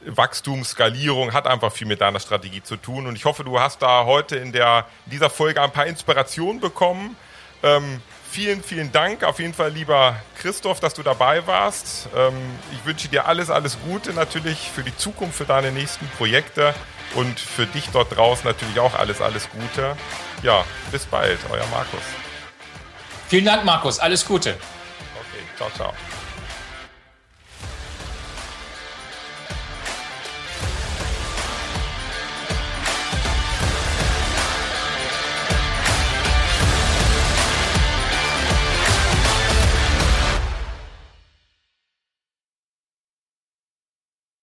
Wachstum, 0.07 0.63
Skalierung 0.63 1.33
hat 1.33 1.47
einfach 1.47 1.71
viel 1.71 1.87
mit 1.87 2.01
deiner 2.01 2.19
Strategie 2.19 2.63
zu 2.63 2.77
tun 2.77 3.07
und 3.07 3.15
ich 3.15 3.25
hoffe, 3.25 3.43
du 3.43 3.59
hast 3.59 3.81
da 3.81 4.05
heute 4.05 4.35
in 4.37 4.51
der 4.51 4.85
in 5.05 5.11
dieser 5.11 5.29
Folge 5.29 5.61
ein 5.61 5.71
paar 5.71 5.85
Inspirationen 5.85 6.59
bekommen. 6.59 7.15
Ähm, 7.63 8.01
vielen, 8.29 8.63
vielen 8.63 8.91
Dank 8.91 9.23
auf 9.23 9.39
jeden 9.39 9.53
Fall, 9.53 9.71
lieber 9.71 10.15
Christoph, 10.37 10.79
dass 10.79 10.93
du 10.93 11.03
dabei 11.03 11.47
warst. 11.47 12.09
Ähm, 12.15 12.33
ich 12.73 12.85
wünsche 12.85 13.07
dir 13.07 13.27
alles, 13.27 13.49
alles 13.49 13.77
Gute 13.85 14.13
natürlich 14.13 14.71
für 14.73 14.83
die 14.83 14.95
Zukunft, 14.95 15.37
für 15.37 15.45
deine 15.45 15.71
nächsten 15.71 16.07
Projekte 16.17 16.73
und 17.15 17.39
für 17.39 17.65
dich 17.65 17.89
dort 17.91 18.15
draußen 18.15 18.45
natürlich 18.45 18.79
auch 18.79 18.93
alles, 18.93 19.21
alles 19.21 19.49
Gute. 19.49 19.95
Ja, 20.43 20.63
bis 20.91 21.05
bald, 21.05 21.39
euer 21.49 21.65
Markus. 21.67 22.01
Vielen 23.27 23.45
Dank, 23.45 23.65
Markus. 23.65 23.99
Alles 23.99 24.25
Gute. 24.25 24.51
Okay, 24.51 25.43
ciao, 25.57 25.69
ciao. 25.71 25.93